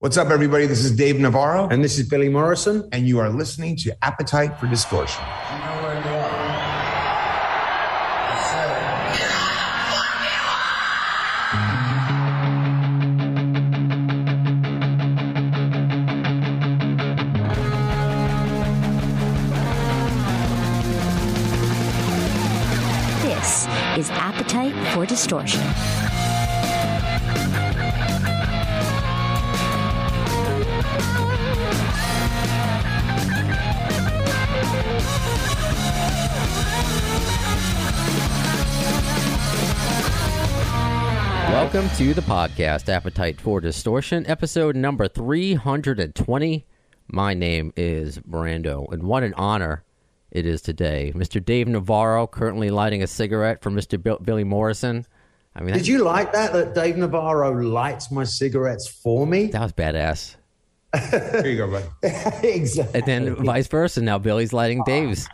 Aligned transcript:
What's 0.00 0.18
up, 0.18 0.28
everybody? 0.28 0.66
This 0.66 0.84
is 0.84 0.94
Dave 0.94 1.18
Navarro, 1.18 1.68
And 1.68 1.82
this 1.82 1.98
is 1.98 2.06
Billy 2.06 2.28
Morrison. 2.28 2.86
and 2.92 3.08
you 3.08 3.18
are 3.18 3.30
listening 3.30 3.76
to 3.76 3.96
Appetite 4.04 4.60
for 4.60 4.66
Distortion. 4.66 5.24
This 23.22 23.66
is 23.96 24.10
Appetite 24.10 24.74
for 24.92 25.06
Distortion. 25.06 25.60
Welcome 41.76 41.94
to 41.98 42.14
the 42.14 42.22
podcast, 42.22 42.88
Appetite 42.88 43.38
for 43.38 43.60
Distortion, 43.60 44.26
episode 44.26 44.76
number 44.76 45.08
320. 45.08 46.66
My 47.08 47.34
name 47.34 47.70
is 47.76 48.18
Brando, 48.18 48.90
and 48.90 49.02
what 49.02 49.22
an 49.22 49.34
honor 49.34 49.84
it 50.30 50.46
is 50.46 50.62
today. 50.62 51.12
Mr. 51.14 51.44
Dave 51.44 51.68
Navarro 51.68 52.26
currently 52.26 52.70
lighting 52.70 53.02
a 53.02 53.06
cigarette 53.06 53.60
for 53.62 53.70
Mr. 53.70 54.02
Bill- 54.02 54.18
Billy 54.20 54.42
Morrison. 54.42 55.04
I 55.54 55.60
mean, 55.60 55.74
Did 55.74 55.86
you 55.86 56.02
like 56.02 56.32
that? 56.32 56.54
That 56.54 56.74
Dave 56.74 56.96
Navarro 56.96 57.52
lights 57.52 58.10
my 58.10 58.24
cigarettes 58.24 58.88
for 58.88 59.26
me? 59.26 59.48
that 59.48 59.60
was 59.60 59.74
badass. 59.74 60.36
Here 61.10 61.46
you 61.46 61.58
go, 61.58 61.70
bud. 61.70 61.84
exactly. 62.42 63.00
And 63.00 63.06
then 63.06 63.44
vice 63.44 63.66
versa. 63.66 64.00
Now 64.00 64.16
Billy's 64.16 64.54
lighting 64.54 64.80
ah, 64.80 64.84
Dave's. 64.84 65.28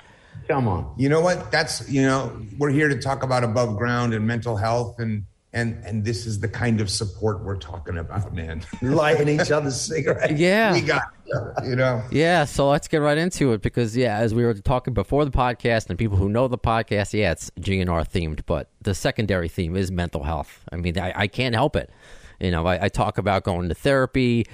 Come 0.48 0.66
on. 0.66 0.92
You 0.98 1.08
know 1.08 1.20
what? 1.20 1.52
That's 1.52 1.88
you 1.88 2.02
know 2.02 2.36
we're 2.58 2.70
here 2.70 2.88
to 2.88 2.98
talk 2.98 3.22
about 3.22 3.44
above 3.44 3.76
ground 3.76 4.12
and 4.12 4.26
mental 4.26 4.56
health, 4.56 4.98
and 4.98 5.24
and 5.52 5.82
and 5.84 6.04
this 6.04 6.26
is 6.26 6.40
the 6.40 6.48
kind 6.48 6.80
of 6.80 6.90
support 6.90 7.44
we're 7.44 7.56
talking 7.56 7.98
about, 7.98 8.34
man. 8.34 8.64
Lighting 8.82 9.28
each 9.28 9.50
other's 9.50 9.80
cigarettes. 9.80 10.32
Yeah. 10.32 10.72
we 10.72 10.80
got 10.80 11.02
you 11.64 11.76
know. 11.76 12.02
Yeah, 12.10 12.44
so 12.44 12.68
let's 12.68 12.88
get 12.88 12.98
right 12.98 13.18
into 13.18 13.52
it 13.52 13.62
because 13.62 13.96
yeah, 13.96 14.18
as 14.18 14.34
we 14.34 14.44
were 14.44 14.54
talking 14.54 14.94
before 14.94 15.24
the 15.24 15.30
podcast 15.30 15.88
and 15.90 15.98
people 15.98 16.16
who 16.16 16.28
know 16.28 16.48
the 16.48 16.58
podcast, 16.58 17.12
yeah, 17.12 17.32
it's 17.32 17.50
GNR 17.60 18.08
themed, 18.08 18.40
but 18.46 18.70
the 18.80 18.94
secondary 18.94 19.48
theme 19.48 19.76
is 19.76 19.90
mental 19.90 20.22
health. 20.22 20.64
I 20.72 20.76
mean, 20.76 20.98
I, 20.98 21.12
I 21.14 21.26
can't 21.26 21.54
help 21.54 21.76
it. 21.76 21.90
You 22.40 22.50
know, 22.50 22.66
I, 22.66 22.84
I 22.84 22.88
talk 22.88 23.18
about 23.18 23.44
going 23.44 23.68
to 23.68 23.74
therapy. 23.74 24.46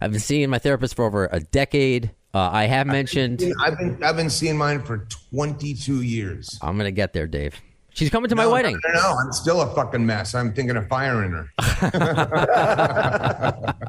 I've 0.00 0.12
been 0.12 0.20
seeing 0.20 0.50
my 0.50 0.58
therapist 0.58 0.96
for 0.96 1.04
over 1.04 1.28
a 1.30 1.40
decade. 1.40 2.12
Uh, 2.32 2.50
I 2.52 2.64
have 2.64 2.86
mentioned 2.86 3.42
I've 3.60 3.78
been 3.78 4.02
I've 4.02 4.16
been 4.16 4.30
seeing 4.30 4.56
mine 4.56 4.82
for 4.82 5.06
22 5.30 6.02
years. 6.02 6.58
I'm 6.62 6.76
gonna 6.76 6.90
get 6.90 7.12
there, 7.12 7.26
Dave. 7.28 7.60
She's 7.94 8.10
coming 8.10 8.28
to 8.28 8.36
my 8.36 8.46
wedding. 8.46 8.78
No, 8.88 8.92
no, 8.94 9.00
no, 9.00 9.16
I'm 9.18 9.32
still 9.32 9.60
a 9.62 9.74
fucking 9.74 10.04
mess. 10.04 10.34
I'm 10.34 10.52
thinking 10.52 10.76
of 10.76 10.86
firing 10.88 11.32
her. 11.32 11.48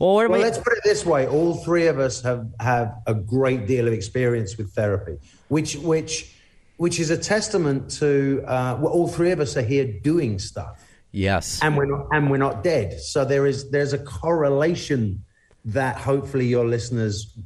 Well, 0.00 0.14
what 0.14 0.30
Well, 0.30 0.40
I? 0.40 0.42
let's 0.42 0.58
put 0.58 0.72
it 0.72 0.80
this 0.84 1.06
way: 1.06 1.28
all 1.28 1.54
three 1.56 1.86
of 1.86 1.98
us 2.00 2.20
have 2.22 2.48
have 2.58 2.92
a 3.06 3.14
great 3.14 3.66
deal 3.68 3.86
of 3.86 3.92
experience 3.92 4.56
with 4.56 4.72
therapy, 4.72 5.18
which 5.48 5.76
which 5.76 6.34
which 6.78 6.98
is 6.98 7.10
a 7.10 7.16
testament 7.16 7.88
to 8.00 8.42
uh, 8.46 8.76
well, 8.80 8.92
all 8.92 9.06
three 9.06 9.30
of 9.30 9.38
us 9.38 9.56
are 9.56 9.62
here 9.62 9.84
doing 10.02 10.40
stuff, 10.40 10.82
Yes. 11.12 11.60
and 11.62 11.76
we're 11.76 11.84
not 11.86 12.06
and 12.10 12.30
we're 12.30 12.38
not 12.38 12.64
dead. 12.64 12.98
So 13.00 13.24
there 13.24 13.46
is 13.46 13.70
there's 13.70 13.92
a 13.92 13.98
correlation 13.98 15.24
that 15.66 15.96
hopefully 15.98 16.46
your 16.46 16.64
listeners 16.66 17.38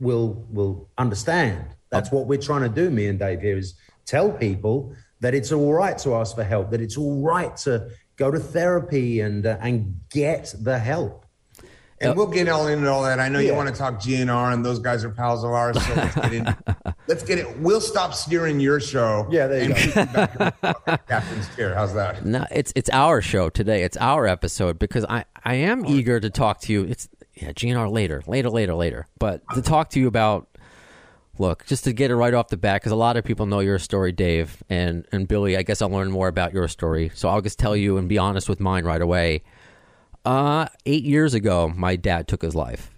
will 0.00 0.44
will 0.50 0.88
understand. 0.98 1.64
That's 1.90 2.10
what 2.10 2.26
we're 2.26 2.40
trying 2.40 2.62
to 2.62 2.68
do. 2.68 2.90
Me 2.90 3.06
and 3.06 3.20
Dave 3.20 3.40
here 3.40 3.56
is 3.56 3.74
tell 4.04 4.32
people 4.32 4.92
that 5.24 5.34
it's 5.34 5.52
all 5.52 5.72
right 5.72 5.96
to 5.98 6.14
ask 6.14 6.36
for 6.36 6.44
help. 6.44 6.70
That 6.70 6.80
it's 6.80 6.98
all 6.98 7.22
right 7.22 7.56
to 7.58 7.88
go 8.16 8.30
to 8.30 8.38
therapy 8.38 9.20
and 9.20 9.46
uh, 9.46 9.56
and 9.60 10.00
get 10.10 10.54
the 10.60 10.78
help. 10.78 11.24
And 12.00 12.16
we'll 12.16 12.26
get 12.26 12.48
all 12.48 12.66
into 12.66 12.90
all 12.90 13.02
that. 13.04 13.18
I 13.18 13.30
know 13.30 13.38
you 13.38 13.54
want 13.54 13.70
to 13.70 13.74
talk 13.74 13.94
GNR, 13.94 14.52
and 14.52 14.62
those 14.62 14.78
guys 14.78 15.04
are 15.04 15.10
pals 15.10 15.42
of 15.42 15.52
ours. 15.52 15.82
So 15.82 15.94
let's 15.94 16.14
get 16.14 16.32
in. 16.34 16.56
let's 17.06 17.22
get 17.22 17.38
it. 17.38 17.58
We'll 17.60 17.80
stop 17.80 18.12
steering 18.12 18.60
your 18.60 18.78
show. 18.80 19.26
Yeah, 19.30 19.46
there 19.46 19.62
you 19.62 19.68
go. 19.68 19.74
keep 19.74 19.96
you 19.96 20.06
back 20.06 20.32
in 20.32 20.38
the 20.38 20.54
fucking 20.60 20.98
captain's 21.08 21.56
chair. 21.56 21.74
How's 21.74 21.94
that? 21.94 22.26
No, 22.26 22.46
it's 22.50 22.72
it's 22.76 22.90
our 22.90 23.22
show 23.22 23.48
today. 23.48 23.84
It's 23.84 23.96
our 23.96 24.26
episode 24.26 24.78
because 24.78 25.06
I 25.08 25.24
I 25.44 25.54
am 25.54 25.86
eager 25.86 26.20
to 26.20 26.28
talk 26.28 26.60
to 26.62 26.72
you. 26.72 26.82
It's 26.82 27.08
yeah, 27.34 27.52
GNR 27.52 27.90
later, 27.90 28.22
later, 28.26 28.50
later, 28.50 28.74
later. 28.74 29.06
But 29.18 29.42
to 29.54 29.62
talk 29.62 29.90
to 29.90 30.00
you 30.00 30.06
about, 30.06 30.48
look, 31.38 31.66
just 31.66 31.84
to 31.84 31.92
get 31.92 32.10
it 32.10 32.16
right 32.16 32.34
off 32.34 32.48
the 32.48 32.56
bat, 32.56 32.80
because 32.80 32.92
a 32.92 32.96
lot 32.96 33.16
of 33.16 33.24
people 33.24 33.46
know 33.46 33.60
your 33.60 33.78
story, 33.78 34.12
Dave 34.12 34.62
and 34.68 35.06
and 35.12 35.26
Billy. 35.28 35.56
I 35.56 35.62
guess 35.62 35.82
I'll 35.82 35.90
learn 35.90 36.10
more 36.10 36.28
about 36.28 36.52
your 36.52 36.68
story. 36.68 37.10
So 37.14 37.28
I'll 37.28 37.40
just 37.40 37.58
tell 37.58 37.76
you 37.76 37.96
and 37.96 38.08
be 38.08 38.18
honest 38.18 38.48
with 38.48 38.60
mine 38.60 38.84
right 38.84 39.02
away. 39.02 39.42
Uh, 40.24 40.66
eight 40.86 41.04
years 41.04 41.34
ago, 41.34 41.72
my 41.74 41.96
dad 41.96 42.28
took 42.28 42.42
his 42.42 42.54
life, 42.54 42.90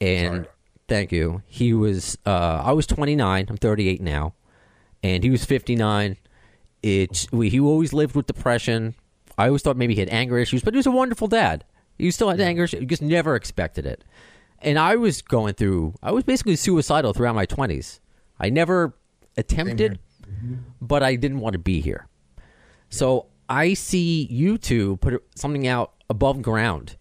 and 0.00 0.46
thank 0.88 1.12
you. 1.12 1.42
He 1.46 1.72
was 1.74 2.16
uh, 2.24 2.62
I 2.64 2.72
was 2.72 2.86
29. 2.86 3.46
I'm 3.48 3.56
38 3.56 4.00
now, 4.00 4.34
and 5.02 5.22
he 5.22 5.30
was 5.30 5.44
59. 5.44 6.16
It's 6.82 7.30
we, 7.30 7.50
he 7.50 7.60
always 7.60 7.92
lived 7.92 8.14
with 8.14 8.26
depression. 8.26 8.94
I 9.36 9.46
always 9.46 9.62
thought 9.62 9.76
maybe 9.76 9.94
he 9.94 10.00
had 10.00 10.10
anger 10.10 10.38
issues, 10.38 10.62
but 10.62 10.74
he 10.74 10.78
was 10.78 10.86
a 10.86 10.90
wonderful 10.90 11.28
dad. 11.28 11.64
He 11.98 12.10
still 12.10 12.30
had 12.30 12.40
anger 12.40 12.64
issues. 12.64 12.80
You 12.80 12.86
just 12.86 13.02
never 13.02 13.36
expected 13.36 13.84
it. 13.84 14.04
And 14.62 14.78
I 14.78 14.96
was 14.96 15.22
going 15.22 15.54
through. 15.54 15.94
I 16.02 16.12
was 16.12 16.24
basically 16.24 16.56
suicidal 16.56 17.12
throughout 17.12 17.34
my 17.34 17.46
20s. 17.46 18.00
I 18.38 18.50
never 18.50 18.94
attempted, 19.36 19.98
but 20.80 21.02
I 21.02 21.16
didn't 21.16 21.40
want 21.40 21.54
to 21.54 21.58
be 21.58 21.80
here. 21.80 22.08
So 22.90 23.26
I 23.48 23.74
see 23.74 24.26
you 24.30 24.58
two 24.58 24.96
put 24.98 25.22
something 25.34 25.66
out 25.66 25.92
above 26.08 26.42
ground, 26.42 26.96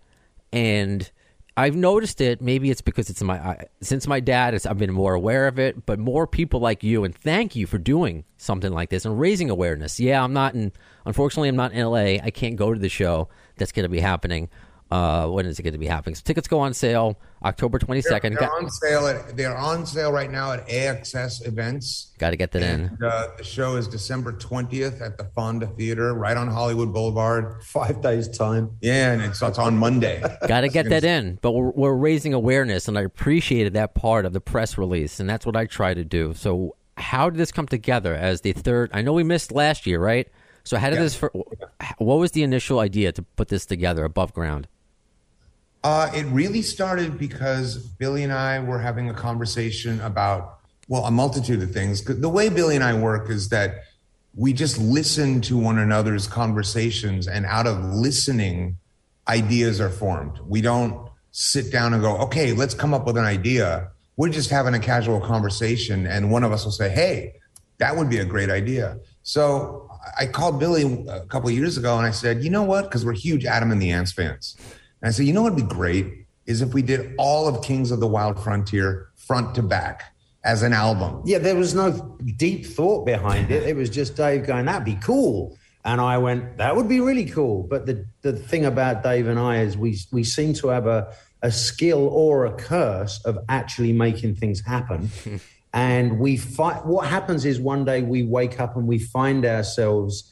and 0.51 1.09
I've 1.57 1.75
noticed 1.75 2.21
it. 2.21 2.41
Maybe 2.41 2.69
it's 2.71 2.81
because 2.81 3.09
it's 3.09 3.21
my 3.21 3.37
I, 3.37 3.65
since 3.81 4.07
my 4.07 4.19
dad 4.19 4.53
is. 4.53 4.65
I've 4.65 4.77
been 4.77 4.93
more 4.93 5.13
aware 5.13 5.47
of 5.47 5.59
it, 5.59 5.85
but 5.85 5.99
more 5.99 6.25
people 6.25 6.59
like 6.59 6.83
you, 6.83 7.03
and 7.03 7.13
thank 7.13 7.55
you 7.55 7.67
for 7.67 7.77
doing 7.77 8.23
something 8.37 8.71
like 8.71 8.89
this 8.89 9.05
and 9.05 9.19
raising 9.19 9.49
awareness. 9.49 9.99
Yeah, 9.99 10.23
I'm 10.23 10.33
not 10.33 10.53
in. 10.55 10.71
Unfortunately, 11.05 11.49
I'm 11.49 11.55
not 11.55 11.73
in 11.73 11.85
LA. 11.85 12.23
I 12.23 12.31
can't 12.33 12.55
go 12.55 12.73
to 12.73 12.79
the 12.79 12.89
show 12.89 13.27
that's 13.57 13.71
going 13.71 13.83
to 13.83 13.89
be 13.89 13.99
happening. 13.99 14.49
Uh, 14.91 15.27
when 15.27 15.45
is 15.45 15.59
it 15.59 15.63
going 15.63 15.73
to 15.73 15.79
be 15.79 15.85
happening? 15.85 16.15
So 16.15 16.21
tickets 16.25 16.47
go 16.47 16.59
on 16.59 16.73
sale 16.73 17.15
October 17.43 17.77
22nd. 17.77 18.21
They're 18.21 18.31
Got, 18.31 18.51
on 18.51 18.69
sale. 18.71 19.07
At, 19.07 19.37
they're 19.37 19.55
on 19.55 19.85
sale 19.85 20.11
right 20.11 20.31
now 20.31 20.51
at 20.53 20.67
AXS 20.67 21.45
events. 21.47 22.11
got 22.17 22.31
to 22.31 22.35
get 22.35 22.51
that 22.53 22.63
in. 22.63 22.97
Uh, 23.03 23.27
the 23.37 23.43
show 23.43 23.75
is 23.75 23.87
December 23.87 24.33
20th 24.33 24.99
at 24.99 25.17
the 25.17 25.25
Fonda 25.35 25.67
Theater, 25.67 26.15
right 26.15 26.35
on 26.35 26.47
Hollywood 26.47 26.91
Boulevard. 26.91 27.63
Five 27.63 28.01
days 28.01 28.27
time. 28.35 28.71
Yeah, 28.81 29.13
and 29.13 29.21
it's, 29.21 29.41
it's 29.41 29.59
on 29.59 29.77
Monday. 29.77 30.23
Got 30.47 30.61
to 30.61 30.69
get 30.69 30.89
that 30.89 31.03
in. 31.03 31.37
But 31.41 31.51
we're, 31.51 31.69
we're 31.69 31.93
raising 31.93 32.33
awareness, 32.33 32.87
and 32.87 32.97
I 32.97 33.01
appreciated 33.01 33.73
that 33.73 33.93
part 33.93 34.25
of 34.25 34.33
the 34.33 34.41
press 34.41 34.75
release, 34.77 35.19
and 35.19 35.29
that's 35.29 35.45
what 35.45 35.55
I 35.55 35.65
try 35.67 35.93
to 35.93 36.03
do. 36.03 36.33
So, 36.33 36.75
how 36.97 37.29
did 37.29 37.37
this 37.37 37.51
come 37.51 37.67
together 37.67 38.15
as 38.15 38.41
the 38.41 38.53
third? 38.53 38.89
I 38.91 39.03
know 39.03 39.13
we 39.13 39.23
missed 39.23 39.51
last 39.51 39.85
year, 39.85 39.99
right? 39.99 40.27
So, 40.63 40.77
how 40.77 40.89
did 40.89 40.99
this? 40.99 41.15
fir- 41.15 41.31
What 41.99 42.15
was 42.15 42.31
the 42.31 42.43
initial 42.43 42.79
idea 42.79 43.11
to 43.11 43.21
put 43.21 43.47
this 43.49 43.65
together 43.65 44.03
above 44.03 44.33
ground? 44.33 44.67
Uh, 45.83 46.11
it 46.13 46.23
really 46.25 46.61
started 46.61 47.17
because 47.17 47.77
Billy 47.77 48.23
and 48.23 48.33
I 48.33 48.59
were 48.59 48.79
having 48.79 49.09
a 49.09 49.13
conversation 49.13 50.01
about, 50.01 50.59
well, 50.87 51.05
a 51.05 51.11
multitude 51.11 51.61
of 51.61 51.71
things. 51.71 52.03
The 52.03 52.29
way 52.29 52.49
Billy 52.49 52.75
and 52.75 52.83
I 52.83 52.93
work 52.93 53.29
is 53.29 53.49
that 53.49 53.83
we 54.35 54.53
just 54.53 54.77
listen 54.77 55.41
to 55.41 55.57
one 55.57 55.77
another's 55.77 56.27
conversations, 56.27 57.27
and 57.27 57.45
out 57.45 57.65
of 57.65 57.83
listening, 57.83 58.77
ideas 59.27 59.79
are 59.79 59.89
formed. 59.89 60.39
We 60.45 60.61
don't 60.61 61.09
sit 61.31 61.71
down 61.71 61.93
and 61.93 62.01
go, 62.01 62.17
okay, 62.17 62.53
let's 62.53 62.73
come 62.73 62.93
up 62.93 63.05
with 63.05 63.17
an 63.17 63.25
idea. 63.25 63.89
We're 64.17 64.29
just 64.29 64.49
having 64.49 64.73
a 64.73 64.79
casual 64.79 65.21
conversation, 65.21 66.05
and 66.05 66.31
one 66.31 66.43
of 66.43 66.51
us 66.51 66.65
will 66.65 66.71
say, 66.71 66.89
hey, 66.89 67.33
that 67.77 67.95
would 67.95 68.09
be 68.09 68.17
a 68.17 68.25
great 68.25 68.49
idea. 68.49 68.99
So 69.23 69.89
I 70.17 70.25
called 70.25 70.59
Billy 70.59 71.05
a 71.07 71.25
couple 71.25 71.49
years 71.49 71.77
ago 71.77 71.97
and 71.97 72.05
I 72.05 72.11
said, 72.11 72.43
you 72.43 72.49
know 72.49 72.63
what? 72.63 72.83
Because 72.83 73.05
we're 73.05 73.13
huge 73.13 73.45
Adam 73.45 73.71
and 73.71 73.81
the 73.81 73.91
Ants 73.91 74.11
fans. 74.11 74.57
And 75.01 75.09
I 75.09 75.11
said, 75.11 75.25
you 75.25 75.33
know 75.33 75.43
what 75.43 75.53
would 75.53 75.67
be 75.67 75.73
great 75.73 76.25
is 76.45 76.61
if 76.61 76.73
we 76.73 76.81
did 76.81 77.13
all 77.17 77.47
of 77.47 77.63
Kings 77.63 77.91
of 77.91 77.99
the 77.99 78.07
Wild 78.07 78.41
Frontier 78.41 79.09
front 79.15 79.55
to 79.55 79.61
back 79.61 80.15
as 80.43 80.63
an 80.63 80.73
album. 80.73 81.21
Yeah, 81.25 81.37
there 81.37 81.55
was 81.55 81.75
no 81.75 82.17
deep 82.37 82.65
thought 82.65 83.05
behind 83.05 83.51
it. 83.51 83.63
It 83.63 83.75
was 83.75 83.89
just 83.89 84.15
Dave 84.15 84.45
going, 84.45 84.65
"That'd 84.65 84.85
be 84.85 84.95
cool," 84.95 85.57
and 85.83 85.99
I 85.99 86.17
went, 86.17 86.57
"That 86.57 86.75
would 86.75 86.87
be 86.87 87.01
really 87.01 87.25
cool." 87.25 87.63
But 87.63 87.85
the 87.85 88.05
the 88.21 88.33
thing 88.33 88.65
about 88.65 89.03
Dave 89.03 89.27
and 89.27 89.39
I 89.39 89.61
is 89.61 89.77
we 89.77 89.99
we 90.11 90.23
seem 90.23 90.53
to 90.55 90.69
have 90.69 90.87
a 90.87 91.13
a 91.41 91.51
skill 91.51 92.07
or 92.07 92.45
a 92.45 92.51
curse 92.53 93.21
of 93.25 93.37
actually 93.47 93.93
making 93.93 94.35
things 94.35 94.61
happen. 94.61 95.11
and 95.73 96.19
we 96.19 96.37
fight. 96.37 96.85
What 96.85 97.07
happens 97.07 97.45
is 97.45 97.59
one 97.59 97.85
day 97.85 98.01
we 98.01 98.23
wake 98.23 98.59
up 98.59 98.75
and 98.75 98.87
we 98.87 98.99
find 98.99 99.45
ourselves 99.45 100.31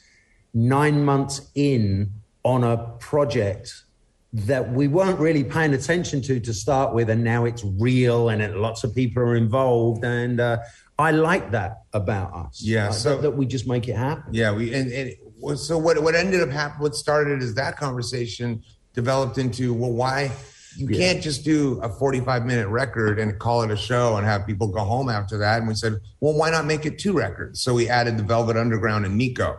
nine 0.54 1.04
months 1.04 1.50
in 1.54 2.12
on 2.44 2.64
a 2.64 2.78
project 2.98 3.84
that 4.32 4.70
we 4.72 4.88
weren't 4.88 5.18
really 5.18 5.42
paying 5.44 5.72
attention 5.74 6.20
to 6.22 6.38
to 6.40 6.52
start 6.52 6.94
with, 6.94 7.08
and 7.10 7.24
now 7.24 7.44
it's 7.46 7.64
real 7.78 8.28
and 8.28 8.42
it, 8.42 8.56
lots 8.56 8.84
of 8.84 8.94
people 8.94 9.22
are 9.22 9.36
involved. 9.36 10.04
And 10.04 10.38
uh, 10.40 10.58
I 10.98 11.12
like 11.12 11.50
that 11.52 11.82
about 11.92 12.32
us. 12.34 12.60
Yeah, 12.62 12.88
Uh, 12.88 12.92
so- 12.92 13.10
that, 13.16 13.22
that 13.22 13.30
we 13.32 13.46
just 13.46 13.66
make 13.66 13.88
it 13.88 13.96
happen. 13.96 14.32
Yeah, 14.34 14.52
we 14.52 14.74
and, 14.74 14.90
and 14.92 15.58
so 15.58 15.78
what 15.78 16.02
what 16.02 16.14
ended 16.14 16.40
up 16.42 16.50
happening, 16.50 16.82
what 16.82 16.94
started 16.94 17.42
is 17.42 17.54
that 17.54 17.76
conversation 17.78 18.62
developed 18.92 19.38
into 19.38 19.72
well, 19.72 19.92
why 19.92 20.30
you 20.76 20.88
Yeah. 20.90 20.98
can't 20.98 21.22
just 21.22 21.44
do 21.44 21.80
a 21.82 21.88
45 21.88 22.44
minute 22.44 22.68
record 22.68 23.18
and 23.18 23.36
call 23.38 23.62
it 23.62 23.70
a 23.70 23.76
show 23.76 24.16
and 24.16 24.26
have 24.26 24.46
people 24.46 24.68
go 24.68 24.80
home 24.84 25.08
after 25.08 25.38
that. 25.38 25.58
And 25.58 25.66
we 25.68 25.74
said, 25.74 25.94
well, 26.20 26.34
why 26.34 26.50
not 26.50 26.66
make 26.66 26.84
it 26.84 26.98
two 26.98 27.12
records? 27.14 27.62
So 27.62 27.72
we 27.74 27.88
added 27.88 28.16
the 28.18 28.22
Velvet 28.22 28.56
Underground 28.56 29.06
and 29.06 29.16
Nico. 29.16 29.56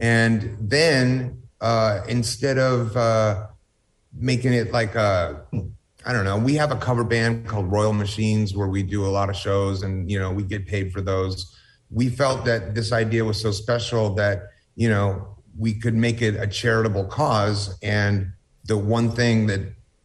And 0.00 0.56
then 0.60 1.42
uh, 1.60 2.00
instead 2.08 2.58
of 2.58 2.96
uh, 2.96 3.46
making 4.18 4.52
it 4.52 4.72
like 4.72 4.94
a 4.94 5.44
I 6.06 6.12
don't 6.12 6.24
know. 6.24 6.38
We 6.38 6.54
have 6.54 6.70
a 6.70 6.76
cover 6.76 7.04
band 7.04 7.46
called 7.46 7.70
Royal 7.70 7.92
Machines 7.92 8.54
where 8.56 8.68
we 8.68 8.82
do 8.82 9.04
a 9.04 9.08
lot 9.08 9.28
of 9.28 9.36
shows 9.36 9.82
and 9.82 10.10
you 10.10 10.18
know 10.18 10.30
we 10.30 10.42
get 10.42 10.66
paid 10.66 10.92
for 10.92 11.00
those. 11.00 11.54
We 11.90 12.08
felt 12.08 12.44
that 12.44 12.74
this 12.74 12.92
idea 12.92 13.24
was 13.24 13.40
so 13.40 13.50
special 13.50 14.14
that 14.14 14.44
you 14.74 14.88
know 14.88 15.36
we 15.58 15.74
could 15.74 15.94
make 15.94 16.22
it 16.22 16.36
a 16.36 16.46
charitable 16.46 17.06
cause 17.06 17.76
and 17.82 18.32
the 18.64 18.78
one 18.78 19.10
thing 19.10 19.46
that 19.46 19.60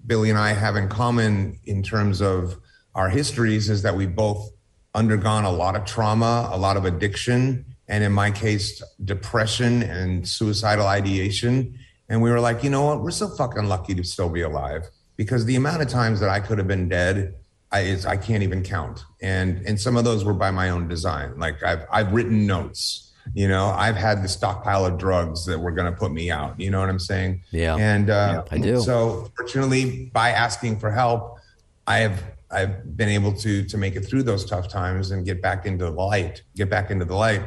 Billy 0.06 0.30
and 0.30 0.40
I 0.40 0.54
have 0.54 0.76
in 0.76 0.90
common 0.90 1.60
in 1.66 1.84
terms 1.84 2.22
of 2.22 2.58
our 2.96 3.10
histories 3.10 3.70
is 3.70 3.82
that 3.84 3.96
we 3.96 4.06
both 4.06 4.50
undergone 4.96 5.44
a 5.44 5.52
lot 5.52 5.76
of 5.76 5.86
trauma, 5.86 6.50
a 6.52 6.58
lot 6.58 6.78
of 6.78 6.86
addiction, 6.86 7.66
and 7.88 8.04
in 8.04 8.12
my 8.12 8.32
case, 8.32 8.82
depression 9.04 9.84
and 9.84 10.28
suicidal 10.28 10.88
ideation. 10.88 11.78
And 12.14 12.22
we 12.22 12.30
were 12.30 12.40
like, 12.40 12.64
you 12.64 12.70
know 12.70 12.86
what? 12.86 13.02
We're 13.02 13.10
so 13.10 13.28
fucking 13.28 13.68
lucky 13.68 13.96
to 13.96 14.04
still 14.04 14.30
be 14.30 14.42
alive 14.42 14.88
because 15.18 15.46
the 15.46 15.56
amount 15.56 15.82
of 15.82 15.88
times 15.88 16.20
that 16.20 16.30
I 16.30 16.40
could 16.40 16.60
have 16.60 16.68
been 16.68 16.88
dead, 16.88 17.34
I, 17.72 17.80
is, 17.80 18.06
I 18.06 18.18
can't 18.18 18.44
even 18.44 18.62
count. 18.62 19.04
And 19.20 19.66
and 19.66 19.82
some 19.82 19.98
of 19.98 20.04
those 20.04 20.24
were 20.24 20.36
by 20.36 20.52
my 20.52 20.70
own 20.70 20.88
design. 20.88 21.40
Like 21.40 21.64
I've 21.64 21.88
I've 21.92 22.14
written 22.14 22.46
notes. 22.46 23.12
You 23.34 23.48
know, 23.48 23.70
I've 23.70 23.96
had 23.96 24.24
the 24.24 24.28
stockpile 24.28 24.86
of 24.86 25.00
drugs 25.00 25.48
that 25.48 25.58
were 25.58 25.72
going 25.72 25.92
to 25.92 25.98
put 25.98 26.12
me 26.12 26.30
out. 26.30 26.60
You 26.60 26.70
know 26.70 26.80
what 26.82 26.90
I'm 26.90 27.00
saying? 27.00 27.42
Yeah. 27.50 27.78
And 27.78 28.12
uh, 28.12 28.44
I 28.52 28.60
do. 28.60 28.80
So 28.82 29.32
fortunately, 29.36 30.12
by 30.14 30.30
asking 30.30 30.78
for 30.78 30.92
help, 30.92 31.40
I 31.88 31.98
have 32.00 32.24
I've 32.52 32.96
been 32.96 33.10
able 33.10 33.34
to 33.38 33.66
to 33.66 33.76
make 33.76 33.96
it 33.96 34.02
through 34.02 34.22
those 34.22 34.46
tough 34.46 34.68
times 34.68 35.10
and 35.10 35.26
get 35.26 35.42
back 35.42 35.66
into 35.66 35.86
the 35.86 35.92
light, 35.92 36.44
get 36.56 36.70
back 36.70 36.92
into 36.92 37.06
the 37.06 37.16
light. 37.16 37.42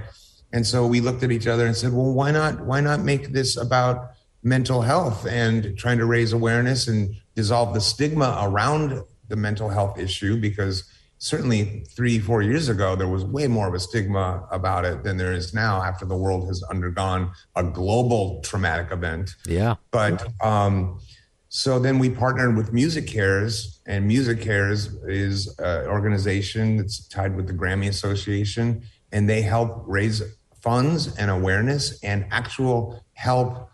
And 0.53 0.67
so 0.67 0.89
we 0.89 1.01
looked 1.01 1.23
at 1.23 1.31
each 1.31 1.47
other 1.47 1.67
and 1.67 1.77
said, 1.77 1.93
well, 1.93 2.13
why 2.13 2.33
not 2.33 2.63
why 2.63 2.81
not 2.81 3.03
make 3.03 3.33
this 3.33 3.57
about 3.57 4.16
mental 4.43 4.83
health 4.83 5.27
and 5.27 5.77
trying 5.77 5.99
to 5.99 6.07
raise 6.07 6.33
awareness 6.33 6.89
and 6.89 7.15
dissolve 7.35 7.75
the 7.75 7.81
stigma 7.81 8.39
around 8.43 9.03
the 9.29 9.37
mental 9.37 9.69
health 9.69 9.99
issue 9.99 10.37
because 10.41 10.85
certainly 11.19 11.83
three 11.97 12.19
four 12.19 12.43
years 12.43 12.69
ago 12.69 12.95
there 12.95 13.09
was 13.09 13.25
way 13.25 13.47
more 13.49 13.67
of 13.67 13.75
a 13.75 13.81
stigma 13.81 14.47
about 14.53 14.85
it 14.85 15.03
than 15.03 15.17
there 15.17 15.33
is 15.33 15.55
now 15.55 15.83
after 15.83 16.05
the 16.05 16.17
world 16.17 16.47
has 16.47 16.63
undergone 16.65 17.31
a 17.57 17.65
global 17.65 18.41
traumatic 18.43 18.93
event 18.93 19.35
Yeah. 19.47 19.77
but 19.91 20.27
um, 20.43 21.01
so 21.49 21.79
then 21.79 21.99
we 21.99 22.11
partnered 22.11 22.55
with 22.55 22.73
MusiCares, 22.73 23.79
and 23.87 24.11
MusiCares 24.11 25.09
is 25.09 25.57
an 25.59 25.87
organization 25.87 26.77
that's 26.77 27.09
tied 27.09 27.35
with 27.35 27.47
the 27.47 27.55
Grammy 27.55 27.89
Association, 27.89 28.83
and 29.13 29.27
they 29.31 29.41
help 29.41 29.85
raise 29.87 30.23
funds 30.61 31.17
and 31.17 31.31
awareness 31.31 32.03
and 32.03 32.27
actual 32.31 33.03
help 33.15 33.71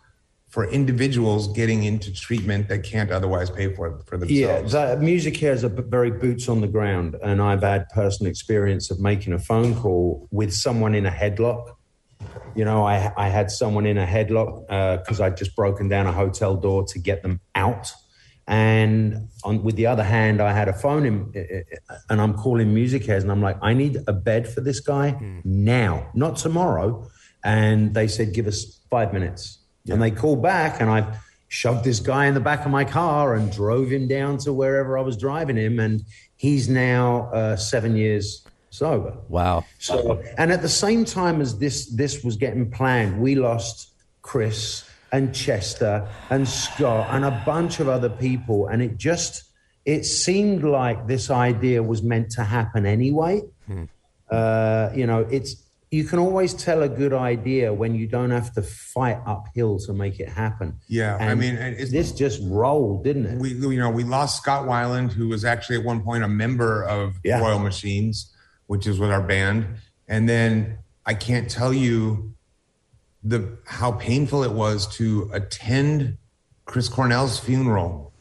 for 0.53 0.69
individuals 0.69 1.47
getting 1.53 1.83
into 1.83 2.13
treatment 2.13 2.67
that 2.67 2.83
can't 2.83 3.09
otherwise 3.09 3.49
pay 3.49 3.73
for 3.73 3.87
it 3.87 4.05
for 4.05 4.23
Yeah, 4.25 4.59
themselves. 4.59 4.73
the 4.73 5.03
music 5.03 5.35
here 5.35 5.51
is 5.51 5.63
a 5.63 5.69
very 5.69 6.11
boots 6.11 6.47
on 6.47 6.61
the 6.61 6.67
ground, 6.67 7.15
and 7.23 7.41
I've 7.41 7.63
had 7.63 7.89
personal 7.89 8.29
experience 8.29 8.91
of 8.91 8.99
making 8.99 9.33
a 9.33 9.39
phone 9.39 9.73
call 9.73 10.27
with 10.29 10.53
someone 10.53 10.93
in 10.93 11.07
a 11.07 11.09
headlock. 11.09 11.75
You 12.53 12.65
know, 12.65 12.85
I 12.85 13.11
I 13.17 13.29
had 13.29 13.49
someone 13.49 13.87
in 13.87 13.97
a 13.97 14.05
headlock 14.05 14.51
uh, 14.69 14.97
because 14.97 15.19
I'd 15.19 15.37
just 15.37 15.55
broken 15.55 15.89
down 15.89 16.05
a 16.05 16.11
hotel 16.11 16.55
door 16.55 16.83
to 16.85 16.99
get 16.99 17.23
them 17.23 17.39
out, 17.55 17.91
and 18.45 19.29
on 19.43 19.63
with 19.63 19.75
the 19.75 19.87
other 19.87 20.03
hand, 20.03 20.39
I 20.39 20.53
had 20.53 20.67
a 20.67 20.73
phone 20.73 21.03
in, 21.07 21.15
and 22.11 22.21
I'm 22.21 22.35
calling 22.35 22.67
MusiCares, 22.75 23.23
and 23.23 23.31
I'm 23.31 23.41
like, 23.41 23.57
I 23.63 23.73
need 23.73 23.97
a 24.07 24.13
bed 24.13 24.47
for 24.47 24.61
this 24.61 24.81
guy 24.81 25.13
hmm. 25.13 25.39
now, 25.43 26.11
not 26.13 26.35
tomorrow. 26.35 27.09
And 27.43 27.93
they 27.93 28.07
said, 28.07 28.33
give 28.33 28.47
us 28.47 28.79
five 28.89 29.11
minutes, 29.11 29.62
and 29.89 30.01
they 30.01 30.11
called 30.11 30.41
back, 30.41 30.81
and 30.81 30.89
I 30.89 31.17
shoved 31.47 31.83
this 31.83 31.99
guy 31.99 32.25
in 32.25 32.33
the 32.33 32.39
back 32.39 32.65
of 32.65 32.71
my 32.71 32.83
car 32.83 33.35
and 33.35 33.51
drove 33.51 33.91
him 33.91 34.07
down 34.07 34.37
to 34.39 34.51
wherever 34.51 34.97
I 34.97 35.01
was 35.01 35.17
driving 35.17 35.57
him, 35.57 35.79
and 35.79 36.03
he's 36.35 36.69
now 36.69 37.29
uh, 37.31 37.55
seven 37.55 37.95
years 37.95 38.45
sober. 38.69 39.15
Wow. 39.29 39.65
So, 39.77 40.21
and 40.37 40.51
at 40.51 40.61
the 40.61 40.69
same 40.69 41.05
time 41.05 41.41
as 41.41 41.59
this 41.59 41.87
this 41.95 42.23
was 42.23 42.37
getting 42.37 42.71
planned, 42.71 43.21
we 43.21 43.35
lost 43.35 43.91
Chris 44.21 44.89
and 45.11 45.33
Chester 45.33 46.07
and 46.31 46.47
Scott 46.47 47.07
and 47.11 47.23
a 47.23 47.43
bunch 47.45 47.79
of 47.79 47.87
other 47.87 48.09
people, 48.09 48.67
and 48.67 48.81
it 48.81 48.97
just 48.97 49.43
it 49.85 50.05
seemed 50.05 50.63
like 50.63 51.07
this 51.07 51.29
idea 51.29 51.83
was 51.83 52.01
meant 52.01 52.31
to 52.31 52.43
happen 52.43 52.85
anyway. 52.85 53.41
Uh, 54.29 54.89
you 54.95 55.05
know, 55.05 55.19
it's 55.29 55.62
you 55.93 56.03
can 56.03 56.17
always 56.17 56.55
tell 56.55 56.81
a 56.81 56.89
good 56.89 57.13
idea 57.13 57.71
when 57.71 57.93
you 57.93 58.07
don't 58.07 58.31
have 58.31 58.51
to 58.51 58.63
fight 58.63 59.19
uphill 59.27 59.77
to 59.77 59.93
make 59.93 60.19
it 60.19 60.27
happen. 60.27 60.73
Yeah, 60.87 61.17
I 61.17 61.35
mean, 61.35 61.53
it's- 61.53 61.91
this 61.91 62.11
just 62.11 62.41
rolled, 62.45 63.03
didn't 63.03 63.27
it? 63.27 63.37
we 63.39 63.49
you 63.53 63.77
know 63.77 63.91
we 63.91 64.03
lost 64.03 64.41
Scott 64.41 64.65
Weiland, 64.67 65.11
who 65.11 65.27
was 65.27 65.45
actually 65.45 65.77
at 65.77 65.83
one 65.85 66.01
point 66.01 66.23
a 66.23 66.27
member 66.27 66.83
of 66.83 67.13
Yeah. 67.23 67.39
Royal 67.39 67.59
Machines, 67.59 68.33
which 68.65 68.87
is 68.87 68.97
with 68.97 69.11
our 69.11 69.21
band. 69.21 69.67
And 70.07 70.27
then 70.27 70.79
I 71.05 71.13
can't 71.13 71.47
tell 71.47 71.71
you 71.71 72.33
the 73.23 73.57
how 73.65 73.91
painful 73.91 74.43
it 74.43 74.51
was 74.51 74.87
to 74.97 75.29
attend 75.31 76.17
Chris 76.65 76.89
Cornell's 76.89 77.37
funeral. 77.39 78.11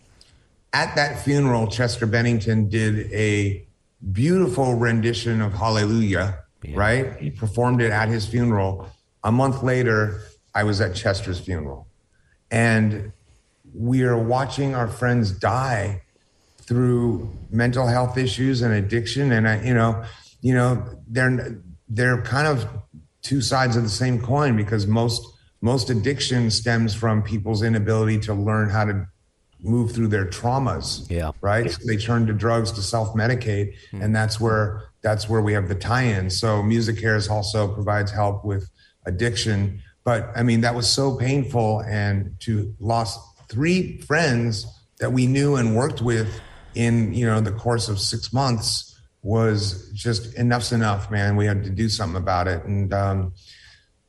At 0.75 0.95
that 0.97 1.25
funeral, 1.25 1.69
Chester 1.69 2.05
Bennington 2.05 2.69
did 2.69 3.11
a 3.13 3.67
beautiful 4.13 4.75
rendition 4.75 5.41
of 5.41 5.55
Hallelujah, 5.55 6.41
right? 6.75 7.17
He 7.17 7.31
performed 7.31 7.83
it 7.83 7.91
at 7.91 8.09
his 8.09 8.27
funeral. 8.27 8.89
A 9.25 9.33
month 9.33 9.63
later, 9.63 10.21
I 10.55 10.65
was 10.65 10.81
at 10.81 10.95
Chester's 10.95 11.41
funeral. 11.41 11.87
And 12.51 13.13
we 13.75 14.03
are 14.03 14.19
watching 14.19 14.75
our 14.75 14.89
friends 14.89 15.33
die 15.33 16.03
through 16.59 17.31
mental 17.51 17.87
health 17.87 18.17
issues 18.17 18.63
and 18.63 18.73
addiction 18.73 19.33
and 19.33 19.49
I, 19.49 19.63
you 19.63 19.75
know 19.75 20.05
you 20.41 20.55
know 20.55 20.85
they're 21.09 21.59
they're 21.89 22.23
kind 22.23 22.47
of 22.47 22.69
two 23.23 23.41
sides 23.41 23.77
of 23.77 23.83
the 23.83 23.89
same 23.89 24.21
coin 24.21 24.57
because 24.57 24.87
most 24.87 25.27
most 25.61 25.91
addiction 25.91 26.51
stems 26.51 26.95
from 26.95 27.23
people's 27.23 27.63
inability 27.63 28.19
to 28.21 28.35
learn 28.35 28.69
how 28.69 28.85
to 28.85 29.07
move 29.61 29.93
through 29.93 30.09
their 30.09 30.27
traumas 30.27 31.09
Yeah. 31.11 31.33
right 31.41 31.71
so 31.71 31.79
they 31.87 31.97
turn 31.97 32.27
to 32.27 32.33
drugs 32.33 32.73
to 32.73 32.83
self-medicate 32.83 33.75
hmm. 33.91 34.03
and 34.03 34.15
that's 34.15 34.41
where 34.41 34.85
that's 35.03 35.29
where 35.29 35.43
we 35.43 35.53
have 35.53 35.69
the 35.69 35.75
tie-in. 35.75 36.31
So 36.31 36.63
MusiCares 36.63 37.29
also 37.31 37.73
provides 37.73 38.11
help 38.11 38.45
with 38.45 38.71
addiction. 39.07 39.83
But 40.05 40.31
i 40.35 40.43
mean 40.43 40.63
that 40.63 40.75
was 40.75 40.91
so 40.91 41.17
painful 41.17 41.81
and 41.83 42.35
to 42.41 42.75
lost 42.81 43.21
three 43.49 43.99
friends 43.99 44.67
that 44.99 45.13
we 45.13 45.27
knew 45.27 45.57
and 45.57 45.77
worked 45.77 46.01
with 46.01 46.41
in 46.75 47.13
you 47.13 47.27
know 47.27 47.41
the 47.41 47.53
course 47.53 47.89
of 47.89 48.01
six 48.01 48.33
months 48.33 49.01
was 49.23 49.91
just 49.93 50.35
enough's 50.35 50.73
enough 50.73 51.11
man. 51.11 51.37
We 51.37 51.47
had 51.47 51.63
to 51.65 51.71
do 51.71 51.89
something 51.89 52.17
about 52.17 52.49
it. 52.49 52.65
And 52.65 52.93
um 52.93 53.33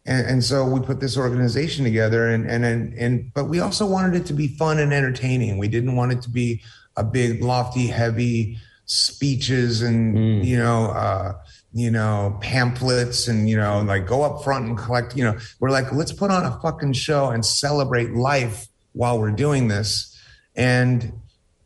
and, 0.06 0.28
and 0.28 0.44
so 0.44 0.66
we 0.66 0.80
put 0.82 1.00
this 1.00 1.18
organization 1.18 1.84
together 1.84 2.30
and, 2.30 2.50
and 2.50 2.66
and 2.66 2.94
and 2.94 3.34
but 3.34 3.46
we 3.46 3.60
also 3.60 3.86
wanted 3.86 4.16
it 4.16 4.26
to 4.28 4.34
be 4.34 4.48
fun 4.48 4.80
and 4.80 4.94
entertaining. 4.94 5.58
We 5.58 5.68
didn't 5.68 5.96
want 5.96 6.12
it 6.12 6.22
to 6.24 6.30
be 6.30 6.62
a 6.96 7.04
big 7.04 7.44
lofty 7.44 7.88
heavy 7.88 8.58
speeches 8.86 9.82
and 9.82 10.46
you 10.46 10.58
know 10.58 10.88
uh 10.88 11.34
you 11.74 11.90
know 11.90 12.38
pamphlets 12.42 13.28
and 13.28 13.50
you 13.50 13.58
know 13.58 13.82
like 13.82 14.06
go 14.06 14.24
up 14.24 14.44
front 14.44 14.66
and 14.66 14.78
collect 14.78 15.16
you 15.16 15.24
know 15.24 15.38
we're 15.60 15.70
like 15.70 15.92
let's 15.94 16.12
put 16.12 16.30
on 16.30 16.46
a 16.46 16.60
fucking 16.62 16.94
show 16.94 17.30
and 17.30 17.46
celebrate 17.46 18.12
life 18.12 18.68
while 18.94 19.20
we're 19.20 19.32
doing 19.32 19.68
this. 19.68 20.18
And 20.56 21.14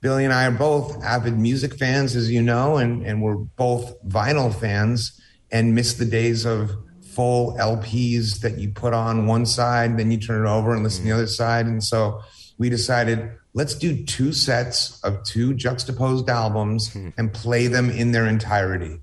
Billy 0.02 0.24
and 0.24 0.34
I 0.34 0.48
are 0.48 0.52
both 0.52 1.04
avid 1.04 1.38
music 1.38 1.76
fans, 1.76 2.16
as 2.16 2.32
you 2.32 2.42
know, 2.42 2.78
and, 2.78 3.06
and 3.06 3.22
we're 3.22 3.36
both 3.36 4.02
vinyl 4.08 4.54
fans 4.54 5.20
and 5.52 5.76
miss 5.76 5.94
the 5.94 6.06
days 6.06 6.46
of 6.46 6.72
full 7.04 7.54
LPs 7.58 8.42
that 8.42 8.58
you 8.58 8.70
put 8.70 8.94
on 8.94 9.28
one 9.28 9.46
side, 9.46 9.98
then 9.98 10.12
you 10.12 10.18
turn 10.18 10.46
it 10.46 10.50
over 10.50 10.74
and 10.74 10.84
listen 10.84 11.04
to 11.04 11.10
the 11.10 11.16
other 11.16 11.28
side. 11.28 11.66
And 11.66 11.84
so 11.84 12.22
we 12.58 12.70
decided 12.70 13.32
let's 13.54 13.76
do 13.76 14.04
two 14.06 14.34
sets 14.34 15.02
of 15.04 15.24
two 15.24 15.54
juxtaposed 15.54 16.30
albums 16.30 16.96
and 17.18 17.34
play 17.34 17.68
them 17.68 17.90
in 17.90 18.12
their 18.12 18.26
entirety 18.26 19.00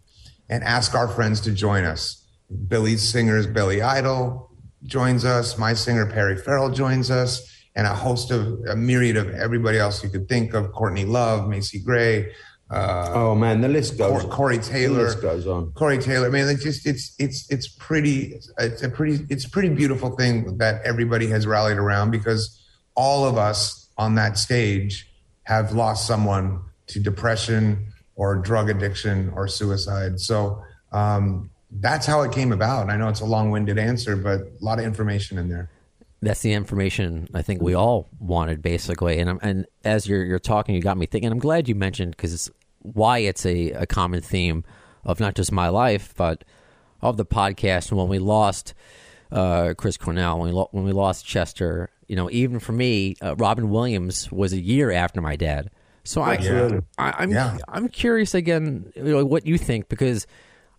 and 0.48 0.62
ask 0.64 0.94
our 0.94 1.08
friends 1.08 1.40
to 1.42 1.52
join 1.52 1.84
us. 1.84 2.26
Billy's 2.68 3.02
singer 3.02 3.36
is 3.36 3.46
Billy 3.46 3.82
Idol 3.82 4.50
joins 4.84 5.24
us, 5.24 5.56
my 5.56 5.72
singer 5.72 6.06
Perry 6.06 6.36
Farrell 6.36 6.70
joins 6.70 7.10
us, 7.10 7.50
and 7.74 7.86
a 7.86 7.94
host 7.94 8.30
of 8.30 8.60
a 8.68 8.76
myriad 8.76 9.16
of 9.16 9.30
everybody 9.30 9.78
else 9.78 10.04
you 10.04 10.10
could 10.10 10.28
think 10.28 10.52
of 10.54 10.70
Courtney 10.72 11.04
Love, 11.04 11.48
Macy 11.48 11.80
Gray, 11.80 12.32
uh, 12.70 13.10
oh 13.14 13.34
man, 13.34 13.60
the 13.60 13.68
list 13.68 13.98
goes. 13.98 14.22
Cor- 14.22 14.30
Corey 14.30 14.58
Taylor 14.58 14.96
The 14.96 15.04
list 15.04 15.22
goes 15.22 15.46
on. 15.46 15.72
Corey 15.72 15.98
Taylor. 15.98 16.26
I 16.26 16.30
mean, 16.30 16.48
it's 16.48 16.62
just 16.62 16.86
it's 16.86 17.14
it's 17.18 17.50
it's 17.50 17.68
pretty 17.68 18.40
it's 18.58 18.82
a 18.82 18.88
pretty 18.88 19.24
it's 19.28 19.44
a 19.44 19.50
pretty 19.50 19.68
beautiful 19.68 20.16
thing 20.16 20.56
that 20.58 20.82
everybody 20.82 21.26
has 21.28 21.46
rallied 21.46 21.76
around 21.76 22.10
because 22.10 22.58
all 22.94 23.26
of 23.26 23.36
us 23.36 23.88
on 23.96 24.14
that 24.16 24.38
stage 24.38 25.08
have 25.44 25.72
lost 25.72 26.06
someone 26.06 26.60
to 26.86 27.00
depression 27.00 27.86
or 28.16 28.36
drug 28.36 28.70
addiction 28.70 29.30
or 29.34 29.48
suicide. 29.48 30.20
So 30.20 30.62
um, 30.92 31.50
that's 31.70 32.06
how 32.06 32.22
it 32.22 32.32
came 32.32 32.52
about. 32.52 32.90
I 32.90 32.96
know 32.96 33.08
it's 33.08 33.20
a 33.20 33.24
long-winded 33.24 33.78
answer, 33.78 34.16
but 34.16 34.40
a 34.40 34.52
lot 34.60 34.78
of 34.78 34.84
information 34.84 35.38
in 35.38 35.48
there. 35.48 35.70
That's 36.22 36.40
the 36.40 36.52
information 36.52 37.28
I 37.34 37.42
think 37.42 37.60
we 37.60 37.74
all 37.74 38.08
wanted, 38.18 38.62
basically. 38.62 39.18
And 39.18 39.28
I'm, 39.28 39.38
and 39.42 39.66
as 39.84 40.06
you're 40.06 40.24
you're 40.24 40.38
talking, 40.38 40.74
you 40.74 40.80
got 40.80 40.96
me 40.96 41.04
thinking. 41.04 41.30
I'm 41.30 41.38
glad 41.38 41.68
you 41.68 41.74
mentioned 41.74 42.12
because 42.12 42.32
it's 42.32 42.50
why 42.78 43.18
it's 43.18 43.44
a, 43.44 43.72
a 43.72 43.86
common 43.86 44.22
theme 44.22 44.64
of 45.04 45.20
not 45.20 45.34
just 45.34 45.52
my 45.52 45.68
life, 45.68 46.14
but 46.16 46.44
of 47.02 47.18
the 47.18 47.26
podcast. 47.26 47.90
And 47.90 47.98
when 47.98 48.08
we 48.08 48.18
lost 48.18 48.72
uh, 49.30 49.74
Chris 49.76 49.98
Cornell, 49.98 50.38
when 50.38 50.48
we 50.48 50.54
lo- 50.54 50.68
when 50.70 50.84
we 50.84 50.92
lost 50.92 51.26
Chester, 51.26 51.90
you 52.08 52.16
know, 52.16 52.30
even 52.30 52.58
for 52.60 52.72
me, 52.72 53.16
uh, 53.22 53.34
Robin 53.36 53.70
Williams 53.70 54.30
was 54.30 54.52
a 54.52 54.60
year 54.60 54.90
after 54.90 55.20
my 55.20 55.36
dad. 55.36 55.70
So 56.04 56.20
I, 56.20 56.34
I'm 57.18 57.30
Yeah. 57.30 57.56
I'm 57.68 57.88
curious 57.88 58.34
again, 58.34 58.92
you 58.94 59.04
know, 59.04 59.24
what 59.24 59.46
you 59.46 59.56
think 59.56 59.88
because 59.88 60.26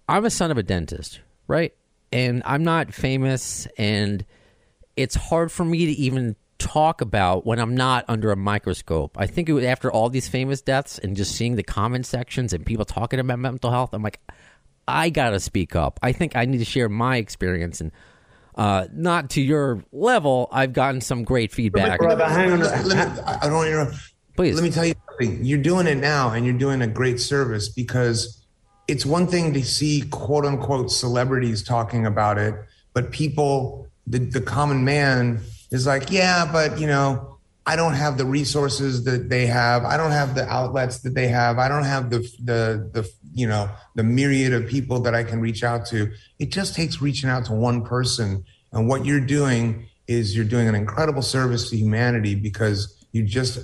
I'm 0.07 0.23
a 0.25 0.29
son 0.29 0.51
of 0.51 0.57
a 0.57 0.63
dentist, 0.63 1.19
right? 1.47 1.73
And 2.11 2.43
I'm 2.45 2.63
not 2.63 2.93
famous, 2.93 3.67
and 3.77 4.23
it's 4.95 5.15
hard 5.15 5.51
for 5.51 5.65
me 5.65 5.87
to 5.87 5.91
even 5.93 6.35
talk 6.59 7.01
about 7.01 7.45
when 7.45 7.59
I'm 7.59 7.75
not 7.75 8.05
under 8.07 8.31
a 8.31 8.35
microscope. 8.37 9.17
I 9.19 9.25
think 9.25 9.49
it 9.49 9.53
was 9.53 9.65
after 9.65 9.91
all 9.91 10.09
these 10.09 10.29
famous 10.29 10.61
deaths 10.61 10.99
and 10.99 11.17
just 11.17 11.35
seeing 11.35 11.55
the 11.55 11.63
comment 11.63 12.05
sections 12.05 12.53
and 12.53 12.65
people 12.65 12.85
talking 12.85 13.19
about 13.19 13.39
mental 13.39 13.71
health, 13.71 13.93
I'm 13.93 14.03
like, 14.03 14.21
I 14.87 15.09
gotta 15.09 15.39
speak 15.39 15.75
up. 15.75 15.99
I 16.03 16.11
think 16.11 16.35
I 16.35 16.45
need 16.45 16.59
to 16.59 16.65
share 16.65 16.87
my 16.87 17.17
experience 17.17 17.81
and. 17.81 17.91
Uh, 18.55 18.87
not 18.93 19.31
to 19.31 19.41
your 19.41 19.83
level. 19.91 20.47
I've 20.51 20.71
gotten 20.71 21.01
some 21.01 21.23
great 21.23 21.51
feedback. 21.51 21.99
Right, 22.01 22.17
but 22.17 22.29
hang 22.31 22.53
on. 22.53 22.59
Let 22.59 22.85
me- 22.85 23.21
I 23.25 23.37
I 23.41 23.45
don't 23.47 23.53
want 23.55 23.67
to 23.67 23.71
interrupt. 23.71 23.95
Please. 24.37 24.55
Let 24.55 24.63
me 24.63 24.69
tell 24.71 24.85
you 24.85 24.93
something. 25.09 25.43
You're 25.45 25.61
doing 25.61 25.87
it 25.87 25.95
now, 25.95 26.31
and 26.31 26.45
you're 26.45 26.57
doing 26.57 26.81
a 26.81 26.87
great 26.87 27.19
service 27.19 27.69
because 27.69 28.45
it's 28.87 29.05
one 29.05 29.27
thing 29.27 29.53
to 29.53 29.63
see 29.63 30.03
quote 30.09 30.45
unquote 30.45 30.91
celebrities 30.91 31.63
talking 31.63 32.05
about 32.05 32.37
it, 32.37 32.53
but 32.93 33.11
people, 33.11 33.87
the, 34.07 34.19
the 34.19 34.41
common 34.41 34.85
man, 34.85 35.39
is 35.71 35.85
like, 35.85 36.11
yeah, 36.11 36.49
but 36.49 36.79
you 36.79 36.87
know, 36.87 37.34
I 37.67 37.75
don't 37.75 37.93
have 37.93 38.17
the 38.17 38.25
resources 38.25 39.05
that 39.05 39.29
they 39.29 39.47
have. 39.47 39.85
I 39.85 39.97
don't 39.97 40.11
have 40.11 40.35
the 40.35 40.47
outlets 40.47 40.99
that 40.99 41.15
they 41.15 41.27
have. 41.27 41.57
I 41.57 41.67
don't 41.67 41.83
have 41.83 42.09
the 42.11 42.19
the 42.43 42.89
the 42.93 43.09
you 43.33 43.47
know 43.47 43.69
the 43.95 44.03
myriad 44.03 44.53
of 44.53 44.67
people 44.67 44.99
that 45.01 45.15
I 45.15 45.23
can 45.23 45.41
reach 45.41 45.63
out 45.63 45.85
to. 45.87 46.11
It 46.37 46.51
just 46.51 46.75
takes 46.75 47.01
reaching 47.01 47.29
out 47.29 47.45
to 47.45 47.53
one 47.53 47.83
person, 47.83 48.45
and 48.71 48.87
what 48.87 49.05
you're 49.05 49.19
doing 49.19 49.87
is 50.07 50.35
you're 50.35 50.45
doing 50.45 50.67
an 50.67 50.75
incredible 50.75 51.23
service 51.23 51.69
to 51.71 51.77
humanity 51.77 52.35
because 52.35 53.03
you 53.11 53.23
just 53.23 53.59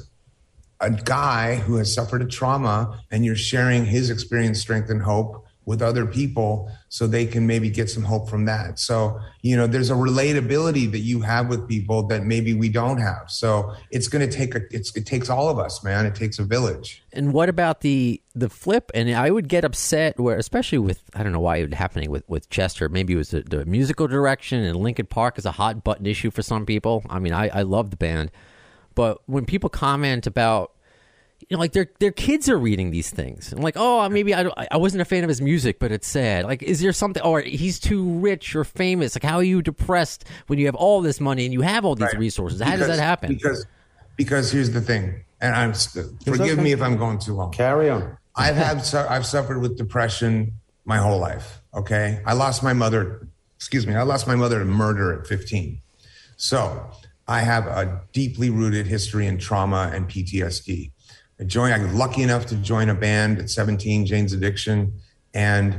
a 0.79 0.89
guy 0.89 1.55
who 1.55 1.75
has 1.75 1.93
suffered 1.93 2.23
a 2.23 2.25
trauma 2.25 3.03
and 3.11 3.23
you're 3.23 3.35
sharing 3.35 3.85
his 3.85 4.09
experience, 4.09 4.59
strength, 4.59 4.89
and 4.89 5.03
hope 5.03 5.45
with 5.65 5.81
other 5.81 6.05
people 6.05 6.71
so 6.89 7.05
they 7.05 7.25
can 7.25 7.45
maybe 7.45 7.69
get 7.69 7.89
some 7.89 8.03
hope 8.03 8.29
from 8.29 8.45
that. 8.45 8.79
So, 8.79 9.19
you 9.41 9.55
know, 9.55 9.67
there's 9.67 9.91
a 9.91 9.95
relatability 9.95 10.91
that 10.91 10.99
you 10.99 11.21
have 11.21 11.49
with 11.49 11.67
people 11.67 12.07
that 12.07 12.23
maybe 12.23 12.53
we 12.53 12.67
don't 12.67 12.97
have. 12.97 13.29
So 13.29 13.75
it's 13.91 14.07
going 14.07 14.27
to 14.27 14.35
take 14.35 14.55
a, 14.55 14.61
it 14.71 15.05
takes 15.05 15.29
all 15.29 15.49
of 15.49 15.59
us, 15.59 15.83
man. 15.83 16.05
It 16.05 16.15
takes 16.15 16.39
a 16.39 16.43
village. 16.43 17.03
And 17.13 17.31
what 17.33 17.47
about 17.47 17.81
the 17.81 18.21
the 18.33 18.49
flip? 18.49 18.91
And 18.95 19.11
I 19.11 19.29
would 19.29 19.47
get 19.47 19.63
upset 19.63 20.19
where, 20.19 20.37
especially 20.37 20.79
with 20.79 21.03
I 21.13 21.21
don't 21.21 21.31
know 21.31 21.39
why 21.39 21.57
it 21.57 21.69
was 21.69 21.77
happening 21.77 22.09
with 22.09 22.27
with 22.27 22.49
Chester. 22.49 22.89
Maybe 22.89 23.13
it 23.13 23.17
was 23.17 23.29
the, 23.29 23.41
the 23.41 23.65
musical 23.65 24.07
direction, 24.07 24.63
and 24.63 24.75
Linkin 24.77 25.05
Park 25.05 25.37
is 25.37 25.45
a 25.45 25.51
hot 25.51 25.83
button 25.83 26.05
issue 26.05 26.31
for 26.31 26.41
some 26.41 26.65
people. 26.65 27.03
I 27.09 27.19
mean, 27.19 27.33
I 27.33 27.49
I 27.49 27.61
love 27.61 27.91
the 27.91 27.97
band, 27.97 28.31
but 28.95 29.19
when 29.27 29.45
people 29.45 29.69
comment 29.69 30.25
about 30.25 30.71
you 31.51 31.57
know, 31.57 31.59
like 31.59 31.73
their 31.73 31.87
their 31.99 32.13
kids 32.13 32.47
are 32.47 32.57
reading 32.57 32.91
these 32.91 33.09
things. 33.09 33.51
And 33.51 33.61
like, 33.61 33.75
oh, 33.75 34.07
maybe 34.07 34.33
I, 34.33 34.49
I 34.71 34.77
wasn't 34.77 35.01
a 35.01 35.05
fan 35.05 35.25
of 35.25 35.27
his 35.27 35.41
music, 35.41 35.79
but 35.79 35.91
it's 35.91 36.07
sad. 36.07 36.45
Like, 36.45 36.63
is 36.63 36.79
there 36.79 36.93
something? 36.93 37.21
Or 37.23 37.41
he's 37.41 37.77
too 37.77 38.19
rich 38.19 38.55
or 38.55 38.63
famous. 38.63 39.17
Like, 39.17 39.23
how 39.23 39.35
are 39.35 39.43
you 39.43 39.61
depressed 39.61 40.23
when 40.47 40.59
you 40.59 40.67
have 40.67 40.75
all 40.75 41.01
this 41.01 41.19
money 41.19 41.43
and 41.43 41.51
you 41.51 41.59
have 41.59 41.83
all 41.83 41.95
these 41.95 42.05
Right. 42.05 42.17
resources? 42.17 42.61
How 42.61 42.77
does 42.77 42.87
that 42.87 42.99
happen? 42.99 43.33
Because, 43.33 43.65
because 44.15 44.49
here's 44.49 44.69
the 44.71 44.79
thing, 44.79 45.25
and 45.41 45.53
I'm 45.53 45.73
forgive 45.73 46.53
okay. 46.53 46.61
me 46.61 46.71
if 46.71 46.81
I'm 46.81 46.95
going 46.95 47.19
too 47.19 47.33
long. 47.33 47.51
Carry 47.51 47.89
on. 47.89 48.17
I've 48.33 48.55
had 48.55 48.85
su- 48.85 49.05
I've 49.09 49.25
suffered 49.25 49.59
with 49.59 49.77
depression 49.77 50.53
my 50.85 50.99
whole 50.99 51.19
life. 51.19 51.61
Okay, 51.73 52.21
I 52.25 52.31
lost 52.31 52.63
my 52.63 52.71
mother. 52.71 53.27
Excuse 53.57 53.85
me, 53.85 53.93
I 53.93 54.03
lost 54.03 54.25
my 54.25 54.35
mother 54.35 54.59
to 54.59 54.65
murder 54.65 55.19
at 55.19 55.27
15. 55.27 55.81
So 56.37 56.89
I 57.27 57.41
have 57.41 57.67
a 57.67 58.03
deeply 58.13 58.49
rooted 58.49 58.87
history 58.87 59.27
in 59.27 59.37
trauma 59.37 59.91
and 59.93 60.07
PTSD. 60.07 60.91
I 61.41 61.43
joined. 61.43 61.73
I 61.73 61.79
was 61.79 61.93
lucky 61.93 62.21
enough 62.21 62.45
to 62.47 62.55
join 62.55 62.89
a 62.89 62.93
band 62.93 63.39
at 63.39 63.49
17, 63.49 64.05
Jane's 64.05 64.31
Addiction, 64.31 64.93
and 65.33 65.75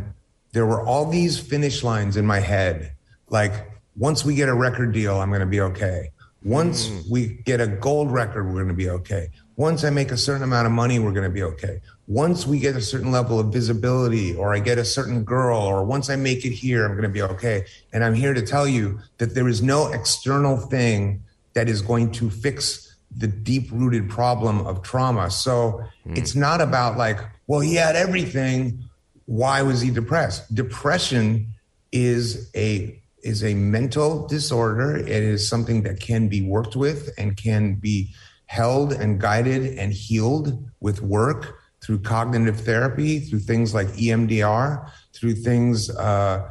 there 0.52 0.66
were 0.66 0.84
all 0.84 1.08
these 1.08 1.38
finish 1.38 1.84
lines 1.84 2.16
in 2.16 2.26
my 2.26 2.40
head. 2.40 2.92
Like 3.28 3.70
once 3.96 4.24
we 4.24 4.34
get 4.34 4.48
a 4.48 4.54
record 4.54 4.92
deal, 4.92 5.20
I'm 5.20 5.28
going 5.28 5.40
to 5.40 5.46
be 5.46 5.60
okay. 5.60 6.10
Once 6.44 6.88
mm. 6.88 7.08
we 7.08 7.40
get 7.44 7.60
a 7.60 7.68
gold 7.68 8.10
record, 8.10 8.46
we're 8.46 8.54
going 8.54 8.68
to 8.68 8.74
be 8.74 8.90
okay. 8.90 9.30
Once 9.54 9.84
I 9.84 9.90
make 9.90 10.10
a 10.10 10.16
certain 10.16 10.42
amount 10.42 10.66
of 10.66 10.72
money, 10.72 10.98
we're 10.98 11.12
going 11.12 11.30
to 11.30 11.30
be 11.30 11.44
okay. 11.44 11.80
Once 12.08 12.44
we 12.44 12.58
get 12.58 12.74
a 12.74 12.80
certain 12.80 13.12
level 13.12 13.38
of 13.38 13.52
visibility, 13.52 14.34
or 14.34 14.52
I 14.52 14.58
get 14.58 14.78
a 14.78 14.84
certain 14.84 15.22
girl, 15.22 15.60
or 15.60 15.84
once 15.84 16.10
I 16.10 16.16
make 16.16 16.44
it 16.44 16.50
here, 16.50 16.84
I'm 16.84 16.92
going 16.92 17.04
to 17.04 17.08
be 17.08 17.22
okay. 17.22 17.64
And 17.92 18.02
I'm 18.02 18.14
here 18.14 18.34
to 18.34 18.42
tell 18.42 18.66
you 18.66 18.98
that 19.18 19.36
there 19.36 19.46
is 19.46 19.62
no 19.62 19.92
external 19.92 20.56
thing 20.56 21.22
that 21.52 21.68
is 21.68 21.82
going 21.82 22.10
to 22.12 22.30
fix 22.30 22.91
the 23.16 23.26
deep 23.26 23.68
rooted 23.72 24.08
problem 24.08 24.66
of 24.66 24.82
trauma. 24.82 25.30
So 25.30 25.84
it's 26.06 26.34
not 26.34 26.60
about 26.60 26.96
like, 26.96 27.18
well, 27.46 27.60
he 27.60 27.74
had 27.74 27.96
everything. 27.96 28.82
Why 29.26 29.62
was 29.62 29.80
he 29.80 29.90
depressed? 29.90 30.54
Depression 30.54 31.46
is 31.92 32.50
a 32.54 32.98
is 33.22 33.44
a 33.44 33.54
mental 33.54 34.26
disorder. 34.26 34.96
It 34.96 35.08
is 35.08 35.48
something 35.48 35.82
that 35.82 36.00
can 36.00 36.28
be 36.28 36.42
worked 36.42 36.74
with 36.74 37.10
and 37.16 37.36
can 37.36 37.74
be 37.74 38.12
held 38.46 38.92
and 38.92 39.20
guided 39.20 39.78
and 39.78 39.92
healed 39.92 40.68
with 40.80 41.00
work 41.00 41.58
through 41.80 42.00
cognitive 42.00 42.60
therapy, 42.60 43.20
through 43.20 43.40
things 43.40 43.74
like 43.74 43.86
EMDR, 43.88 44.90
through 45.12 45.34
things 45.34 45.90
uh, 45.90 46.48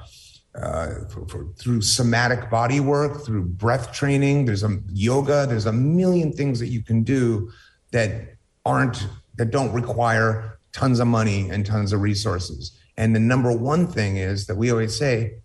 uh, 0.55 1.05
for, 1.09 1.27
for, 1.27 1.47
through 1.57 1.81
somatic 1.81 2.49
body 2.49 2.79
work, 2.79 3.25
through 3.25 3.45
breath 3.45 3.91
training. 3.91 4.45
There's 4.45 4.63
a 4.63 4.79
yoga. 4.91 5.45
There's 5.47 5.65
a 5.65 5.73
million 5.73 6.33
things 6.33 6.59
that 6.59 6.67
you 6.67 6.83
can 6.83 7.03
do 7.03 7.51
that 7.91 8.35
aren't 8.65 9.07
that 9.37 9.51
don't 9.51 9.71
require 9.73 10.59
tons 10.73 10.99
of 10.99 11.07
money 11.07 11.49
and 11.49 11.65
tons 11.65 11.93
of 11.93 12.01
resources. 12.01 12.77
And 12.97 13.15
the 13.15 13.19
number 13.19 13.51
one 13.51 13.87
thing 13.87 14.17
is 14.17 14.47
that 14.47 14.55
we 14.55 14.71
always 14.71 14.97
say, 14.97 15.37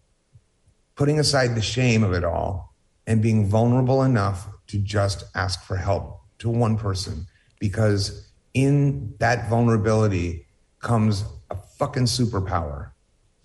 putting 0.96 1.18
aside 1.18 1.54
the 1.54 1.62
shame 1.62 2.02
of 2.02 2.12
it 2.12 2.24
all 2.24 2.74
and 3.06 3.22
being 3.22 3.48
vulnerable 3.48 4.02
enough 4.02 4.48
to 4.66 4.78
just 4.78 5.24
ask 5.34 5.62
for 5.62 5.76
help 5.76 6.20
to 6.38 6.48
one 6.50 6.76
person, 6.76 7.26
because 7.60 8.32
in 8.54 9.14
that 9.18 9.48
vulnerability 9.48 10.46
comes 10.80 11.24
a 11.50 11.56
fucking 11.78 12.04
superpower 12.04 12.90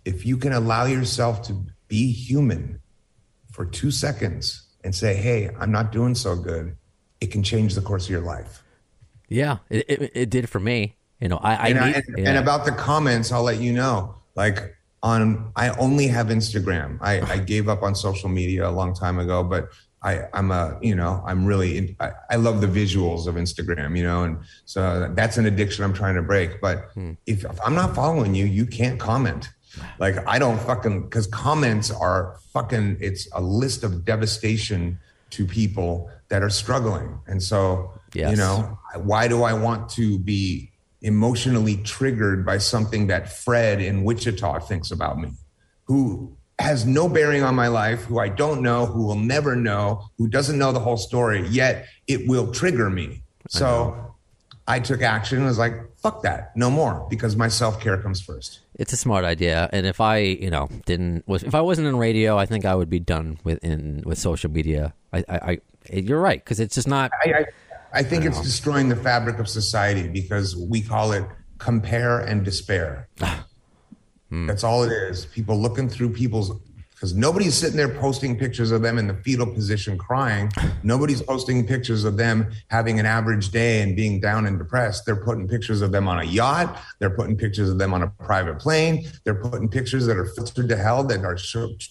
if 0.06 0.26
you 0.26 0.38
can 0.38 0.54
allow 0.54 0.86
yourself 0.86 1.42
to 1.44 1.54
be 1.88 2.12
human 2.12 2.80
for 3.52 3.66
two 3.66 3.92
seconds 3.92 4.64
and 4.84 4.94
say, 4.96 5.16
Hey, 5.16 5.50
I'm 5.60 5.72
not 5.72 5.92
doing 5.92 6.16
so 6.16 6.36
good, 6.36 6.76
it 7.20 7.28
can 7.32 7.44
change 7.44 7.76
the 7.76 7.82
course 7.82 8.06
of 8.06 8.10
your 8.12 8.22
life. 8.22 8.64
yeah, 9.30 9.58
it, 9.70 9.86
it, 9.90 10.12
it 10.16 10.30
did 10.30 10.50
for 10.50 10.60
me. 10.60 10.96
You 11.20 11.28
know, 11.30 11.38
I, 11.38 11.54
I, 11.56 11.68
and, 11.70 11.80
I- 11.80 11.86
need- 11.88 11.96
and, 11.96 12.18
yeah. 12.18 12.30
and 12.30 12.38
about 12.40 12.66
the 12.66 12.72
comments, 12.72 13.32
I'll 13.32 13.44
let 13.44 13.60
you 13.60 13.74
know. 13.74 14.16
Like 14.36 14.76
on, 15.04 15.52
I 15.56 15.70
only 15.78 16.08
have 16.08 16.28
Instagram. 16.28 16.98
I, 17.02 17.22
I 17.22 17.38
gave 17.54 17.70
up 17.70 17.84
on 17.84 17.94
social 17.96 18.30
media 18.30 18.68
a 18.68 18.72
long 18.72 18.94
time 18.96 19.20
ago, 19.20 19.44
but 19.44 19.70
I, 20.04 20.24
I'm 20.34 20.50
a, 20.50 20.80
you 20.82 20.96
know, 20.96 21.22
I'm 21.28 21.46
really, 21.46 21.78
in, 21.78 21.96
I, 22.00 22.12
I 22.32 22.36
love 22.38 22.60
the 22.60 22.68
visuals 22.68 23.28
of 23.28 23.36
Instagram, 23.36 23.96
you 23.96 24.04
know, 24.04 24.24
and 24.24 24.40
so 24.66 25.12
that's 25.14 25.38
an 25.38 25.46
addiction 25.46 25.84
I'm 25.84 25.94
trying 25.94 26.16
to 26.16 26.24
break. 26.24 26.60
But 26.60 26.90
Hmm. 26.96 27.12
if, 27.28 27.46
if 27.46 27.60
I'm 27.64 27.76
not 27.76 27.94
following 27.94 28.34
you, 28.34 28.46
you 28.46 28.66
can't 28.66 29.00
comment. 29.00 29.50
Like 30.00 30.28
I 30.28 30.40
don't 30.40 30.60
fucking, 30.60 31.04
because 31.04 31.28
comments 31.28 31.92
are 31.92 32.38
fucking, 32.54 32.98
it's 33.00 33.28
a 33.34 33.42
list 33.42 33.84
of 33.84 34.06
devastation 34.06 35.00
to 35.32 35.46
people 35.46 36.10
that 36.30 36.44
are 36.44 36.50
struggling. 36.50 37.20
And 37.28 37.42
so, 37.42 37.92
Yes. 38.14 38.32
you 38.32 38.38
know, 38.38 38.78
why 38.96 39.28
do 39.30 39.44
I 39.44 39.54
want 39.54 39.90
to 39.92 40.20
be 40.20 40.72
emotionally 41.02 41.78
triggered 41.78 42.46
by 42.46 42.58
something 42.58 43.08
that 43.08 43.32
Fred 43.32 43.82
in 43.82 44.04
Wichita 44.04 44.60
thinks 44.60 44.92
about 44.92 45.18
me, 45.20 45.32
who 45.86 46.36
has 46.60 46.86
no 46.86 47.10
bearing 47.10 47.42
on 47.42 47.56
my 47.56 47.68
life, 47.68 48.04
who 48.04 48.20
I 48.20 48.30
don't 48.30 48.62
know, 48.62 48.86
who 48.86 49.06
will 49.06 49.16
never 49.16 49.56
know, 49.56 50.10
who 50.18 50.28
doesn't 50.28 50.60
know 50.60 50.72
the 50.72 50.80
whole 50.80 50.98
story, 50.98 51.48
yet 51.48 51.88
it 52.08 52.28
will 52.28 52.52
trigger 52.52 52.90
me. 52.90 53.24
So 53.50 54.16
I, 54.68 54.80
took 54.80 55.02
action 55.02 55.40
and 55.40 55.48
was 55.48 55.58
like, 55.58 55.74
fuck 56.02 56.24
that, 56.24 56.56
no 56.56 56.70
more, 56.70 57.06
because 57.10 57.36
my 57.36 57.48
self 57.48 57.80
care 57.80 57.98
comes 57.98 58.22
first. 58.22 58.60
It's 58.76 58.94
a 58.94 58.98
smart 58.98 59.24
idea, 59.24 59.70
and 59.72 59.86
if 59.86 60.02
I, 60.02 60.18
you 60.18 60.50
know, 60.50 60.68
didn't 60.86 61.28
was 61.28 61.44
if 61.44 61.56
I 61.56 61.62
wasn't 61.62 61.88
in 61.88 61.98
radio, 61.98 62.38
I 62.38 62.46
think 62.46 62.66
I 62.66 62.76
would 62.76 62.90
be 62.90 63.00
done 63.00 63.40
with 63.44 63.64
in 63.64 64.04
with 64.06 64.18
social 64.18 64.52
media. 64.52 64.94
I, 65.14 65.24
I, 65.30 65.36
I 65.38 65.60
you're 65.92 66.20
right 66.20 66.44
because 66.44 66.60
it's 66.60 66.76
just 66.76 66.88
not. 66.88 67.12
I, 67.26 67.32
I, 67.32 67.46
I 67.94 68.04
think 68.04 68.26
it's 68.26 68.42
destroying 68.42 68.90
the 68.90 68.96
fabric 68.96 69.40
of 69.40 69.48
society 69.48 70.08
because 70.08 70.56
we 70.56 70.82
call 70.82 71.12
it 71.12 71.26
compare 71.58 72.20
and 72.20 72.44
despair. 72.44 73.08
Hmm. 74.32 74.48
That's 74.48 74.64
all 74.64 74.84
it 74.84 74.94
is. 74.94 75.26
People 75.26 75.60
looking 75.60 75.90
through 75.90 76.14
people's 76.14 76.58
because 77.02 77.16
nobody's 77.16 77.56
sitting 77.56 77.78
there 77.78 77.90
posting 77.90 78.38
pictures 78.38 78.70
of 78.70 78.84
them 78.84 79.00
in 79.00 79.08
the 79.08 79.16
fetal 79.16 79.48
position 79.48 79.98
crying. 79.98 80.52
Nobody's 80.84 81.20
posting 81.20 81.66
pictures 81.66 82.04
of 82.04 82.16
them 82.16 82.52
having 82.68 83.00
an 83.00 83.08
average 83.08 83.50
day 83.50 83.82
and 83.82 83.96
being 83.96 84.20
down 84.20 84.46
and 84.46 84.60
depressed. 84.60 85.08
They're 85.08 85.16
putting 85.16 85.48
pictures 85.48 85.82
of 85.82 85.92
them 85.92 86.08
on 86.08 86.20
a 86.20 86.24
yacht. 86.24 86.80
They're 87.00 87.10
putting 87.10 87.38
pictures 87.38 87.72
of 87.72 87.80
them 87.80 87.96
on 87.96 88.04
a 88.04 88.08
private 88.08 88.60
plane. 88.60 89.08
They're 89.24 89.34
putting 89.34 89.68
pictures 89.68 90.06
that 90.06 90.16
are 90.16 90.26
filtered 90.26 90.70
to 90.70 90.78
hell 90.78 91.04
that 91.06 91.26
are 91.26 91.40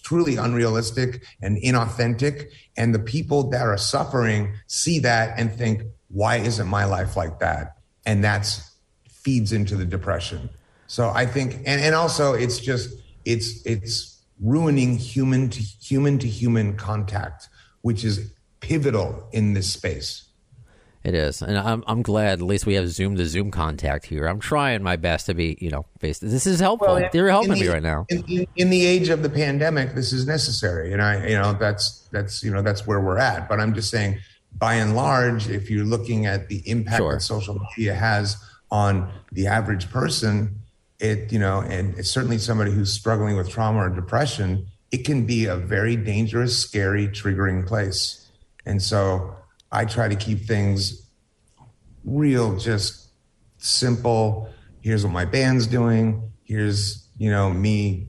truly 0.01 0.37
unrealistic 0.37 1.25
and 1.41 1.61
inauthentic. 1.61 2.49
And 2.77 2.95
the 2.95 2.99
people 2.99 3.49
that 3.49 3.63
are 3.63 3.77
suffering 3.77 4.53
see 4.67 4.99
that 4.99 5.37
and 5.37 5.51
think, 5.51 5.83
why 6.07 6.37
isn't 6.37 6.67
my 6.67 6.85
life 6.85 7.17
like 7.17 7.39
that? 7.39 7.75
And 8.05 8.23
that's 8.23 8.77
feeds 9.09 9.51
into 9.51 9.75
the 9.75 9.83
depression. 9.83 10.49
So 10.87 11.09
I 11.09 11.25
think, 11.25 11.55
and, 11.65 11.81
and 11.81 11.95
also 11.95 12.31
it's 12.31 12.59
just, 12.59 12.95
it's, 13.25 13.65
it's, 13.65 14.10
ruining 14.41 14.97
human 14.97 15.49
to 15.49 15.61
human 15.61 16.17
to 16.19 16.27
human 16.27 16.75
contact, 16.75 17.49
which 17.81 18.03
is 18.03 18.33
pivotal 18.59 19.27
in 19.31 19.53
this 19.53 19.71
space. 19.71 20.27
It 21.03 21.15
is, 21.15 21.41
and 21.41 21.57
I'm 21.57 21.83
I'm 21.87 22.03
glad 22.03 22.33
at 22.33 22.45
least 22.45 22.67
we 22.67 22.75
have 22.75 22.87
Zoom 22.87 23.15
to 23.17 23.25
Zoom 23.25 23.49
contact 23.49 24.05
here. 24.05 24.27
I'm 24.27 24.39
trying 24.39 24.83
my 24.83 24.97
best 24.97 25.25
to 25.25 25.33
be, 25.33 25.57
you 25.59 25.71
know, 25.71 25.83
based. 25.99 26.21
This 26.21 26.45
is 26.45 26.59
helpful. 26.59 26.93
Well, 26.93 27.09
They're 27.11 27.29
helping 27.29 27.53
the, 27.53 27.59
me 27.59 27.67
right 27.69 27.81
now. 27.81 28.05
In, 28.09 28.23
in, 28.27 28.47
in, 28.55 28.69
the 28.69 28.85
age 28.85 29.09
of 29.09 29.23
the 29.23 29.29
pandemic, 29.29 29.95
this 29.95 30.13
is 30.13 30.27
necessary, 30.27 30.93
and 30.93 31.01
I, 31.01 31.27
you 31.27 31.35
know, 31.35 31.53
that's 31.53 32.07
that's 32.11 32.43
you 32.43 32.51
know 32.51 32.61
that's 32.61 32.85
where 32.85 32.99
we're 32.99 33.17
at. 33.17 33.49
But 33.49 33.59
I'm 33.59 33.73
just 33.73 33.89
saying, 33.89 34.19
by 34.59 34.75
and 34.75 34.95
large, 34.95 35.49
if 35.49 35.71
you're 35.71 35.85
looking 35.85 36.27
at 36.27 36.49
the 36.49 36.61
impact 36.69 36.97
sure. 36.97 37.13
that 37.13 37.21
social 37.21 37.59
media 37.75 37.95
has 37.95 38.37
on 38.69 39.11
the 39.31 39.47
average 39.47 39.89
person, 39.89 40.60
it 41.01 41.31
you 41.31 41.39
know 41.39 41.61
and 41.61 41.97
it's 41.97 42.09
certainly 42.09 42.37
somebody 42.37 42.71
who's 42.71 42.93
struggling 42.93 43.35
with 43.35 43.49
trauma 43.49 43.79
or 43.79 43.89
depression 43.89 44.67
it 44.91 45.05
can 45.05 45.25
be 45.25 45.45
a 45.45 45.55
very 45.55 45.95
dangerous 45.95 46.57
scary 46.57 47.07
triggering 47.07 47.65
place. 47.65 48.29
And 48.65 48.81
so 48.81 49.35
i 49.71 49.85
try 49.85 50.09
to 50.09 50.15
keep 50.15 50.41
things 50.41 51.09
real 52.03 52.57
just 52.57 53.09
simple. 53.57 54.49
Here's 54.81 55.03
what 55.03 55.13
my 55.13 55.25
band's 55.25 55.65
doing. 55.65 56.31
Here's 56.43 57.07
you 57.17 57.31
know 57.31 57.49
me 57.49 58.07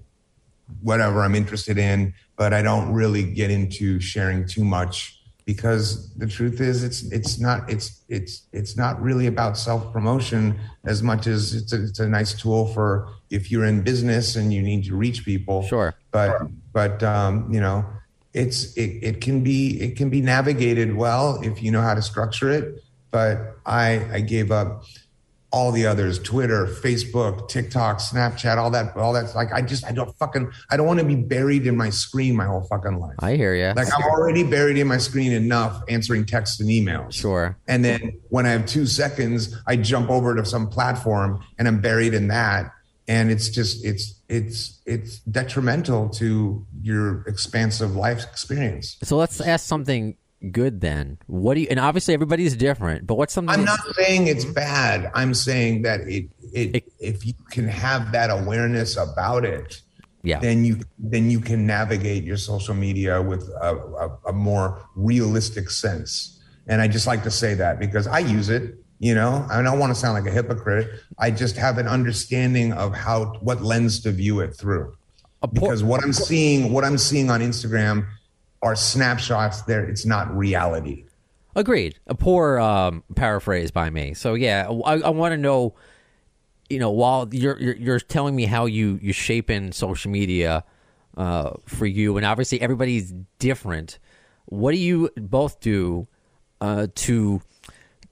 whatever 0.80 1.22
i'm 1.22 1.34
interested 1.34 1.78
in. 1.78 2.14
But 2.36 2.52
i 2.52 2.62
don't 2.62 2.92
really 2.92 3.22
get 3.22 3.50
into 3.50 4.00
sharing 4.00 4.46
too 4.46 4.64
much 4.64 5.21
because 5.44 6.12
the 6.14 6.26
truth 6.26 6.60
is 6.60 6.84
it's 6.84 7.02
it's 7.10 7.40
not 7.40 7.68
it's 7.68 8.02
it's 8.08 8.42
it's 8.52 8.76
not 8.76 9.00
really 9.02 9.26
about 9.26 9.58
self 9.58 9.92
promotion 9.92 10.58
as 10.84 11.02
much 11.02 11.26
as 11.26 11.54
it's 11.54 11.72
a, 11.72 11.82
it's 11.82 11.98
a 11.98 12.08
nice 12.08 12.32
tool 12.34 12.66
for 12.66 13.08
if 13.30 13.50
you're 13.50 13.64
in 13.64 13.82
business 13.82 14.36
and 14.36 14.52
you 14.52 14.62
need 14.62 14.84
to 14.84 14.94
reach 14.94 15.24
people 15.24 15.62
sure 15.62 15.94
but 16.10 16.38
sure. 16.38 16.50
but 16.72 17.02
um, 17.02 17.52
you 17.52 17.60
know 17.60 17.84
it's 18.32 18.74
it, 18.76 18.98
it 19.02 19.20
can 19.20 19.42
be 19.42 19.80
it 19.80 19.96
can 19.96 20.10
be 20.10 20.20
navigated 20.20 20.94
well 20.94 21.40
if 21.42 21.62
you 21.62 21.70
know 21.70 21.82
how 21.82 21.94
to 21.94 22.02
structure 22.02 22.50
it 22.50 22.82
but 23.10 23.56
i 23.66 24.06
i 24.12 24.20
gave 24.20 24.50
up 24.50 24.84
all 25.52 25.70
the 25.70 25.86
others 25.86 26.18
twitter 26.18 26.66
facebook 26.66 27.48
tiktok 27.48 27.98
snapchat 27.98 28.56
all 28.56 28.70
that 28.70 28.96
all 28.96 29.12
that's 29.12 29.34
like 29.34 29.52
i 29.52 29.60
just 29.60 29.84
i 29.86 29.92
don't 29.92 30.16
fucking 30.16 30.50
i 30.70 30.76
don't 30.76 30.86
want 30.86 30.98
to 30.98 31.04
be 31.04 31.14
buried 31.14 31.66
in 31.66 31.76
my 31.76 31.90
screen 31.90 32.34
my 32.34 32.46
whole 32.46 32.62
fucking 32.62 32.98
life. 32.98 33.14
I 33.18 33.36
hear 33.36 33.54
you 33.54 33.72
like 33.74 33.88
i'm 33.96 34.04
already 34.04 34.42
buried 34.42 34.78
in 34.78 34.86
my 34.86 34.98
screen 34.98 35.32
enough 35.32 35.82
answering 35.88 36.24
texts 36.26 36.60
and 36.60 36.68
emails. 36.70 37.12
Sure. 37.12 37.56
And 37.68 37.84
then 37.84 38.20
when 38.30 38.46
i 38.46 38.50
have 38.50 38.66
two 38.66 38.86
seconds 38.86 39.54
i 39.66 39.76
jump 39.76 40.10
over 40.10 40.34
to 40.34 40.44
some 40.44 40.68
platform 40.68 41.44
and 41.58 41.68
i'm 41.68 41.80
buried 41.80 42.14
in 42.14 42.28
that. 42.28 42.72
And 43.08 43.30
it's 43.30 43.48
just 43.48 43.84
it's 43.84 44.14
it's 44.28 44.80
it's 44.86 45.18
detrimental 45.20 46.08
to 46.10 46.64
your 46.80 47.22
expansive 47.26 47.96
life 47.96 48.22
experience. 48.22 48.96
So 49.02 49.16
let's 49.16 49.40
ask 49.40 49.66
something 49.66 50.16
good 50.50 50.80
then? 50.80 51.18
What 51.26 51.54
do 51.54 51.60
you? 51.60 51.68
And 51.70 51.78
obviously 51.78 52.14
everybody's 52.14 52.56
different, 52.56 53.06
but 53.06 53.14
what's 53.16 53.32
something? 53.32 53.54
I'm 53.54 53.64
not 53.64 53.80
saying 53.94 54.26
it's 54.26 54.44
mm-hmm. 54.44 54.54
bad. 54.54 55.10
I'm 55.14 55.34
saying 55.34 55.82
that 55.82 56.00
it, 56.00 56.28
it, 56.52 56.76
it 56.76 56.92
if 56.98 57.26
you 57.26 57.34
can 57.50 57.68
have 57.68 58.12
that 58.12 58.30
awareness 58.30 58.96
about 58.96 59.44
it, 59.44 59.80
yeah, 60.22 60.40
then 60.40 60.64
you 60.64 60.80
then 60.98 61.30
you 61.30 61.40
can 61.40 61.66
navigate 61.66 62.24
your 62.24 62.36
social 62.36 62.74
media 62.74 63.20
with 63.22 63.48
a, 63.60 63.76
a, 63.76 64.30
a 64.30 64.32
more 64.32 64.86
realistic 64.96 65.70
sense. 65.70 66.40
And 66.66 66.80
I 66.80 66.88
just 66.88 67.06
like 67.06 67.22
to 67.24 67.30
say 67.30 67.54
that 67.54 67.78
because 67.78 68.06
I 68.06 68.20
use 68.20 68.48
it. 68.48 68.78
You 68.98 69.16
know, 69.16 69.44
I 69.50 69.60
don't 69.62 69.80
want 69.80 69.90
to 69.90 69.98
sound 69.98 70.14
like 70.14 70.30
a 70.30 70.34
hypocrite. 70.34 70.88
I 71.18 71.32
just 71.32 71.56
have 71.56 71.78
an 71.78 71.88
understanding 71.88 72.72
of 72.72 72.94
how 72.94 73.34
what 73.40 73.60
lens 73.60 74.00
to 74.02 74.12
view 74.12 74.40
it 74.40 74.54
through. 74.54 74.94
Because 75.52 75.82
what 75.82 76.04
I'm 76.04 76.12
seeing, 76.12 76.72
what 76.72 76.84
I'm 76.84 76.98
seeing 76.98 77.28
on 77.28 77.40
Instagram 77.40 78.06
are 78.62 78.76
snapshots 78.76 79.62
there 79.62 79.84
it's 79.84 80.06
not 80.06 80.34
reality. 80.36 81.04
Agreed. 81.54 81.98
A 82.06 82.14
poor 82.14 82.58
um, 82.58 83.04
paraphrase 83.14 83.70
by 83.70 83.90
me. 83.90 84.14
So 84.14 84.34
yeah 84.34 84.68
i, 84.86 84.94
I 85.00 85.10
want 85.10 85.32
to 85.32 85.36
know 85.36 85.74
you 86.70 86.78
know 86.78 86.90
while 86.90 87.28
you're, 87.32 87.58
you're, 87.60 87.76
you're 87.76 88.00
telling 88.00 88.34
me 88.34 88.46
how 88.46 88.64
you 88.66 88.98
you 89.02 89.12
shape 89.12 89.50
in 89.50 89.72
social 89.72 90.10
media 90.10 90.64
uh, 91.16 91.50
for 91.66 91.84
you 91.84 92.16
and 92.16 92.24
obviously 92.24 92.60
everybody's 92.60 93.12
different 93.38 93.98
what 94.46 94.72
do 94.72 94.78
you 94.78 95.10
both 95.16 95.60
do 95.60 96.08
uh, 96.60 96.86
to 96.94 97.42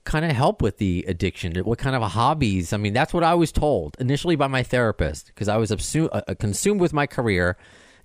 kind 0.03 0.25
of 0.25 0.31
help 0.31 0.61
with 0.61 0.77
the 0.77 1.05
addiction? 1.07 1.55
What 1.57 1.77
kind 1.77 1.95
of 1.95 2.01
hobbies? 2.01 2.73
I 2.73 2.77
mean 2.77 2.93
that's 2.93 3.13
what 3.13 3.23
i 3.23 3.33
was 3.33 3.51
told 3.51 3.95
initially 3.99 4.35
by 4.35 4.47
my 4.47 4.63
therapist 4.63 5.27
because 5.27 5.47
i 5.47 5.57
was 5.57 5.71
uh, 5.71 6.21
consumed 6.39 6.81
with 6.81 6.93
my 6.93 7.07
career 7.07 7.57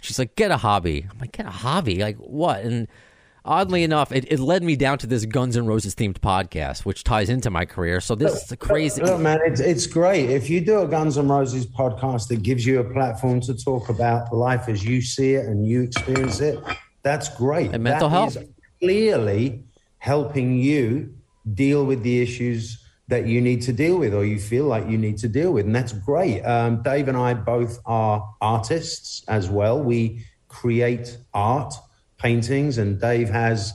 She's 0.07 0.21
like, 0.21 0.37
get 0.37 0.53
a 0.53 0.57
hobby. 0.57 1.05
I'm 1.11 1.19
like, 1.19 1.33
get 1.33 1.47
a 1.47 1.51
hobby? 1.51 1.97
Like 1.97 2.16
what? 2.19 2.61
And 2.61 2.87
oddly 3.45 3.83
enough, 3.83 4.12
it, 4.12 4.31
it 4.31 4.38
led 4.38 4.62
me 4.62 4.77
down 4.77 4.99
to 4.99 5.07
this 5.09 5.27
Guns 5.27 5.57
N' 5.57 5.66
Roses 5.66 5.97
themed 5.97 6.19
podcast, 6.19 6.85
which 6.85 7.03
ties 7.03 7.29
into 7.29 7.51
my 7.51 7.64
career. 7.64 8.01
So 8.01 8.14
this 8.14 8.45
is 8.45 8.53
a 8.53 8.57
crazy. 8.57 9.03
Look, 9.03 9.21
man, 9.21 9.40
it's, 9.45 9.59
it's 9.59 9.87
great. 9.87 10.31
If 10.31 10.49
you 10.49 10.61
do 10.61 10.83
a 10.83 10.87
Guns 10.87 11.19
N' 11.19 11.29
Roses 11.29 11.66
podcast 11.66 12.29
that 12.29 12.45
gives 12.45 12.64
you 12.64 12.79
a 12.79 12.85
platform 12.85 13.40
to 13.42 13.55
talk 13.55 13.88
about 13.88 14.33
life 14.33 14.69
as 14.69 14.85
you 14.85 15.03
see 15.03 15.35
it 15.35 15.47
and 15.47 15.66
you 15.66 15.83
experience 15.83 16.40
it, 16.40 16.61
that's 17.03 17.29
great. 17.29 17.73
And 17.73 17.83
mental 17.83 18.09
that 18.09 18.14
health. 18.14 18.37
clearly 18.81 19.64
helping 19.99 20.57
you 20.57 21.12
deal 21.55 21.85
with 21.85 22.05
the 22.05 22.23
issues 22.23 22.86
that 23.09 23.27
you 23.27 23.40
need 23.40 23.62
to 23.62 23.73
deal 23.73 23.99
with 23.99 24.12
or 24.12 24.25
you 24.25 24.38
feel 24.38 24.64
like 24.64 24.88
you 24.88 24.99
need 24.99 25.19
to 25.19 25.29
deal 25.29 25.53
with. 25.53 25.64
And 25.66 25.75
that's 25.75 25.92
great. 25.92 26.42
Um, 26.42 26.83
Dave 26.83 27.09
and 27.09 27.16
I 27.16 27.35
both 27.35 27.79
are 27.87 28.35
artists 28.40 29.23
as 29.29 29.49
well. 29.49 29.81
We 29.81 30.25
create 30.49 31.16
art, 31.33 31.75
paintings, 32.19 32.79
and 32.79 33.01
Dave 33.01 33.29
has 33.29 33.73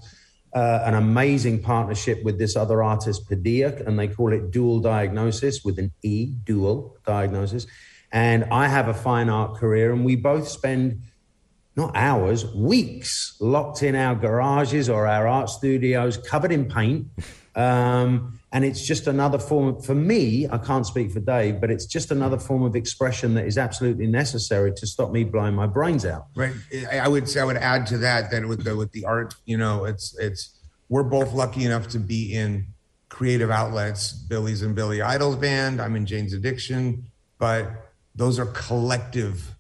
uh, 0.54 0.82
an 0.84 0.96
amazing 0.96 1.62
partnership 1.62 2.24
with 2.24 2.38
this 2.38 2.58
other 2.58 2.84
artist, 2.84 3.28
Padilla, 3.28 3.74
and 3.86 3.98
they 3.98 4.10
call 4.10 4.34
it 4.34 4.52
Dual 4.52 4.82
Diagnosis 4.82 5.64
with 5.64 5.80
an 5.80 5.92
E, 6.02 6.34
Dual 6.44 6.98
Diagnosis. 7.06 7.68
And 8.12 8.46
I 8.52 8.68
have 8.68 8.90
a 8.90 8.94
fine 8.94 9.30
art 9.30 9.56
career, 9.56 9.94
and 9.94 10.04
we 10.04 10.18
both 10.18 10.50
spend 10.50 11.04
not 11.78 11.96
hours, 11.96 12.46
weeks 12.54 13.38
locked 13.40 13.82
in 13.82 13.96
our 13.96 14.14
garages 14.14 14.90
or 14.90 15.08
our 15.08 15.26
art 15.26 15.50
studios 15.50 16.18
covered 16.18 16.52
in 16.52 16.66
paint. 16.66 17.08
Um, 17.56 18.41
and 18.52 18.66
it's 18.66 18.86
just 18.86 19.08
another 19.08 19.40
form 19.40 19.82
for 19.82 19.96
me 19.96 20.48
i 20.52 20.58
can't 20.58 20.86
speak 20.86 21.12
for 21.12 21.20
dave 21.20 21.62
but 21.62 21.72
it's 21.72 21.86
just 21.86 22.12
another 22.12 22.38
form 22.38 22.64
of 22.64 22.76
expression 22.76 23.34
that 23.34 23.46
is 23.46 23.58
absolutely 23.58 24.08
necessary 24.08 24.74
to 24.74 24.86
stop 24.86 25.12
me 25.12 25.24
blowing 25.24 25.54
my 25.54 25.68
brains 25.68 26.06
out. 26.06 26.28
Right. 26.36 26.54
I 26.92 27.08
would 27.08 27.28
say 27.30 27.40
i 27.40 27.44
would 27.46 27.58
add 27.58 27.88
to 27.88 27.98
that 28.00 28.32
that 28.32 28.48
with 28.48 28.64
the 28.64 28.76
with 28.76 28.92
the 28.92 29.06
art 29.06 29.34
you 29.46 29.58
know 29.58 29.86
it's 29.86 30.18
it's 30.18 30.58
we're 30.90 31.04
both 31.04 31.34
lucky 31.34 31.66
enough 31.66 31.88
to 31.90 32.00
be 32.00 32.34
in 32.34 32.68
creative 33.10 33.52
outlets 33.52 34.12
billy's 34.14 34.62
and 34.62 34.76
billy 34.76 35.02
idol's 35.02 35.36
band 35.36 35.82
i'm 35.82 35.96
in 35.96 36.06
jane's 36.06 36.34
addiction 36.34 37.06
but 37.38 37.94
those 38.16 38.40
are 38.40 38.46
collective 38.48 39.56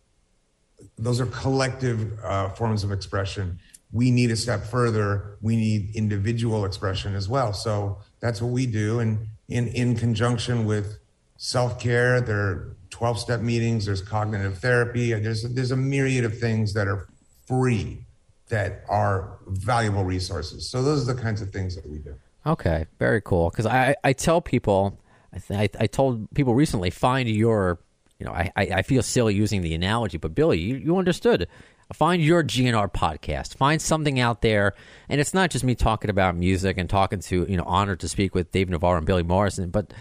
those 1.02 1.20
are 1.20 1.26
collective 1.26 2.20
uh, 2.24 2.50
forms 2.50 2.84
of 2.84 2.92
expression. 2.92 3.60
We 3.92 4.12
need 4.12 4.32
a 4.32 4.36
step 4.36 4.64
further. 4.64 5.38
We 5.42 5.56
need 5.56 5.96
individual 5.96 6.64
expression 6.64 7.16
as 7.16 7.28
well. 7.28 7.54
So 7.54 8.00
that's 8.22 8.42
what 8.42 8.52
we 8.52 8.66
do 8.66 9.00
and 9.00 9.28
in 9.50 9.68
in 9.70 9.96
conjunction 9.96 10.66
with 10.66 10.98
self-care 11.38 12.22
there 12.22 12.40
are 12.40 12.78
12 12.92 13.20
step 13.20 13.42
meetings, 13.42 13.86
there's 13.86 14.02
cognitive 14.02 14.60
therapy, 14.60 15.14
there's, 15.14 15.42
there's 15.42 15.72
a 15.72 15.76
myriad 15.76 16.24
of 16.24 16.38
things 16.38 16.74
that 16.74 16.88
are 16.88 17.08
free 17.48 18.06
that 18.50 18.84
are 18.90 19.40
valuable 19.48 20.04
resources. 20.04 20.70
So 20.70 20.84
those 20.84 21.10
are 21.10 21.14
the 21.16 21.20
kinds 21.20 21.42
of 21.42 21.52
things 21.52 21.76
that 21.76 21.90
we 21.90 21.98
do. 21.98 22.14
Okay, 22.46 22.86
very 23.00 23.22
cool. 23.22 23.50
Because 23.50 23.66
I, 23.66 23.96
I 24.04 24.14
tell 24.14 24.42
people, 24.42 25.00
I, 25.34 25.40
th- 25.40 25.76
I, 25.80 25.88
told 25.88 26.32
people 26.36 26.54
recently, 26.54 26.90
find 26.90 27.30
your, 27.30 27.80
you 28.20 28.26
know, 28.26 28.34
I, 28.34 28.52
I, 28.56 28.62
I 28.62 28.82
feel 28.82 29.02
silly 29.02 29.34
using 29.34 29.62
the 29.62 29.74
analogy, 29.74 30.18
but 30.18 30.36
Billy, 30.36 30.60
you, 30.60 30.76
you 30.76 30.98
understood. 30.98 31.48
Find 31.94 32.22
your 32.22 32.44
GNR 32.44 32.92
podcast. 32.92 33.56
Find 33.56 33.82
something 33.82 34.20
out 34.20 34.42
there, 34.42 34.74
and 35.10 35.20
it's 35.20 35.34
not 35.34 35.50
just 35.50 35.64
me 35.64 35.76
talking 35.76 36.10
about 36.10 36.36
music 36.36 36.78
and 36.78 36.90
talking 36.90 37.20
to, 37.20 37.46
you 37.50 37.58
know, 37.58 37.64
honored 37.66 38.00
to 38.02 38.08
speak 38.08 38.34
with 38.34 38.52
Dave 38.52 38.70
Navarro 38.70 38.98
and 38.98 39.06
Billy 39.06 39.24
Morrison, 39.24 39.70
but 39.70 39.94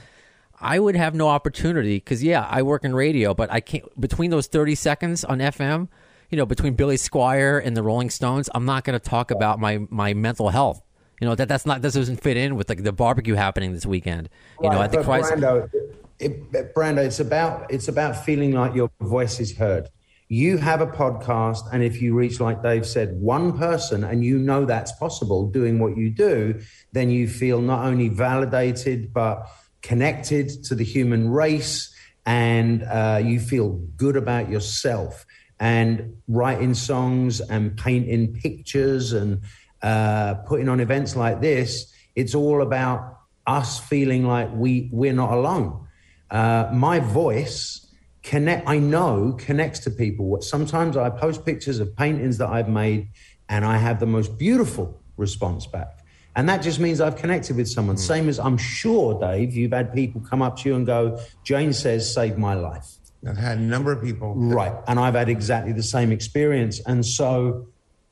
I 0.60 0.78
would 0.78 0.94
have 0.94 1.14
no 1.14 1.28
opportunity 1.28 1.96
because, 1.96 2.22
yeah, 2.22 2.46
I 2.48 2.62
work 2.62 2.84
in 2.84 2.94
radio, 2.94 3.34
but 3.34 3.50
I 3.50 3.60
can't, 3.60 4.00
between 4.00 4.30
those 4.30 4.46
30 4.46 4.74
seconds 4.74 5.24
on 5.24 5.38
FM, 5.38 5.88
you 6.28 6.36
know, 6.36 6.46
between 6.46 6.74
Billy 6.74 6.96
Squier 6.96 7.64
and 7.64 7.76
the 7.76 7.82
Rolling 7.82 8.10
Stones, 8.10 8.48
I'm 8.54 8.66
not 8.66 8.84
going 8.84 8.98
to 8.98 9.04
talk 9.04 9.30
about 9.30 9.58
my, 9.58 9.80
my 9.88 10.14
mental 10.14 10.50
health. 10.50 10.82
You 11.20 11.28
know 11.28 11.34
that 11.34 11.48
that's 11.48 11.66
not 11.66 11.82
this 11.82 11.92
doesn't 11.92 12.22
fit 12.22 12.38
in 12.38 12.56
with 12.56 12.70
like 12.70 12.82
the 12.82 12.92
barbecue 12.92 13.34
happening 13.34 13.74
this 13.74 13.84
weekend. 13.84 14.30
You 14.62 14.70
right, 14.70 14.74
know, 14.74 14.82
at 14.82 14.90
the 14.90 15.02
Christ- 15.02 15.32
Brando, 15.32 15.70
it, 16.18 16.74
Brando, 16.74 17.04
it's 17.04 17.20
about 17.20 17.70
it's 17.70 17.88
about 17.88 18.24
feeling 18.24 18.52
like 18.52 18.74
your 18.74 18.90
voice 19.02 19.38
is 19.38 19.54
heard. 19.54 19.90
You 20.32 20.58
have 20.58 20.80
a 20.80 20.86
podcast, 20.86 21.64
and 21.72 21.82
if 21.82 22.00
you 22.00 22.14
reach, 22.14 22.38
like 22.38 22.62
Dave 22.62 22.86
said, 22.86 23.20
one 23.20 23.58
person, 23.58 24.04
and 24.04 24.24
you 24.24 24.38
know 24.38 24.64
that's 24.64 24.92
possible 24.92 25.48
doing 25.48 25.80
what 25.80 25.96
you 25.96 26.08
do, 26.08 26.60
then 26.92 27.10
you 27.10 27.26
feel 27.26 27.60
not 27.60 27.84
only 27.84 28.06
validated 28.06 29.12
but 29.12 29.48
connected 29.82 30.62
to 30.66 30.76
the 30.76 30.84
human 30.84 31.30
race, 31.30 31.92
and 32.24 32.84
uh, 32.84 33.20
you 33.20 33.40
feel 33.40 33.70
good 33.96 34.14
about 34.14 34.48
yourself 34.48 35.26
and 35.58 36.14
writing 36.28 36.74
songs 36.74 37.40
and 37.40 37.76
painting 37.76 38.32
pictures 38.32 39.12
and 39.12 39.42
uh, 39.82 40.34
putting 40.46 40.68
on 40.68 40.78
events 40.78 41.16
like 41.16 41.40
this, 41.40 41.92
it's 42.14 42.36
all 42.36 42.62
about 42.62 43.18
us 43.48 43.80
feeling 43.80 44.24
like 44.24 44.48
we 44.54 44.88
we're 44.92 45.12
not 45.12 45.32
alone. 45.32 45.88
Uh, 46.30 46.70
my 46.72 47.00
voice 47.00 47.89
connect. 48.22 48.68
I 48.68 48.78
know 48.78 49.36
connects 49.38 49.80
to 49.80 49.90
people. 49.90 50.40
Sometimes 50.42 50.96
I 50.96 51.10
post 51.10 51.44
pictures 51.44 51.78
of 51.80 51.96
paintings 51.96 52.38
that 52.38 52.48
I've 52.48 52.68
made, 52.68 53.08
and 53.48 53.64
I 53.64 53.78
have 53.78 54.00
the 54.00 54.06
most 54.06 54.38
beautiful 54.38 55.00
response 55.16 55.66
back. 55.66 56.00
And 56.36 56.48
that 56.48 56.62
just 56.62 56.78
means 56.78 57.00
I've 57.00 57.16
connected 57.16 57.56
with 57.56 57.68
someone. 57.68 57.96
Mm. 57.96 58.00
Same 58.00 58.28
as 58.28 58.38
I'm 58.38 58.56
sure, 58.56 59.18
Dave, 59.20 59.54
you've 59.54 59.72
had 59.72 59.92
people 59.92 60.20
come 60.20 60.42
up 60.42 60.58
to 60.58 60.68
you 60.68 60.76
and 60.76 60.86
go, 60.86 61.20
Jane 61.44 61.72
says, 61.72 62.12
save 62.12 62.38
my 62.38 62.54
life. 62.54 62.86
I've 63.28 63.36
had 63.36 63.58
a 63.58 63.62
number 63.62 63.92
of 63.92 64.02
people. 64.02 64.34
Right. 64.34 64.72
And 64.86 64.98
I've 64.98 65.14
had 65.14 65.28
exactly 65.28 65.72
the 65.72 65.82
same 65.82 66.12
experience. 66.12 66.80
And 66.86 67.04
so, 67.04 67.66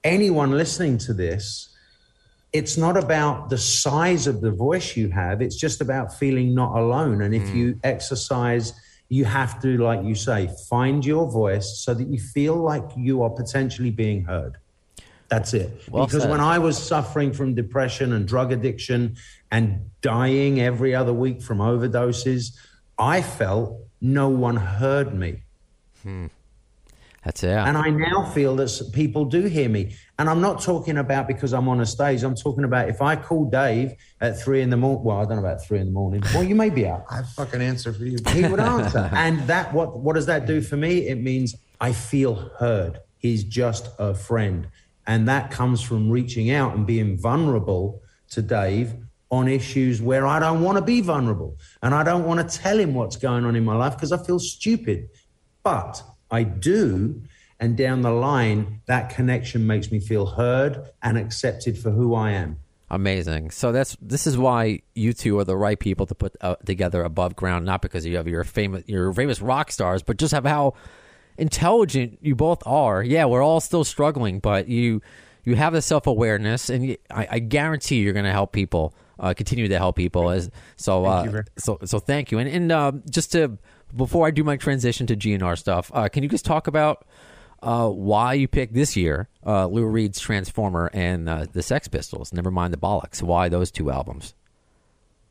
anyone 0.04 0.50
listening 0.52 0.98
to 0.98 1.14
this, 1.14 1.74
it's 2.52 2.76
not 2.76 2.96
about 2.96 3.50
the 3.50 3.58
size 3.58 4.26
of 4.26 4.40
the 4.40 4.50
voice 4.50 4.96
you 4.96 5.10
have, 5.10 5.40
it's 5.40 5.56
just 5.56 5.80
about 5.80 6.14
feeling 6.14 6.54
not 6.54 6.76
alone. 6.76 7.22
And 7.22 7.34
if 7.34 7.42
mm. 7.42 7.54
you 7.54 7.80
exercise, 7.84 8.72
you 9.08 9.24
have 9.24 9.60
to, 9.62 9.78
like 9.78 10.04
you 10.04 10.14
say, 10.14 10.50
find 10.68 11.04
your 11.04 11.30
voice 11.30 11.78
so 11.78 11.94
that 11.94 12.06
you 12.08 12.18
feel 12.18 12.56
like 12.56 12.84
you 12.96 13.22
are 13.22 13.30
potentially 13.30 13.90
being 13.90 14.24
heard. 14.24 14.58
That's 15.28 15.54
it. 15.54 15.70
Well 15.90 16.06
because 16.06 16.22
said. 16.22 16.30
when 16.30 16.40
I 16.40 16.58
was 16.58 16.82
suffering 16.82 17.32
from 17.32 17.54
depression 17.54 18.12
and 18.12 18.26
drug 18.26 18.52
addiction 18.52 19.16
and 19.50 19.90
dying 20.00 20.60
every 20.60 20.94
other 20.94 21.12
week 21.12 21.42
from 21.42 21.58
overdoses, 21.58 22.56
I 22.98 23.22
felt 23.22 23.78
no 24.00 24.28
one 24.28 24.56
heard 24.56 25.14
me. 25.14 25.42
Hmm. 26.02 26.26
That's 27.28 27.42
it. 27.42 27.50
And 27.50 27.76
I 27.76 27.90
now 27.90 28.24
feel 28.24 28.56
that 28.56 28.90
people 28.94 29.26
do 29.26 29.42
hear 29.42 29.68
me. 29.68 29.94
And 30.18 30.30
I'm 30.30 30.40
not 30.40 30.62
talking 30.62 30.96
about 30.96 31.28
because 31.28 31.52
I'm 31.52 31.68
on 31.68 31.78
a 31.82 31.84
stage. 31.84 32.22
I'm 32.22 32.34
talking 32.34 32.64
about 32.64 32.88
if 32.88 33.02
I 33.02 33.16
call 33.16 33.50
Dave 33.50 33.92
at 34.22 34.40
three 34.40 34.62
in 34.62 34.70
the 34.70 34.78
morning. 34.78 35.04
Well, 35.04 35.18
I 35.18 35.24
don't 35.26 35.32
know 35.32 35.46
about 35.46 35.62
three 35.62 35.78
in 35.78 35.88
the 35.88 35.92
morning. 35.92 36.22
Well, 36.32 36.42
you 36.42 36.54
may 36.54 36.70
be 36.70 36.86
out. 36.86 37.04
I 37.10 37.20
fucking 37.36 37.60
answer 37.60 37.92
for 37.92 38.06
you. 38.06 38.16
He 38.28 38.48
would 38.48 38.60
answer. 38.76 39.10
and 39.12 39.40
that 39.40 39.74
what 39.74 39.98
what 40.00 40.14
does 40.14 40.24
that 40.24 40.46
do 40.46 40.62
for 40.62 40.78
me? 40.78 41.06
It 41.06 41.20
means 41.20 41.54
I 41.82 41.92
feel 41.92 42.50
heard. 42.58 42.98
He's 43.18 43.44
just 43.44 43.90
a 43.98 44.14
friend. 44.14 44.66
And 45.06 45.28
that 45.28 45.50
comes 45.50 45.82
from 45.82 46.08
reaching 46.08 46.50
out 46.50 46.76
and 46.76 46.86
being 46.86 47.18
vulnerable 47.18 48.00
to 48.30 48.40
Dave 48.40 48.94
on 49.30 49.48
issues 49.48 50.00
where 50.00 50.26
I 50.26 50.38
don't 50.38 50.62
want 50.62 50.78
to 50.78 50.82
be 50.82 51.02
vulnerable 51.02 51.58
and 51.82 51.94
I 51.94 52.04
don't 52.04 52.24
want 52.24 52.48
to 52.48 52.58
tell 52.58 52.78
him 52.78 52.94
what's 52.94 53.16
going 53.16 53.44
on 53.44 53.54
in 53.54 53.66
my 53.66 53.76
life 53.76 53.96
because 53.96 54.12
I 54.12 54.16
feel 54.16 54.38
stupid. 54.38 55.10
But 55.62 56.02
I 56.30 56.42
do. 56.44 57.22
And 57.60 57.76
down 57.76 58.02
the 58.02 58.12
line, 58.12 58.82
that 58.86 59.10
connection 59.10 59.66
makes 59.66 59.90
me 59.90 59.98
feel 59.98 60.26
heard 60.26 60.90
and 61.02 61.18
accepted 61.18 61.76
for 61.76 61.90
who 61.90 62.14
I 62.14 62.30
am. 62.30 62.58
Amazing. 62.90 63.50
So 63.50 63.70
that's 63.70 63.96
this 64.00 64.26
is 64.26 64.38
why 64.38 64.80
you 64.94 65.12
two 65.12 65.38
are 65.38 65.44
the 65.44 65.56
right 65.56 65.78
people 65.78 66.06
to 66.06 66.14
put 66.14 66.36
uh, 66.40 66.56
together 66.64 67.02
above 67.02 67.36
ground, 67.36 67.66
not 67.66 67.82
because 67.82 68.06
you 68.06 68.16
have 68.16 68.26
your 68.26 68.44
famous 68.44 68.84
your 68.86 69.12
famous 69.12 69.42
rock 69.42 69.70
stars, 69.70 70.02
but 70.02 70.16
just 70.16 70.32
have 70.32 70.46
how 70.46 70.74
intelligent 71.36 72.18
you 72.22 72.34
both 72.34 72.66
are. 72.66 73.02
Yeah, 73.02 73.26
we're 73.26 73.42
all 73.42 73.60
still 73.60 73.84
struggling, 73.84 74.40
but 74.40 74.68
you 74.68 75.02
you 75.44 75.54
have 75.56 75.74
the 75.74 75.82
self 75.82 76.06
awareness, 76.06 76.70
and 76.70 76.86
you, 76.86 76.96
I, 77.10 77.28
I, 77.30 77.38
guarantee 77.38 78.00
you're 78.00 78.12
going 78.12 78.26
to 78.26 78.32
help 78.32 78.52
people, 78.52 78.94
uh, 79.18 79.32
continue 79.34 79.68
to 79.68 79.78
help 79.78 79.96
people. 79.96 80.30
As 80.30 80.50
so, 80.76 81.04
uh, 81.04 81.42
so 81.56 81.78
so 81.84 81.98
thank 81.98 82.30
you. 82.30 82.38
And 82.38 82.48
and 82.48 82.72
uh, 82.72 82.92
just 83.10 83.32
to 83.32 83.58
before 83.96 84.26
I 84.26 84.30
do 84.30 84.44
my 84.44 84.56
transition 84.56 85.06
to 85.08 85.16
GNR 85.16 85.58
stuff, 85.58 85.90
uh, 85.94 86.08
can 86.08 86.22
you 86.22 86.28
just 86.28 86.44
talk 86.44 86.66
about 86.66 87.06
uh, 87.62 87.88
why 87.88 88.34
you 88.34 88.48
picked 88.48 88.74
this 88.74 88.96
year 88.96 89.28
uh, 89.46 89.66
Lou 89.66 89.86
Reed's 89.86 90.20
Transformer 90.20 90.90
and 90.92 91.28
uh, 91.28 91.46
the 91.52 91.62
Sex 91.62 91.88
Pistols? 91.88 92.32
Never 92.32 92.50
mind 92.50 92.72
the 92.72 92.78
Bollocks. 92.78 93.22
Why 93.22 93.48
those 93.48 93.70
two 93.70 93.90
albums? 93.90 94.34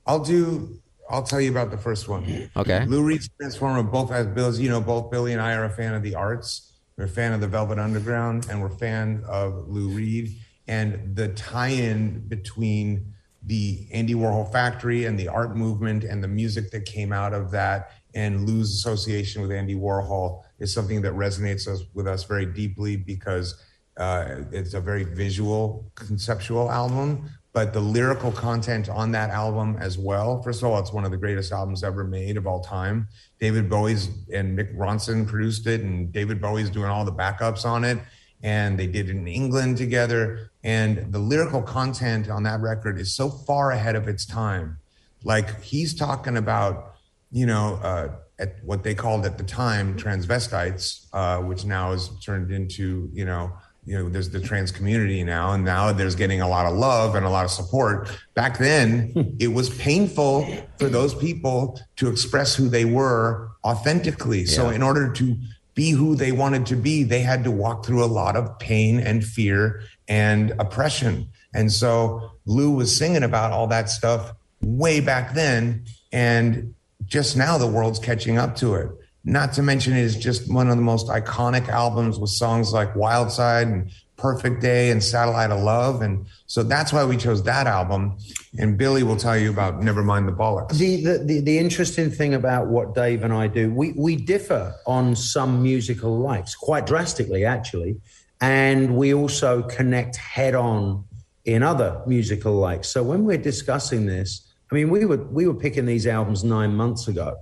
I'll 0.05 0.23
do. 0.23 0.79
I'll 1.09 1.23
tell 1.23 1.39
you 1.39 1.51
about 1.51 1.71
the 1.71 1.77
first 1.77 2.07
one. 2.07 2.49
Okay. 2.55 2.85
Lou 2.85 3.03
Reed's 3.03 3.29
Transformer. 3.39 3.83
Both 3.83 4.11
as 4.11 4.27
Bill's, 4.27 4.59
you 4.59 4.69
know, 4.69 4.81
both 4.81 5.09
Billy 5.09 5.33
and 5.33 5.41
I 5.41 5.53
are 5.53 5.65
a 5.65 5.69
fan 5.69 5.93
of 5.93 6.03
the 6.03 6.15
arts. 6.15 6.73
We're 6.97 7.05
a 7.05 7.09
fan 7.09 7.33
of 7.33 7.41
the 7.41 7.47
Velvet 7.47 7.77
Underground, 7.77 8.47
and 8.49 8.59
we're 8.59 8.67
a 8.67 8.77
fan 8.77 9.23
of 9.27 9.67
Lou 9.69 9.89
Reed 9.89 10.35
and 10.67 11.15
the 11.15 11.29
tie-in 11.29 12.27
between 12.27 13.13
the 13.47 13.88
Andy 13.91 14.13
Warhol 14.13 14.51
factory 14.51 15.05
and 15.05 15.17
the 15.19 15.27
art 15.27 15.55
movement 15.55 16.03
and 16.03 16.23
the 16.23 16.27
music 16.27 16.69
that 16.71 16.86
came 16.86 17.12
out 17.12 17.33
of 17.33 17.49
that 17.51 17.91
and 18.17 18.49
Lou's 18.49 18.73
association 18.73 19.43
with 19.43 19.51
Andy 19.51 19.75
Warhol 19.75 20.41
is 20.60 20.73
something 20.73 21.01
that 21.03 21.13
resonates 21.13 21.67
us, 21.67 21.83
with 21.93 22.07
us 22.07 22.23
very 22.23 22.47
deeply 22.47 22.97
because 22.97 23.63
uh, 23.97 24.41
it's 24.51 24.73
a 24.73 24.81
very 24.81 25.03
visual, 25.03 25.91
conceptual 25.95 26.71
album. 26.71 27.29
But 27.53 27.73
the 27.73 27.79
lyrical 27.79 28.31
content 28.31 28.89
on 28.89 29.12
that 29.12 29.29
album 29.29 29.77
as 29.79 29.97
well. 29.97 30.41
First 30.41 30.62
of 30.62 30.69
all, 30.69 30.79
it's 30.79 30.91
one 30.91 31.05
of 31.05 31.12
the 31.12 31.17
greatest 31.17 31.51
albums 31.51 31.83
ever 31.83 32.03
made 32.03 32.38
of 32.38 32.45
all 32.45 32.62
time. 32.62 33.07
David 33.39 33.69
Bowie's 33.69 34.10
and 34.31 34.57
Mick 34.57 34.75
Ronson 34.75 35.27
produced 35.27 35.65
it, 35.65 35.81
and 35.81 36.12
David 36.12 36.39
Bowie's 36.39 36.69
doing 36.69 36.89
all 36.89 37.05
the 37.05 37.12
backups 37.12 37.65
on 37.65 37.83
it. 37.83 37.97
And 38.43 38.79
they 38.79 38.86
did 38.86 39.10
it 39.10 39.15
in 39.15 39.27
England 39.27 39.77
together. 39.77 40.51
And 40.67 41.12
the 41.12 41.19
lyrical 41.19 41.63
content 41.63 42.30
on 42.30 42.43
that 42.43 42.60
record 42.60 42.99
is 42.99 43.15
so 43.15 43.30
far 43.30 43.71
ahead 43.71 43.95
of 43.95 44.08
its 44.08 44.25
time. 44.25 44.77
Like 45.23 45.63
he's 45.63 45.95
talking 45.95 46.38
about 46.38 46.97
you 47.32 47.45
know, 47.45 47.80
uh, 47.84 48.10
at 48.39 48.63
what 48.63 48.84
they 48.84 48.95
called 48.95 49.25
at 49.25 49.38
the 49.38 49.43
time 49.43 49.97
transvestites, 49.97 51.08
uh, 51.13 51.41
which 51.41 51.65
now 51.65 51.91
is 51.91 52.10
turned 52.23 52.51
into, 52.51 53.10
you 53.12 53.25
know, 53.25 53.51
you 53.86 53.97
know, 53.97 54.10
there's 54.10 54.30
the 54.30 54.39
trans 54.39 54.69
community 54.69 55.23
now, 55.23 55.53
and 55.53 55.63
now 55.63 55.93
there's 55.93 56.15
getting 56.15 56.41
a 56.41 56.47
lot 56.47 56.65
of 56.65 56.75
love 56.75 57.15
and 57.15 57.25
a 57.25 57.30
lot 57.30 57.45
of 57.45 57.51
support. 57.51 58.10
Back 58.34 58.58
then, 58.58 59.36
it 59.39 59.47
was 59.47 59.69
painful 59.77 60.45
for 60.77 60.89
those 60.89 61.15
people 61.15 61.80
to 61.95 62.10
express 62.10 62.53
who 62.53 62.67
they 62.67 62.84
were 62.84 63.49
authentically. 63.63 64.41
Yeah. 64.41 64.47
So, 64.47 64.69
in 64.69 64.84
order 64.84 65.12
to 65.13 65.38
be 65.73 65.91
who 65.91 66.15
they 66.15 66.34
wanted 66.34 66.65
to 66.65 66.75
be, 66.75 67.03
they 67.03 67.21
had 67.21 67.45
to 67.45 67.51
walk 67.51 67.86
through 67.86 68.03
a 68.03 68.08
lot 68.08 68.36
of 68.36 68.60
pain 68.60 68.99
and 68.99 69.23
fear 69.23 69.82
and 70.07 70.53
oppression. 70.59 71.27
And 71.53 71.71
so, 71.71 72.31
Lou 72.45 72.71
was 72.71 72.95
singing 72.95 73.23
about 73.23 73.51
all 73.51 73.67
that 73.67 73.89
stuff 73.89 74.33
way 74.61 74.99
back 74.99 75.33
then. 75.33 75.85
And 76.11 76.73
just 77.05 77.37
now 77.37 77.57
the 77.57 77.67
world's 77.67 77.99
catching 77.99 78.37
up 78.37 78.55
to 78.57 78.75
it. 78.75 78.89
Not 79.23 79.53
to 79.53 79.63
mention, 79.63 79.93
it 79.93 80.01
is 80.01 80.15
just 80.15 80.51
one 80.51 80.69
of 80.69 80.77
the 80.77 80.81
most 80.81 81.07
iconic 81.07 81.67
albums 81.67 82.17
with 82.17 82.29
songs 82.29 82.71
like 82.71 82.95
Wild 82.95 83.31
Side 83.31 83.67
and 83.67 83.91
Perfect 84.15 84.61
Day 84.61 84.89
and 84.89 85.03
Satellite 85.03 85.51
of 85.51 85.61
Love. 85.61 86.01
And 86.01 86.25
so 86.45 86.63
that's 86.63 86.93
why 86.93 87.03
we 87.03 87.17
chose 87.17 87.43
that 87.43 87.67
album. 87.67 88.17
And 88.57 88.77
Billy 88.77 89.03
will 89.03 89.17
tell 89.17 89.37
you 89.37 89.49
about 89.49 89.81
Nevermind 89.81 90.25
the 90.27 90.31
Bollocks. 90.31 90.77
The, 90.77 91.03
the, 91.03 91.17
the, 91.19 91.39
the, 91.41 91.59
interesting 91.59 92.09
thing 92.09 92.33
about 92.33 92.67
what 92.67 92.95
Dave 92.95 93.23
and 93.23 93.33
I 93.33 93.47
do, 93.47 93.71
we, 93.71 93.91
we 93.97 94.15
differ 94.15 94.73
on 94.85 95.15
some 95.15 95.61
musical 95.61 96.17
likes, 96.17 96.55
quite 96.55 96.87
drastically, 96.87 97.43
actually. 97.45 97.99
And 98.39 98.95
we 98.95 99.13
also 99.13 99.63
connect 99.63 100.15
head 100.17 100.54
on 100.56 101.06
in 101.45 101.63
other 101.63 102.02
musical 102.06 102.54
likes. 102.54 102.89
So 102.89 103.02
when 103.04 103.23
we're 103.23 103.38
discussing 103.38 104.06
this, 104.06 104.47
I 104.71 104.76
mean, 104.76 104.89
we 104.89 105.06
were 105.06 105.17
we 105.17 105.47
were 105.47 105.54
picking 105.54 105.86
these 105.86 106.06
albums 106.06 106.43
nine 106.43 106.76
months 106.76 107.08
ago, 107.08 107.38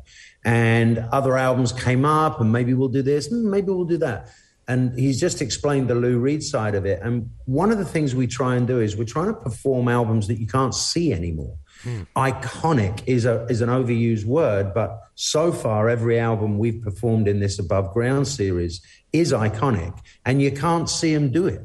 and 0.46 1.00
other 1.12 1.36
albums 1.38 1.74
came 1.74 2.06
up, 2.06 2.40
and 2.40 2.52
maybe 2.52 2.74
we'll 2.74 2.90
do 2.90 3.02
this, 3.02 3.30
mm, 3.30 3.44
maybe 3.44 3.68
we'll 3.68 3.86
do 3.86 3.98
that. 3.98 4.30
And 4.68 4.98
he's 4.98 5.20
just 5.20 5.42
explained 5.42 5.88
the 5.88 5.96
Lou 5.96 6.18
Reed 6.18 6.42
side 6.42 6.74
of 6.74 6.86
it. 6.86 7.00
And 7.04 7.30
one 7.46 7.72
of 7.72 7.78
the 7.78 7.86
things 7.86 8.16
we 8.16 8.26
try 8.26 8.56
and 8.56 8.66
do 8.66 8.80
is 8.80 8.96
we're 8.96 9.06
trying 9.06 9.28
to 9.28 9.34
perform 9.34 9.88
albums 9.88 10.28
that 10.28 10.40
you 10.40 10.48
can't 10.48 10.74
see 10.74 11.14
anymore. 11.14 11.56
Hmm. 11.84 12.04
Iconic 12.16 13.04
is 13.06 13.26
a 13.26 13.46
is 13.46 13.62
an 13.62 13.70
overused 13.70 14.26
word, 14.26 14.74
but 14.74 15.02
so 15.16 15.52
far 15.52 15.90
every 15.90 16.20
album 16.20 16.60
we've 16.60 16.82
performed 16.82 17.28
in 17.28 17.40
this 17.40 17.58
Above 17.58 17.92
Ground 17.92 18.28
series 18.28 18.82
is 19.20 19.32
iconic, 19.34 19.98
and 20.26 20.42
you 20.42 20.52
can't 20.52 20.90
see 20.90 21.14
them 21.14 21.32
do 21.32 21.48
it. 21.48 21.62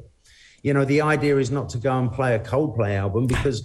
You 0.62 0.74
know, 0.74 0.84
the 0.84 1.00
idea 1.00 1.38
is 1.38 1.50
not 1.50 1.70
to 1.70 1.78
go 1.78 1.98
and 1.98 2.12
play 2.12 2.34
a 2.34 2.38
Coldplay 2.38 2.94
album 2.96 3.26
because, 3.26 3.64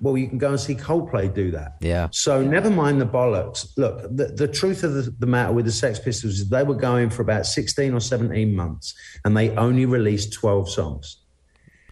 well, 0.00 0.16
you 0.16 0.28
can 0.28 0.38
go 0.38 0.50
and 0.50 0.60
see 0.60 0.74
Coldplay 0.74 1.32
do 1.32 1.50
that. 1.52 1.76
Yeah. 1.80 2.08
So 2.10 2.42
never 2.42 2.68
mind 2.70 3.00
the 3.00 3.06
bollocks. 3.06 3.66
Look, 3.76 4.02
the, 4.14 4.26
the 4.26 4.48
truth 4.48 4.84
of 4.84 4.94
the, 4.94 5.02
the 5.18 5.26
matter 5.26 5.52
with 5.52 5.64
the 5.64 5.72
Sex 5.72 5.98
Pistols 5.98 6.34
is 6.34 6.48
they 6.48 6.62
were 6.62 6.74
going 6.74 7.08
for 7.08 7.22
about 7.22 7.46
16 7.46 7.94
or 7.94 8.00
17 8.00 8.54
months 8.54 8.94
and 9.24 9.36
they 9.36 9.50
only 9.56 9.86
released 9.86 10.34
12 10.34 10.68
songs. 10.68 11.23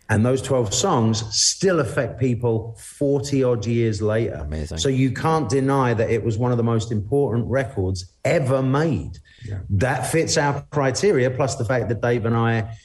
And 0.09 0.27
those 0.27 0.43
12 0.43 0.75
songs 0.75 1.25
still 1.35 1.81
affect 1.81 2.21
people 2.21 2.77
40 2.79 3.45
odd 3.45 3.67
years 3.67 4.03
later. 4.03 4.35
Amazing. 4.35 4.79
So 4.79 4.89
you 4.89 5.13
can't 5.13 5.49
deny 5.49 5.95
that 5.95 6.11
it 6.11 6.23
was 6.23 6.37
one 6.37 6.51
of 6.51 6.59
the 6.59 6.65
most 6.65 6.93
important 6.93 7.47
records 7.49 8.13
ever 8.25 8.63
made. 8.63 9.19
That 9.71 10.07
fits 10.07 10.37
our 10.37 10.63
criteria, 10.71 11.31
plus 11.31 11.57
the 11.57 11.65
fact 11.65 11.89
that 11.89 12.01
Dave 12.01 12.27
and 12.27 12.37
I 12.37 12.77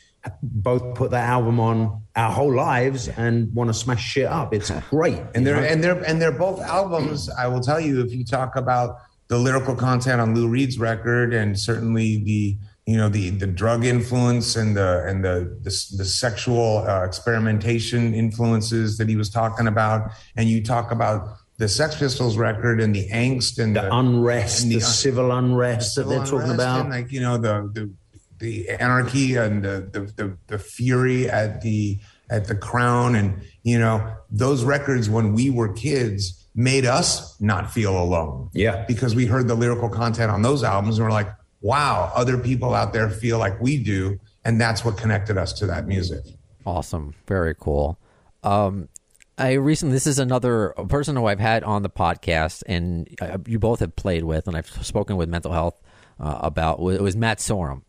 both 0.42 0.96
put 0.96 1.12
that 1.12 1.30
album 1.30 1.60
on 1.60 2.02
our 2.16 2.32
whole 2.32 2.54
lives 2.54 3.08
and 3.08 3.54
want 3.54 3.70
to 3.70 3.74
smash 3.74 4.04
shit 4.04 4.26
up. 4.26 4.54
It's 4.54 4.70
great. 4.90 5.22
and 5.36 5.46
they're 5.46 5.64
and 5.64 5.84
they're 5.84 6.02
and 6.04 6.22
they're 6.22 6.32
both 6.32 6.60
albums. 6.62 7.30
I 7.30 7.48
will 7.48 7.62
tell 7.62 7.80
you, 7.80 8.02
if 8.02 8.12
you 8.12 8.26
talk 8.26 8.56
about 8.56 8.98
the 9.28 9.38
lyrical 9.38 9.76
content 9.76 10.22
on 10.22 10.34
Lou 10.34 10.48
Reed's 10.48 10.80
record, 10.80 11.34
and 11.34 11.60
certainly 11.60 12.24
the 12.24 12.58
you 12.88 12.96
know 12.96 13.10
the 13.10 13.30
the 13.32 13.46
drug 13.46 13.84
influence 13.86 14.56
and 14.56 14.76
the 14.76 15.04
and 15.06 15.24
the 15.24 15.36
the, 15.62 15.70
the 15.98 16.06
sexual 16.06 16.80
uh, 16.88 17.04
experimentation 17.04 18.14
influences 18.14 18.98
that 18.98 19.10
he 19.10 19.16
was 19.18 19.30
talking 19.30 19.68
about, 19.68 20.10
and 20.38 20.50
you 20.50 20.64
talk 20.64 20.90
about 20.92 21.38
the 21.58 21.68
Sex 21.68 21.98
Pistols 22.00 22.38
record 22.38 22.80
and 22.80 22.96
the 22.96 23.10
angst 23.10 23.60
and 23.62 23.76
the 23.76 23.94
unrest, 23.94 24.64
and 24.64 24.72
the, 24.72 24.76
the 24.76 24.82
civil 24.82 25.32
unrest 25.32 25.96
that 25.96 26.08
they're 26.08 26.26
civil 26.26 26.40
talking 26.40 26.56
about. 26.56 26.82
and 26.82 26.90
like 26.90 27.12
you 27.12 27.20
know 27.20 27.38
the 27.38 27.70
the 27.74 27.92
the 28.40 28.70
anarchy 28.70 29.36
and 29.36 29.64
the, 29.64 29.90
the 29.92 30.00
the 30.16 30.38
the 30.48 30.60
fury 30.60 31.30
at 31.30 31.62
the 31.62 32.00
at 32.30 32.46
the 32.48 32.56
crown 32.56 33.16
and 33.16 33.42
you 33.64 33.78
know 33.80 34.16
those 34.32 34.64
records 34.64 35.10
when 35.10 35.34
we 35.34 35.50
were 35.50 35.74
kids 35.74 36.48
made 36.56 36.86
us 36.86 37.40
not 37.42 37.72
feel 37.72 37.98
alone 38.02 38.50
Yeah. 38.54 38.84
because 38.88 39.14
we 39.16 39.26
heard 39.28 39.48
the 39.48 39.56
lyrical 39.56 39.90
content 39.90 40.32
on 40.32 40.42
those 40.42 40.64
albums 40.64 40.98
and 41.00 41.06
we're 41.06 41.12
like 41.14 41.30
wow 41.62 42.12
other 42.16 42.38
people 42.38 42.74
out 42.74 42.94
there 42.94 43.10
feel 43.10 43.40
like 43.40 43.60
we 43.60 43.82
do 43.82 44.20
and 44.46 44.62
that's 44.62 44.86
what 44.86 44.98
connected 44.98 45.38
us 45.38 45.54
to 45.54 45.66
that 45.66 45.88
music 45.88 46.24
Awesome. 46.68 47.14
Very 47.28 47.56
cool. 47.58 47.98
Um, 48.44 48.90
I 49.38 49.54
recently, 49.54 49.94
this 49.94 50.06
is 50.06 50.20
another 50.20 50.74
person 50.90 51.16
who 51.16 51.26
I've 51.26 51.40
had 51.40 51.64
on 51.64 51.82
the 51.82 51.90
podcast, 51.90 52.62
and 52.68 53.08
uh, 53.22 53.38
you 53.48 53.58
both 53.58 53.80
have 53.80 53.96
played 53.96 54.26
with, 54.26 54.48
and 54.48 54.58
I've 54.58 54.68
spoken 54.86 55.16
with 55.16 55.30
mental 55.30 55.54
health 55.54 55.82
uh, 56.20 56.40
about. 56.42 56.80
It 56.80 57.02
was 57.02 57.16
Matt 57.16 57.38
Sorum. 57.38 57.84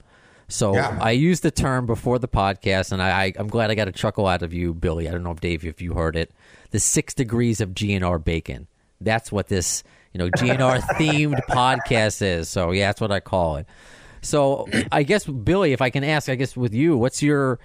So 0.46 0.74
Yeah. 0.74 0.96
I 1.02 1.10
used 1.10 1.42
the 1.42 1.50
term 1.50 1.86
before 1.86 2.20
the 2.20 2.28
podcast, 2.28 2.92
and 2.92 3.02
I, 3.02 3.32
I'm 3.36 3.48
glad 3.48 3.72
I 3.72 3.74
got 3.74 3.88
a 3.88 3.92
chuckle 3.92 4.28
out 4.28 4.42
of 4.42 4.54
you, 4.54 4.74
Billy. 4.74 5.08
I 5.08 5.10
don't 5.10 5.24
know 5.24 5.32
if 5.32 5.40
Dave, 5.40 5.64
if 5.64 5.82
you 5.82 5.94
heard 5.94 6.14
it. 6.14 6.30
The 6.70 6.78
six 6.78 7.14
degrees 7.14 7.60
of 7.60 7.70
GNR 7.70 8.22
bacon. 8.24 8.68
That's 9.00 9.32
what 9.32 9.48
this, 9.48 9.82
you 10.12 10.18
know, 10.18 10.30
GNR 10.30 10.80
themed 10.98 11.40
podcast 11.48 12.22
is. 12.22 12.48
So 12.48 12.70
yeah, 12.70 12.88
that's 12.88 13.00
what 13.00 13.12
I 13.12 13.20
call 13.20 13.56
it. 13.56 13.66
So 14.20 14.66
I 14.90 15.02
guess 15.02 15.24
Billy, 15.24 15.72
if 15.72 15.80
I 15.82 15.90
can 15.90 16.04
ask, 16.04 16.28
I 16.28 16.34
guess 16.34 16.56
with 16.56 16.74
you, 16.74 16.96
what's 16.96 17.22
your 17.22 17.58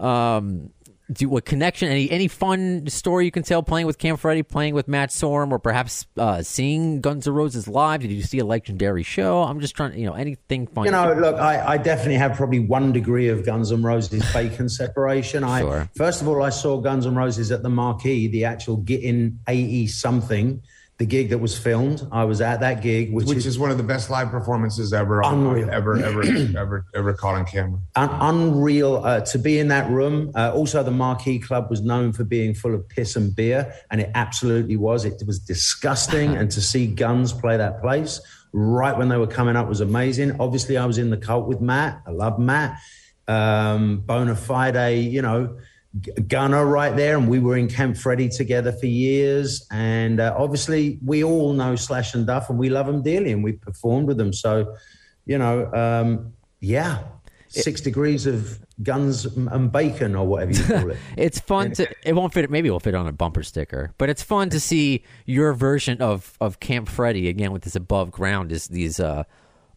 um 0.00 0.70
do 1.10 1.28
what 1.28 1.44
connection 1.44 1.88
any 1.88 2.10
any 2.10 2.28
fun 2.28 2.86
story 2.86 3.24
you 3.24 3.30
can 3.30 3.42
tell 3.42 3.62
playing 3.62 3.86
with 3.86 3.98
Camp 3.98 4.20
Freddy, 4.20 4.42
playing 4.42 4.74
with 4.74 4.88
Matt 4.88 5.08
Sorum, 5.10 5.50
or 5.50 5.58
perhaps 5.58 6.06
uh, 6.18 6.42
seeing 6.42 7.00
Guns 7.00 7.26
N' 7.26 7.32
Roses 7.32 7.66
live? 7.66 8.02
Did 8.02 8.10
you 8.10 8.22
see 8.22 8.38
a 8.38 8.44
legendary 8.44 9.02
show? 9.02 9.42
I'm 9.42 9.60
just 9.60 9.74
trying, 9.74 9.92
to 9.92 9.98
you 9.98 10.06
know, 10.06 10.12
anything 10.12 10.66
fun. 10.66 10.84
You 10.84 10.90
know, 10.90 11.14
look, 11.14 11.36
I, 11.36 11.66
I 11.66 11.78
definitely 11.78 12.16
have 12.16 12.36
probably 12.36 12.60
one 12.60 12.92
degree 12.92 13.28
of 13.28 13.44
Guns 13.44 13.72
N' 13.72 13.82
Roses 13.82 14.22
bacon 14.32 14.68
separation. 14.68 15.44
I 15.44 15.60
Sure. 15.60 15.90
first 15.96 16.20
of 16.20 16.28
all, 16.28 16.42
I 16.42 16.50
saw 16.50 16.78
Guns 16.78 17.06
N' 17.06 17.14
Roses 17.14 17.50
at 17.50 17.62
the 17.62 17.70
Marquee, 17.70 18.28
the 18.28 18.44
actual 18.44 18.76
get 18.76 19.02
in 19.02 19.40
eighty 19.48 19.86
something, 19.86 20.62
the 20.98 21.06
gig 21.06 21.30
that 21.30 21.38
was 21.38 21.56
filmed. 21.56 22.06
I 22.10 22.24
was 22.24 22.40
at 22.40 22.60
that 22.60 22.82
gig, 22.82 23.12
which, 23.12 23.26
which 23.26 23.38
is 23.38 23.46
is 23.46 23.58
one 23.58 23.70
of 23.70 23.76
the 23.76 23.84
best 23.84 24.10
live 24.10 24.30
performances 24.30 24.92
ever 24.92 25.22
on, 25.22 25.70
ever 25.70 25.96
ever 25.96 26.22
ever 26.58 26.84
ever 26.94 27.14
caught 27.14 27.36
on 27.36 27.46
camera 27.46 27.80
un- 27.94 28.10
unreal 28.20 29.04
uh, 29.04 29.20
to 29.20 29.38
be 29.38 29.58
in 29.58 29.68
that 29.68 29.88
room. 29.90 30.32
Uh, 30.34 30.52
also, 30.52 30.82
the 30.82 30.90
Marquee 30.90 31.38
Club 31.38 31.70
was 31.70 31.80
known 31.80 32.12
for 32.12 32.24
being 32.24 32.52
full 32.52 32.74
of 32.74 32.88
piss 32.88 33.14
and 33.14 33.34
beer, 33.34 33.72
and 33.90 34.00
it 34.00 34.10
absolutely 34.14 34.76
was. 34.76 35.04
It 35.04 35.22
was 35.24 35.38
disgusting, 35.38 36.36
and 36.36 36.50
to 36.50 36.60
see 36.60 36.88
Guns 36.88 37.32
play 37.32 37.56
that 37.56 37.80
place 37.80 38.20
right 38.52 38.96
when 38.96 39.08
they 39.08 39.16
were 39.16 39.26
coming 39.26 39.56
up 39.56 39.68
was 39.68 39.80
amazing. 39.80 40.40
Obviously, 40.40 40.76
I 40.76 40.86
was 40.86 40.98
in 40.98 41.10
the 41.10 41.16
cult 41.16 41.46
with 41.46 41.60
Matt. 41.60 42.02
I 42.06 42.10
love 42.10 42.38
Matt. 42.38 42.78
Um, 43.26 44.00
bona 44.00 44.34
fide, 44.34 45.04
you 45.04 45.22
know. 45.22 45.58
Gunner 46.26 46.66
right 46.66 46.94
there, 46.94 47.16
and 47.16 47.28
we 47.28 47.38
were 47.38 47.56
in 47.56 47.68
Camp 47.68 47.96
Freddy 47.96 48.28
together 48.28 48.72
for 48.72 48.86
years. 48.86 49.66
And 49.70 50.20
uh, 50.20 50.34
obviously, 50.36 50.98
we 51.04 51.24
all 51.24 51.52
know 51.52 51.76
Slash 51.76 52.14
and 52.14 52.26
Duff, 52.26 52.50
and 52.50 52.58
we 52.58 52.68
love 52.68 52.86
them 52.86 53.02
dearly, 53.02 53.32
and 53.32 53.42
we 53.42 53.52
performed 53.52 54.08
with 54.08 54.16
them. 54.16 54.32
So, 54.32 54.76
you 55.26 55.38
know, 55.38 55.72
um, 55.72 56.32
yeah, 56.60 57.04
six 57.48 57.80
degrees 57.80 58.26
of 58.26 58.58
guns 58.82 59.24
and 59.24 59.72
bacon, 59.72 60.14
or 60.14 60.26
whatever 60.26 60.52
you 60.52 60.64
call 60.64 60.90
it. 60.90 60.96
it's 61.16 61.40
fun 61.40 61.72
to. 61.72 61.88
It 62.04 62.14
won't 62.14 62.32
fit. 62.32 62.50
Maybe 62.50 62.68
it'll 62.68 62.80
fit 62.80 62.94
on 62.94 63.06
a 63.06 63.12
bumper 63.12 63.42
sticker, 63.42 63.92
but 63.98 64.08
it's 64.08 64.22
fun 64.22 64.50
to 64.50 64.60
see 64.60 65.04
your 65.26 65.52
version 65.52 66.00
of 66.00 66.36
of 66.40 66.60
Camp 66.60 66.88
Freddy 66.88 67.28
again 67.28 67.52
with 67.52 67.62
this 67.62 67.76
above 67.76 68.10
ground. 68.10 68.52
Is 68.52 68.68
these 68.68 69.00
uh, 69.00 69.24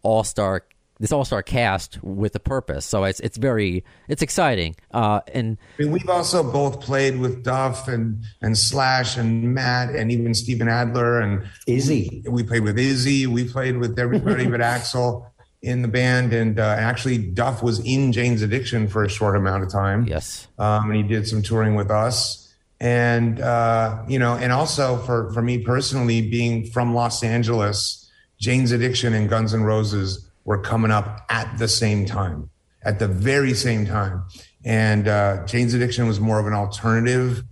all 0.02 0.24
star 0.24 0.66
this 1.02 1.12
all 1.12 1.26
star 1.26 1.42
cast 1.42 2.02
with 2.04 2.36
a 2.36 2.40
purpose. 2.40 2.86
So 2.86 3.04
it's 3.04 3.20
it's 3.22 3.38
very 3.38 3.84
it's 4.08 4.22
exciting. 4.22 4.76
Uh, 4.92 5.22
and 5.34 5.58
I 5.80 5.84
mean, 5.84 5.92
we've 5.92 6.10
also 6.10 6.44
both 6.50 6.80
played 6.80 7.20
with 7.20 7.44
Duff 7.44 7.88
and 7.88 8.24
and 8.42 8.58
Slash 8.58 9.18
and 9.18 9.54
Matt 9.54 9.90
and 9.96 10.12
even 10.12 10.34
Steven 10.36 10.68
Adler 10.68 11.20
and 11.20 11.44
Izzy. 11.68 12.24
We 12.30 12.44
played 12.44 12.64
with 12.64 12.78
Izzy. 12.78 13.26
We 13.26 13.46
played 13.46 13.78
with 13.78 13.98
everybody 13.98 14.48
but 14.48 14.60
Axl 14.62 15.26
in 15.64 15.82
the 15.82 15.88
band. 15.88 16.34
And 16.34 16.60
uh, 16.60 16.64
actually, 16.64 17.18
Duff 17.18 17.64
was 17.64 17.80
in 17.80 18.12
Jane's 18.12 18.44
Addiction 18.44 18.88
for 18.88 19.04
a 19.04 19.10
short 19.10 19.36
amount 19.36 19.64
of 19.64 19.72
time. 19.72 20.06
yes, 20.06 20.48
um, 20.60 20.92
and 20.92 20.96
he 20.96 21.04
did 21.04 21.28
some 21.28 21.42
touring 21.42 21.76
with 21.76 21.90
us. 21.90 22.38
And 22.80 23.40
uh, 23.42 24.04
you 24.08 24.20
know, 24.20 24.36
and 24.36 24.52
also 24.52 24.98
for 24.98 25.34
for 25.34 25.42
me 25.42 25.58
personally, 25.58 26.22
being 26.22 26.68
from 26.68 26.94
Los 26.94 27.24
Angeles, 27.24 28.08
Jane's 28.40 28.72
Addiction 28.72 29.16
and 29.16 29.28
Guns 29.28 29.56
N' 29.56 29.64
Roses 29.64 30.28
were 30.46 30.60
coming 30.60 30.92
up 30.92 31.26
at 31.30 31.58
the 31.58 31.68
same 31.68 32.06
time, 32.06 32.50
at 32.84 33.00
the 33.00 33.08
very 33.08 33.54
same 33.54 33.86
time. 33.86 34.24
And 34.64 35.08
uh, 35.08 35.46
Jane's 35.46 35.74
Addiction 35.74 36.08
was 36.08 36.20
more 36.20 36.40
of 36.40 36.48
an 36.48 36.54
alternative 36.54 37.44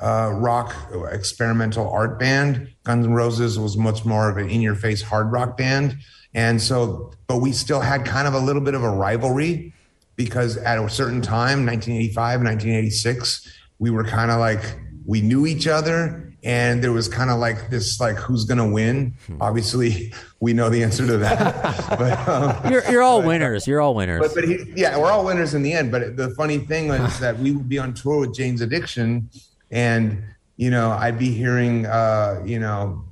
uh, 0.00 0.30
rock 0.34 0.74
experimental 1.10 1.88
art 1.90 2.18
band. 2.18 2.68
Guns 2.84 3.06
N' 3.06 3.14
Roses 3.14 3.58
was 3.58 3.76
much 3.76 4.04
more 4.04 4.28
of 4.28 4.36
an 4.36 4.50
in 4.50 4.60
your 4.60 4.74
face 4.74 5.02
hard 5.02 5.32
rock 5.32 5.56
band. 5.56 5.96
And 6.34 6.60
so, 6.60 7.12
but 7.26 7.38
we 7.38 7.52
still 7.52 7.80
had 7.80 8.04
kind 8.04 8.28
of 8.28 8.34
a 8.34 8.38
little 8.38 8.60
bit 8.60 8.74
of 8.74 8.82
a 8.82 8.90
rivalry 8.90 9.72
because 10.16 10.56
at 10.58 10.78
a 10.78 10.88
certain 10.90 11.22
time, 11.22 11.64
1985, 11.64 12.40
1986, 12.40 13.52
we 13.78 13.90
were 13.90 14.04
kind 14.04 14.30
of 14.30 14.38
like, 14.38 14.78
we 15.06 15.22
knew 15.22 15.46
each 15.46 15.66
other. 15.66 16.25
And 16.46 16.80
there 16.82 16.92
was 16.92 17.08
kind 17.08 17.28
of 17.28 17.40
like 17.40 17.70
this, 17.70 17.98
like, 17.98 18.14
who's 18.14 18.44
going 18.44 18.58
to 18.58 18.66
win? 18.66 19.14
Obviously, 19.40 20.14
we 20.40 20.52
know 20.52 20.70
the 20.70 20.84
answer 20.84 21.04
to 21.04 21.16
that. 21.16 21.88
but, 21.98 22.28
um, 22.28 22.72
you're 22.72 22.88
you're 22.88 23.02
all 23.02 23.20
winners. 23.20 23.66
You're 23.66 23.80
all 23.80 23.96
winners. 23.96 24.20
but, 24.20 24.32
but 24.32 24.44
he, 24.44 24.58
yeah, 24.76 24.96
we're 24.96 25.10
all 25.10 25.24
winners 25.24 25.54
in 25.54 25.64
the 25.64 25.72
end. 25.72 25.90
But 25.90 26.16
the 26.16 26.30
funny 26.30 26.58
thing 26.58 26.86
was 26.86 27.18
that 27.24 27.36
we 27.40 27.50
would 27.50 27.68
be 27.68 27.80
on 27.80 27.94
tour 27.94 28.20
with 28.20 28.32
Jane's 28.32 28.60
Addiction, 28.60 29.28
and 29.72 30.22
you 30.56 30.70
know, 30.70 30.92
I'd 30.92 31.18
be 31.18 31.32
hearing, 31.32 31.84
uh, 31.84 32.40
you 32.44 32.60
know, 32.60 33.04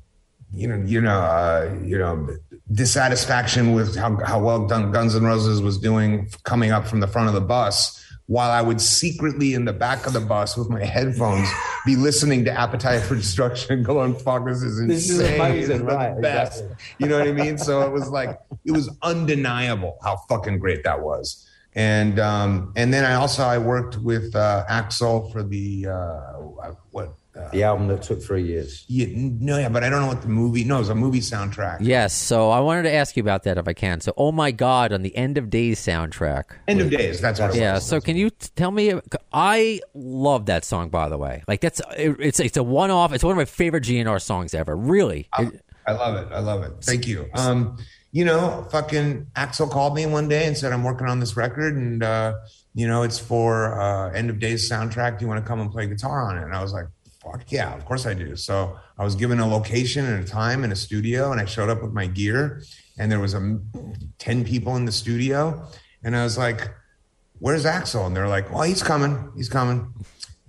you 0.53 0.68
know, 0.68 0.77
you 0.87 1.01
know, 1.01 1.20
uh, 1.20 1.77
you 1.83 1.99
know, 1.99 2.29
dissatisfaction 2.73 3.73
with 3.73 3.97
how 3.97 4.16
how 4.25 4.38
well 4.38 4.68
done 4.68 4.92
Guns 4.92 5.16
N' 5.16 5.25
Roses 5.25 5.61
was 5.61 5.77
doing 5.77 6.31
coming 6.44 6.70
up 6.70 6.87
from 6.87 7.01
the 7.01 7.09
front 7.09 7.27
of 7.27 7.35
the 7.35 7.40
bus. 7.40 8.01
While 8.27 8.51
I 8.51 8.63
would 8.63 8.81
secretly 8.81 9.53
in 9.53 9.67
the 9.67 9.73
back 9.73 10.07
of 10.07 10.15
the 10.15 10.21
bus 10.21 10.57
with 10.57 10.71
my 10.71 10.83
headphones 10.83 11.47
be 11.85 11.95
listening 11.95 12.45
to 12.47 12.51
Appetite 12.51 13.03
for 13.03 13.15
Destruction, 13.15 13.83
going, 13.93 14.15
"Fuck, 14.15 14.47
this 14.47 14.63
is 14.63 14.81
insane! 14.81 14.89
This 14.89 15.11
is 15.11 15.21
amazing, 15.21 15.79
the 15.79 15.85
right, 15.85 16.21
best." 16.21 16.63
exactly. 16.63 16.87
You 16.99 17.09
know 17.09 17.19
what 17.19 17.29
I 17.29 17.33
mean? 17.33 17.59
So 17.59 17.83
it 17.83 17.93
was 17.93 18.09
like 18.09 18.39
it 18.65 18.73
was 18.73 18.89
undeniable 19.03 19.99
how 20.03 20.17
fucking 20.29 20.59
great 20.59 20.85
that 20.85 21.03
was. 21.03 21.47
And 21.75 22.19
um, 22.19 22.73
and 22.77 22.95
then 22.95 23.05
I 23.05 23.15
also 23.15 23.43
I 23.43 23.59
worked 23.59 23.99
with 23.99 24.35
uh, 24.35 24.65
Axl 24.71 25.31
for 25.33 25.43
the 25.43 25.89
uh, 25.89 26.73
what 26.93 27.15
the 27.53 27.62
album 27.64 27.88
that 27.88 28.03
took 28.03 28.23
three 28.23 28.44
years. 28.44 28.85
Yeah, 28.88 29.07
no, 29.12 29.59
yeah, 29.59 29.68
but 29.68 29.83
I 29.83 29.90
don't 29.90 30.01
know 30.03 30.07
what 30.09 30.23
the 30.23 30.29
movie. 30.29 30.64
No, 30.64 30.81
it's 30.81 30.88
a 30.88 30.94
movie 30.94 31.20
soundtrack. 31.20 31.79
Yes, 31.81 32.12
so 32.14 32.51
I 32.51 32.61
wanted 32.61 32.85
to 32.85 32.92
ask 32.92 33.16
you 33.16 33.23
about 33.23 33.42
that 33.44 33.59
if 33.59 33.66
I 33.66 33.73
can. 33.73 34.01
So, 34.01 34.12
oh 34.16 34.31
my 34.33 34.51
God, 34.53 34.92
on 34.92 35.03
the 35.03 35.14
End 35.16 35.37
of 35.38 35.51
Days 35.51 35.81
soundtrack. 35.81 36.44
End 36.68 36.81
of 36.81 36.90
Days. 36.90 37.20
That's 37.20 37.40
what. 37.40 37.55
It 37.55 37.59
Yeah. 37.61 37.75
was. 37.75 37.87
So, 37.87 38.01
can 38.01 38.16
you 38.16 38.31
tell 38.31 38.70
me? 38.70 38.94
I 39.33 39.81
love 39.94 40.47
that 40.47 40.64
song, 40.64 40.90
by 40.90 41.09
the 41.09 41.18
way. 41.18 41.42
Like 41.49 41.61
that's 41.61 41.81
it, 41.97 42.16
it's 42.20 42.40
it's 42.40 42.57
a 42.57 42.62
one 42.62 42.90
off. 42.90 43.12
It's 43.12 43.25
one 43.25 43.33
of 43.33 43.37
my 43.38 43.44
favorite 43.44 43.85
GNR 43.85 44.20
songs 44.23 44.55
ever. 44.55 44.77
Really. 44.77 45.29
It- 45.38 45.61
I 45.87 45.92
love 45.92 46.16
it. 46.16 46.33
I 46.33 46.38
love 46.38 46.62
it. 46.62 46.73
Thank 46.83 47.07
you. 47.07 47.29
Um, 47.35 47.77
you 48.11 48.25
know, 48.25 48.66
fucking 48.70 49.27
Axl 49.37 49.70
called 49.70 49.94
me 49.94 50.07
one 50.07 50.29
day 50.29 50.47
and 50.47 50.57
said, 50.57 50.73
I'm 50.73 50.83
working 50.83 51.07
on 51.09 51.20
this 51.20 51.37
record 51.37 51.77
and, 51.77 52.03
uh, 52.03 52.37
you 52.75 52.87
know, 52.88 53.03
it's 53.03 53.18
for 53.18 53.79
uh, 53.79 54.11
End 54.12 54.31
of 54.31 54.38
Days 54.38 54.70
soundtrack. 54.70 55.18
Do 55.18 55.25
you 55.27 55.29
want 55.29 55.44
to 55.44 55.47
come 55.47 55.61
and 55.61 55.70
play 55.70 55.87
guitar 55.87 56.23
on 56.23 56.38
it? 56.38 56.42
And 56.44 56.55
I 56.55 56.62
was 56.62 56.73
like, 56.73 56.87
fuck 57.25 57.51
yeah, 57.51 57.75
of 57.75 57.85
course 57.85 58.07
I 58.07 58.15
do. 58.15 58.37
So 58.37 58.79
I 58.99 59.05
was 59.05 59.15
given 59.15 59.41
a 59.41 59.47
location 59.47 60.05
and 60.05 60.23
a 60.23 60.27
time 60.27 60.65
in 60.65 60.73
a 60.73 60.77
studio 60.77 61.33
and 61.33 61.41
I 61.41 61.45
showed 61.45 61.71
up 61.71 61.83
with 61.83 61.93
my 61.93 62.07
gear 62.07 62.63
and 62.99 63.11
there 63.11 63.21
was 63.21 63.35
a 63.35 63.59
10 64.19 64.45
people 64.45 64.77
in 64.77 64.85
the 64.85 64.93
studio. 64.93 65.67
And 66.03 66.15
I 66.17 66.23
was 66.23 66.39
like, 66.39 66.71
where's 67.39 67.65
Axl? 67.65 68.07
And 68.07 68.17
they're 68.17 68.29
like, 68.29 68.53
well, 68.53 68.63
he's 68.63 68.83
coming. 68.83 69.33
He's 69.37 69.49
coming. 69.49 69.93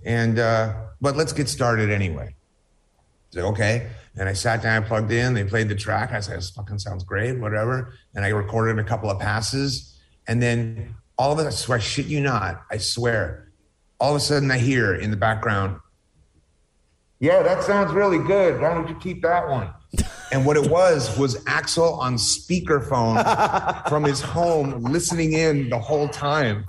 And, 0.04 0.38
uh, 0.38 0.74
but 1.00 1.16
let's 1.16 1.32
get 1.32 1.48
started 1.48 1.90
anyway. 1.90 2.34
I 2.34 3.02
said, 3.30 3.44
okay. 3.44 3.88
And 4.18 4.28
I 4.28 4.32
sat 4.32 4.62
down, 4.62 4.82
I 4.82 4.86
plugged 4.86 5.12
in, 5.12 5.34
they 5.34 5.44
played 5.44 5.68
the 5.68 5.74
track. 5.74 6.12
I 6.12 6.20
said, 6.20 6.38
this 6.38 6.50
fucking 6.50 6.78
sounds 6.78 7.04
great, 7.04 7.38
whatever. 7.38 7.94
And 8.14 8.24
I 8.24 8.28
recorded 8.28 8.78
a 8.78 8.84
couple 8.84 9.10
of 9.10 9.18
passes. 9.18 9.98
And 10.26 10.40
then 10.40 10.94
all 11.18 11.32
of 11.32 11.38
a 11.38 11.42
sudden, 11.42 11.52
I 11.52 11.56
swear, 11.56 11.80
shit 11.80 12.06
you 12.06 12.20
not, 12.20 12.62
I 12.70 12.78
swear, 12.78 13.52
all 14.00 14.10
of 14.12 14.16
a 14.16 14.20
sudden 14.20 14.50
I 14.50 14.58
hear 14.58 14.94
in 14.94 15.10
the 15.10 15.16
background, 15.16 15.80
yeah, 17.20 17.42
that 17.42 17.62
sounds 17.62 17.92
really 17.92 18.18
good. 18.18 18.60
Why 18.60 18.74
don't 18.74 18.88
you 18.88 18.96
keep 18.96 19.22
that 19.22 19.48
one? 19.48 19.70
And 20.32 20.44
what 20.44 20.56
it 20.56 20.68
was 20.68 21.16
was 21.18 21.42
Axl 21.44 21.98
on 21.98 22.16
speakerphone 22.16 23.88
from 23.88 24.04
his 24.04 24.20
home 24.20 24.82
listening 24.82 25.32
in 25.32 25.70
the 25.70 25.78
whole 25.78 26.08
time. 26.08 26.66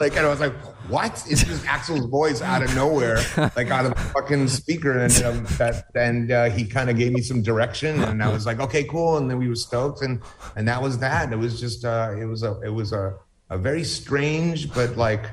like, 0.00 0.16
and 0.16 0.26
I 0.26 0.28
was 0.28 0.40
like, 0.40 0.54
what? 0.88 1.24
It's 1.28 1.44
just 1.44 1.64
Axl's 1.64 2.06
voice 2.06 2.42
out 2.42 2.62
of 2.62 2.74
nowhere, 2.74 3.18
like 3.56 3.70
out 3.70 3.86
of 3.86 3.94
the 3.94 4.00
fucking 4.00 4.48
speaker. 4.48 4.98
And 4.98 5.22
um, 5.22 5.44
that, 5.56 5.84
and 5.94 6.30
uh, 6.30 6.50
he 6.50 6.66
kind 6.66 6.90
of 6.90 6.98
gave 6.98 7.12
me 7.12 7.22
some 7.22 7.42
direction, 7.42 8.02
and 8.02 8.22
I 8.22 8.28
was 8.28 8.44
like, 8.44 8.60
okay, 8.60 8.84
cool. 8.84 9.16
And 9.16 9.30
then 9.30 9.38
we 9.38 9.48
were 9.48 9.54
stoked, 9.54 10.02
and 10.02 10.20
and 10.56 10.66
that 10.68 10.82
was 10.82 10.98
that. 10.98 11.32
It 11.32 11.36
was 11.36 11.60
just, 11.60 11.84
uh, 11.84 12.14
it 12.18 12.26
was 12.26 12.42
a, 12.42 12.60
it 12.60 12.70
was 12.70 12.92
a, 12.92 13.14
a 13.48 13.56
very 13.56 13.84
strange, 13.84 14.74
but 14.74 14.96
like, 14.96 15.26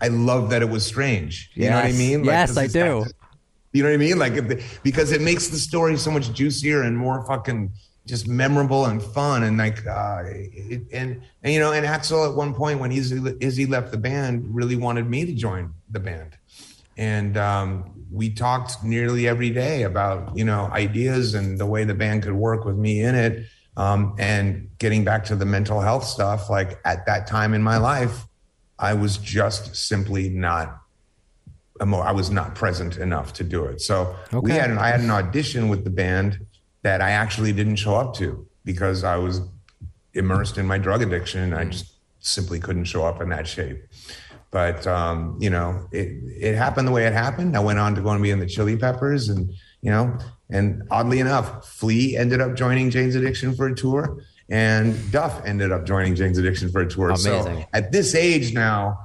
I 0.00 0.08
love 0.08 0.50
that 0.50 0.62
it 0.62 0.68
was 0.68 0.84
strange. 0.84 1.50
You 1.54 1.70
know 1.70 1.76
what 1.76 1.84
I 1.84 1.88
Yes. 1.88 1.98
mean? 1.98 2.24
yes, 2.24 2.56
I 2.56 2.66
do. 2.66 3.06
you 3.72 3.82
know 3.82 3.88
what 3.88 3.94
I 3.94 3.98
mean? 3.98 4.18
Like, 4.18 4.34
because 4.82 5.12
it 5.12 5.20
makes 5.20 5.48
the 5.48 5.56
story 5.58 5.96
so 5.96 6.10
much 6.10 6.32
juicier 6.32 6.82
and 6.82 6.96
more 6.96 7.24
fucking 7.26 7.70
just 8.06 8.26
memorable 8.26 8.86
and 8.86 9.00
fun. 9.02 9.44
And 9.44 9.58
like, 9.58 9.86
uh, 9.86 10.22
it, 10.26 10.82
and, 10.92 11.22
and, 11.42 11.52
you 11.52 11.60
know, 11.60 11.72
and 11.72 11.86
Axl 11.86 12.28
at 12.28 12.34
one 12.34 12.54
point 12.54 12.80
when 12.80 12.90
Izzy, 12.90 13.20
Izzy 13.40 13.66
left 13.66 13.92
the 13.92 13.98
band, 13.98 14.44
really 14.54 14.74
wanted 14.76 15.08
me 15.08 15.24
to 15.26 15.32
join 15.32 15.72
the 15.90 16.00
band. 16.00 16.36
And 16.96 17.36
um, 17.36 17.92
we 18.10 18.30
talked 18.30 18.82
nearly 18.82 19.28
every 19.28 19.50
day 19.50 19.84
about, 19.84 20.36
you 20.36 20.44
know, 20.44 20.68
ideas 20.72 21.34
and 21.34 21.58
the 21.58 21.66
way 21.66 21.84
the 21.84 21.94
band 21.94 22.24
could 22.24 22.32
work 22.32 22.64
with 22.64 22.76
me 22.76 23.02
in 23.02 23.14
it. 23.14 23.46
Um, 23.76 24.16
and 24.18 24.68
getting 24.78 25.04
back 25.04 25.24
to 25.26 25.36
the 25.36 25.46
mental 25.46 25.80
health 25.80 26.04
stuff, 26.04 26.50
like 26.50 26.78
at 26.84 27.06
that 27.06 27.26
time 27.26 27.54
in 27.54 27.62
my 27.62 27.76
life, 27.78 28.26
I 28.80 28.94
was 28.94 29.18
just 29.18 29.76
simply 29.76 30.28
not 30.28 30.80
I 31.80 32.12
was 32.12 32.30
not 32.30 32.54
present 32.54 32.98
enough 32.98 33.32
to 33.34 33.44
do 33.44 33.64
it. 33.64 33.80
So 33.80 34.14
we 34.32 34.50
had 34.50 34.70
an, 34.70 34.76
I 34.76 34.88
had 34.88 35.00
an 35.00 35.10
audition 35.10 35.68
with 35.70 35.84
the 35.84 35.90
band 35.90 36.44
that 36.82 37.00
I 37.00 37.10
actually 37.10 37.52
didn't 37.52 37.76
show 37.76 37.94
up 37.94 38.14
to 38.16 38.46
because 38.66 39.02
I 39.02 39.16
was 39.16 39.40
immersed 40.12 40.58
in 40.58 40.66
my 40.66 40.76
drug 40.76 41.00
addiction. 41.00 41.54
I 41.54 41.64
just 41.64 41.94
simply 42.18 42.60
couldn't 42.60 42.84
show 42.84 43.06
up 43.06 43.22
in 43.22 43.30
that 43.30 43.46
shape. 43.46 43.82
But 44.50 44.86
um, 44.86 45.38
you 45.40 45.48
know, 45.48 45.86
it 45.92 46.08
it 46.38 46.54
happened 46.54 46.86
the 46.88 46.92
way 46.92 47.06
it 47.06 47.12
happened. 47.12 47.56
I 47.56 47.60
went 47.60 47.78
on 47.78 47.94
to 47.94 48.02
go 48.02 48.10
and 48.10 48.22
be 48.22 48.30
in 48.30 48.40
the 48.40 48.46
Chili 48.46 48.76
Peppers, 48.76 49.28
and 49.28 49.50
you 49.80 49.90
know, 49.90 50.18
and 50.50 50.82
oddly 50.90 51.20
enough, 51.20 51.68
Flea 51.68 52.16
ended 52.16 52.40
up 52.40 52.56
joining 52.56 52.90
Jane's 52.90 53.14
Addiction 53.14 53.54
for 53.54 53.68
a 53.68 53.74
tour, 53.74 54.22
and 54.50 55.12
Duff 55.12 55.44
ended 55.46 55.70
up 55.72 55.84
joining 55.86 56.14
Jane's 56.14 56.38
Addiction 56.38 56.70
for 56.70 56.80
a 56.80 56.88
tour. 56.88 57.16
So 57.16 57.64
at 57.72 57.92
this 57.92 58.14
age 58.14 58.52
now, 58.52 58.98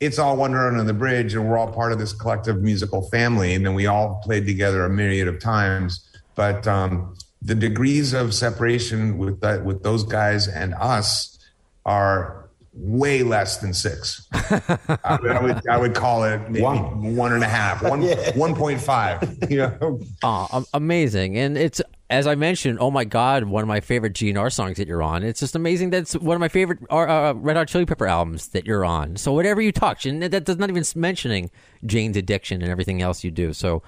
it's 0.00 0.18
all 0.18 0.36
Wonder 0.36 0.58
on 0.66 0.84
the 0.86 0.92
Bridge, 0.94 1.34
and 1.34 1.48
we're 1.48 1.58
all 1.58 1.70
part 1.72 1.92
of 1.92 1.98
this 1.98 2.12
collective 2.12 2.62
musical 2.62 3.02
family. 3.10 3.54
And 3.54 3.64
then 3.64 3.74
we 3.74 3.86
all 3.86 4.20
played 4.24 4.46
together 4.46 4.84
a 4.84 4.90
myriad 4.90 5.28
of 5.28 5.38
times. 5.40 6.08
But 6.34 6.66
um, 6.66 7.14
the 7.40 7.54
degrees 7.54 8.12
of 8.12 8.32
separation 8.34 9.18
with 9.18 9.40
that, 9.40 9.64
with 9.64 9.82
those 9.82 10.02
guys 10.04 10.48
and 10.48 10.74
us 10.74 11.38
are 11.84 12.48
way 12.74 13.22
less 13.22 13.58
than 13.58 13.74
six. 13.74 14.26
I, 14.32 15.18
would, 15.20 15.30
I 15.30 15.42
would 15.42 15.68
I 15.68 15.76
would 15.78 15.94
call 15.94 16.24
it 16.24 16.38
maybe 16.48 16.62
One. 16.62 17.14
one 17.16 17.32
and 17.32 17.42
a 17.44 17.48
half, 17.48 17.82
one 17.82 18.02
one 18.34 18.54
point 18.54 18.80
five. 18.80 19.22
You 19.50 19.58
know, 19.58 20.00
Oh, 20.22 20.64
amazing. 20.72 21.36
And 21.36 21.58
it's, 21.58 21.82
as 22.12 22.26
I 22.26 22.34
mentioned, 22.34 22.78
oh 22.78 22.90
my 22.90 23.04
God, 23.04 23.44
one 23.44 23.62
of 23.62 23.68
my 23.68 23.80
favorite 23.80 24.12
GNR 24.12 24.52
songs 24.52 24.76
that 24.76 24.86
you're 24.86 25.02
on. 25.02 25.22
It's 25.22 25.40
just 25.40 25.56
amazing 25.56 25.88
that's 25.90 26.12
one 26.12 26.34
of 26.34 26.40
my 26.40 26.48
favorite 26.48 26.80
uh, 26.90 26.98
uh, 26.98 27.32
Red 27.34 27.56
Hot 27.56 27.68
Chili 27.68 27.86
Pepper 27.86 28.06
albums 28.06 28.48
that 28.48 28.66
you're 28.66 28.84
on. 28.84 29.16
So 29.16 29.32
whatever 29.32 29.62
you 29.62 29.72
touch, 29.72 30.04
and 30.04 30.22
that 30.22 30.44
does 30.44 30.58
not 30.58 30.68
even 30.68 30.84
mentioning 30.94 31.50
Jane's 31.86 32.18
Addiction 32.18 32.60
and 32.60 32.70
everything 32.70 33.00
else 33.00 33.24
you 33.24 33.30
do. 33.30 33.54
So, 33.54 33.82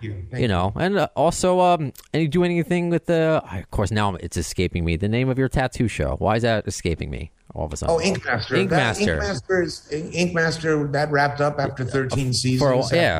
you, 0.00 0.26
you 0.36 0.48
know, 0.48 0.72
and 0.74 0.98
uh, 0.98 1.08
also, 1.14 1.60
um, 1.60 1.92
and 2.12 2.20
you 2.20 2.26
do 2.28 2.42
anything 2.42 2.90
with 2.90 3.06
the, 3.06 3.42
of 3.48 3.70
course, 3.70 3.92
now 3.92 4.16
it's 4.16 4.36
escaping 4.36 4.84
me, 4.84 4.96
the 4.96 5.08
name 5.08 5.28
of 5.28 5.38
your 5.38 5.48
tattoo 5.48 5.86
show. 5.86 6.16
Why 6.18 6.34
is 6.34 6.42
that 6.42 6.66
escaping 6.66 7.10
me 7.10 7.30
all 7.54 7.64
of 7.66 7.72
a 7.72 7.76
sudden? 7.76 7.94
Oh, 7.94 8.00
Ink 8.00 8.24
Master. 8.24 8.56
Ink 8.56 8.70
That- 8.70 8.76
Master. 8.76 9.12
Ink 9.12 9.22
Master 9.22 9.62
is 9.62 9.88
Ink 9.92 10.34
Master 10.34 10.84
that 10.88 11.12
wrapped 11.12 11.40
up 11.40 11.60
after 11.60 11.84
13 11.84 12.32
seasons. 12.32 12.60
For 12.60 12.72
a 12.72 12.78
while, 12.78 12.90
yeah. 12.92 13.18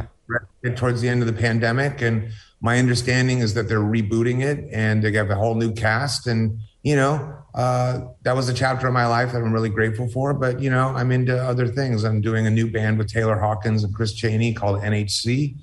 After- 0.64 0.74
Towards 0.74 1.00
the 1.00 1.08
end 1.08 1.22
of 1.22 1.26
the 1.28 1.32
pandemic, 1.32 2.02
and 2.02 2.30
my 2.60 2.78
understanding 2.78 3.38
is 3.38 3.54
that 3.54 3.68
they're 3.68 3.78
rebooting 3.78 4.42
it 4.42 4.68
and 4.72 5.02
they 5.02 5.12
have 5.12 5.30
a 5.30 5.34
whole 5.34 5.54
new 5.54 5.72
cast. 5.72 6.26
And 6.26 6.58
you 6.82 6.96
know, 6.96 7.34
uh, 7.54 8.00
that 8.22 8.36
was 8.36 8.48
a 8.48 8.54
chapter 8.54 8.86
of 8.86 8.92
my 8.92 9.06
life 9.06 9.32
that 9.32 9.38
I'm 9.38 9.52
really 9.52 9.68
grateful 9.68 10.08
for. 10.08 10.34
But 10.34 10.60
you 10.60 10.70
know, 10.70 10.88
I'm 10.88 11.12
into 11.12 11.36
other 11.36 11.66
things. 11.66 12.04
I'm 12.04 12.20
doing 12.20 12.46
a 12.46 12.50
new 12.50 12.70
band 12.70 12.98
with 12.98 13.12
Taylor 13.12 13.38
Hawkins 13.38 13.84
and 13.84 13.94
Chris 13.94 14.14
Cheney 14.14 14.54
called 14.54 14.80
NHC, 14.80 15.56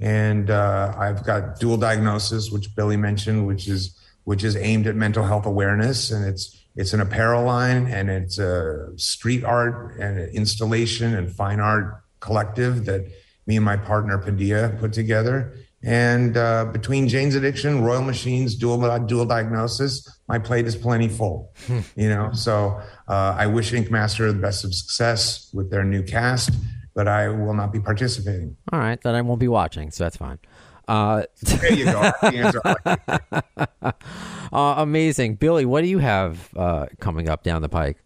and 0.00 0.50
uh, 0.50 0.94
I've 0.96 1.24
got 1.24 1.58
dual 1.58 1.76
diagnosis, 1.76 2.50
which 2.50 2.74
Billy 2.74 2.96
mentioned, 2.96 3.46
which 3.46 3.68
is 3.68 3.98
which 4.24 4.42
is 4.42 4.56
aimed 4.56 4.86
at 4.88 4.96
mental 4.96 5.24
health 5.24 5.46
awareness, 5.46 6.10
and 6.10 6.24
it's 6.24 6.56
it's 6.76 6.92
an 6.92 7.00
apparel 7.00 7.44
line 7.44 7.86
and 7.86 8.10
it's 8.10 8.38
a 8.38 8.92
street 8.96 9.44
art 9.44 9.96
and 9.98 10.18
an 10.18 10.28
installation 10.30 11.14
and 11.14 11.34
fine 11.34 11.58
art 11.58 12.02
collective 12.20 12.84
that 12.84 13.06
me 13.46 13.56
and 13.56 13.64
my 13.64 13.76
partner 13.76 14.18
Padilla 14.18 14.68
put 14.78 14.92
together. 14.92 15.54
And 15.86 16.36
uh, 16.36 16.64
between 16.64 17.06
Jane's 17.06 17.36
Addiction, 17.36 17.80
Royal 17.80 18.02
Machines, 18.02 18.56
dual 18.56 18.98
dual 19.06 19.24
diagnosis, 19.24 20.06
my 20.26 20.36
plate 20.36 20.66
is 20.66 20.74
plenty 20.74 21.06
full. 21.06 21.52
You 21.94 22.08
know, 22.08 22.32
so 22.32 22.80
uh, 23.06 23.36
I 23.38 23.46
wish 23.46 23.72
Ink 23.72 23.88
Master 23.88 24.32
the 24.32 24.38
best 24.40 24.64
of 24.64 24.74
success 24.74 25.48
with 25.54 25.70
their 25.70 25.84
new 25.84 26.02
cast, 26.02 26.50
but 26.96 27.06
I 27.06 27.28
will 27.28 27.54
not 27.54 27.72
be 27.72 27.78
participating. 27.78 28.56
All 28.72 28.80
right, 28.80 29.00
then 29.00 29.14
I 29.14 29.22
won't 29.22 29.38
be 29.38 29.46
watching, 29.46 29.92
so 29.92 30.02
that's 30.02 30.16
fine. 30.16 30.40
Uh, 30.88 31.22
There 31.42 31.72
you 31.72 31.84
go. 31.84 32.02
The 32.20 33.62
uh, 34.52 34.74
amazing. 34.78 35.36
Billy, 35.36 35.66
what 35.66 35.82
do 35.82 35.86
you 35.86 35.98
have 35.98 36.50
uh, 36.56 36.86
coming 36.98 37.28
up 37.28 37.44
down 37.44 37.62
the 37.62 37.68
pike? 37.68 38.02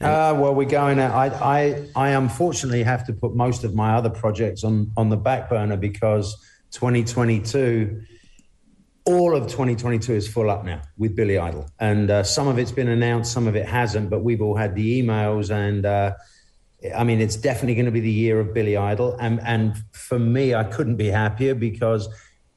Uh, 0.00 0.34
well, 0.36 0.54
we're 0.54 0.68
going 0.68 0.98
out. 0.98 1.12
I, 1.12 1.26
I, 1.26 1.88
I 1.94 2.08
unfortunately 2.10 2.82
have 2.84 3.06
to 3.06 3.12
put 3.12 3.34
most 3.34 3.62
of 3.64 3.74
my 3.74 3.94
other 3.94 4.10
projects 4.10 4.64
on, 4.64 4.90
on 4.96 5.08
the 5.10 5.16
back 5.16 5.48
burner 5.48 5.76
because 5.76 6.36
2022, 6.72 8.02
all 9.04 9.36
of 9.36 9.44
2022 9.44 10.12
is 10.12 10.28
full 10.28 10.50
up 10.50 10.64
now 10.64 10.82
with 10.96 11.14
Billy 11.16 11.38
Idol. 11.38 11.68
And 11.78 12.10
uh, 12.10 12.22
some 12.22 12.48
of 12.48 12.58
it's 12.58 12.72
been 12.72 12.88
announced, 12.88 13.32
some 13.32 13.46
of 13.46 13.56
it 13.56 13.66
hasn't, 13.66 14.10
but 14.10 14.22
we've 14.22 14.42
all 14.42 14.56
had 14.56 14.74
the 14.74 15.02
emails. 15.02 15.50
And 15.50 15.84
uh, 15.84 16.14
I 16.96 17.04
mean, 17.04 17.20
it's 17.20 17.36
definitely 17.36 17.74
going 17.74 17.86
to 17.86 17.92
be 17.92 18.00
the 18.00 18.10
year 18.10 18.40
of 18.40 18.54
Billy 18.54 18.76
Idol. 18.76 19.16
And, 19.20 19.40
and 19.40 19.76
for 19.92 20.18
me, 20.18 20.54
I 20.54 20.64
couldn't 20.64 20.96
be 20.96 21.08
happier 21.08 21.54
because 21.54 22.08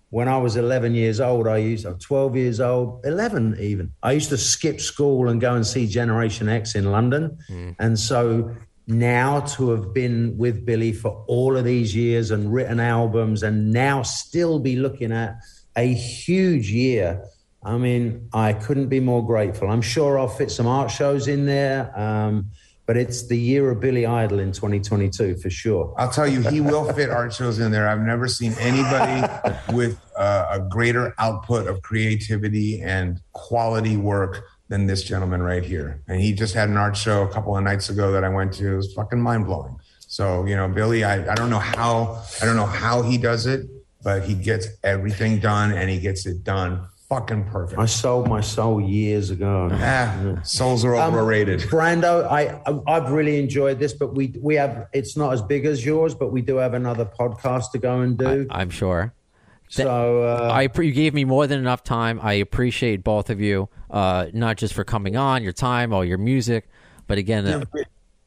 when 0.10 0.28
I 0.28 0.38
was 0.38 0.56
11 0.56 0.94
years 0.96 1.20
old, 1.20 1.48
I 1.48 1.58
used, 1.58 1.86
uh, 1.86 1.96
12 2.00 2.36
years 2.36 2.60
old, 2.60 3.06
11 3.06 3.58
even, 3.60 3.92
I 4.02 4.14
used 4.14 4.30
to 4.30 4.38
skip 4.38 4.80
school 4.80 5.28
and 5.30 5.42
go 5.42 5.56
and 5.56 5.66
see 5.66 5.88
Generation 5.88 6.48
X 6.48 6.76
in 6.76 6.92
London. 6.92 7.38
And 7.80 8.00
so 8.00 8.56
now 8.88 9.40
to 9.40 9.72
have 9.72 9.94
been 9.94 10.38
with 10.38 10.66
Billy 10.66 10.94
for 10.94 11.24
all 11.28 11.58
of 11.58 11.66
these 11.66 11.96
years 11.96 12.32
and 12.32 12.54
written 12.54 12.80
albums 12.80 13.44
and 13.44 13.72
now 13.72 14.04
still 14.04 14.60
be 14.60 14.76
looking 14.76 15.12
at 15.12 15.38
a 15.76 15.94
huge 15.94 16.70
year. 16.70 17.24
I 17.64 17.78
mean, 17.78 18.30
I 18.32 18.54
couldn't 18.54 18.88
be 18.88 19.00
more 19.00 19.26
grateful. 19.26 19.70
I'm 19.70 19.82
sure 19.82 20.20
I'll 20.20 20.28
fit 20.28 20.52
some 20.52 20.68
art 20.68 20.92
shows 20.92 21.28
in 21.28 21.46
there. 21.46 21.98
Um, 22.00 22.52
but 22.86 22.98
it's 22.98 23.28
the 23.28 23.38
year 23.38 23.72
of 23.72 23.80
Billy 23.80 24.06
Idol 24.06 24.40
in 24.40 24.52
2022 24.52 25.38
for 25.38 25.50
sure. 25.50 25.94
I'll 25.98 26.12
tell 26.12 26.28
you, 26.28 26.42
he 26.42 26.62
will 26.62 26.92
fit 26.94 27.10
art 27.10 27.34
shows 27.34 27.58
in 27.58 27.72
there. 27.72 27.88
I've 27.88 28.02
never 28.02 28.28
seen 28.28 28.54
anybody 28.60 29.28
with 29.74 30.00
uh, 30.16 30.48
a 30.52 30.60
greater 30.60 31.16
output 31.18 31.68
of 31.68 31.82
creativity 31.82 32.82
and 32.82 33.20
quality 33.34 33.98
work 33.98 34.44
than 34.68 34.88
this 34.88 35.04
gentleman 35.04 35.42
right 35.42 35.64
here. 35.64 36.02
And 36.08 36.20
he 36.20 36.34
just 36.34 36.54
had 36.56 36.70
an 36.70 36.78
art 36.78 36.98
show 36.98 37.24
a 37.24 37.28
couple 37.32 37.56
of 37.56 37.64
nights 37.64 37.90
ago 37.90 38.12
that 38.12 38.24
I 38.24 38.30
went 38.30 38.54
to. 38.54 38.74
It 38.74 38.76
was 38.76 38.94
fucking 38.94 39.22
mind 39.22 39.46
blowing. 39.46 39.78
So 40.00 40.46
you 40.46 40.56
know, 40.56 40.68
Billy, 40.68 41.04
I, 41.04 41.32
I 41.32 41.36
don't 41.36 41.50
know 41.50 41.60
how 41.60 42.24
I 42.42 42.46
don't 42.46 42.56
know 42.56 42.66
how 42.66 43.02
he 43.02 43.18
does 43.18 43.46
it, 43.46 43.68
but 44.04 44.24
he 44.24 44.34
gets 44.34 44.68
everything 44.84 45.40
done 45.40 45.72
and 45.72 45.90
he 45.90 46.00
gets 46.00 46.26
it 46.26 46.44
done 46.44 46.88
fucking 47.10 47.46
perfect. 47.46 47.80
I 47.80 47.86
sold 47.86 48.28
my 48.28 48.42
soul 48.42 48.82
years 48.82 49.30
ago. 49.30 49.70
Ah, 49.72 50.40
souls 50.44 50.84
are 50.84 50.96
Um, 50.96 51.14
overrated. 51.14 51.60
Brando, 51.62 52.26
I 52.26 52.60
I've 52.88 53.12
really 53.12 53.38
enjoyed 53.40 53.78
this, 53.78 53.94
but 53.94 54.16
we 54.16 54.34
we 54.42 54.56
have 54.56 54.88
it's 54.94 55.16
not 55.16 55.34
as 55.34 55.42
big 55.42 55.66
as 55.66 55.86
yours, 55.86 56.16
but 56.16 56.32
we 56.32 56.42
do 56.42 56.56
have 56.58 56.74
another 56.74 57.06
podcast 57.06 57.72
to 57.74 57.78
go 57.78 58.02
and 58.02 58.18
do. 58.18 58.48
I'm 58.50 58.70
sure. 58.72 59.14
So 59.70 60.24
uh, 60.24 60.50
I 60.54 60.70
you 60.82 60.92
gave 60.92 61.14
me 61.14 61.26
more 61.26 61.48
than 61.48 61.60
enough 61.60 61.84
time. 61.84 62.20
I 62.22 62.34
appreciate 62.34 63.04
both 63.04 63.30
of 63.30 63.42
you, 63.42 63.70
uh, 63.90 64.28
not 64.34 64.58
just 64.58 64.74
for 64.74 64.84
coming 64.84 65.16
on, 65.18 65.44
your 65.44 65.54
time 65.54 65.94
all 65.94 66.06
your 66.06 66.18
music, 66.18 66.70
but 67.08 67.18
again, 67.18 67.46
uh, 67.46 67.64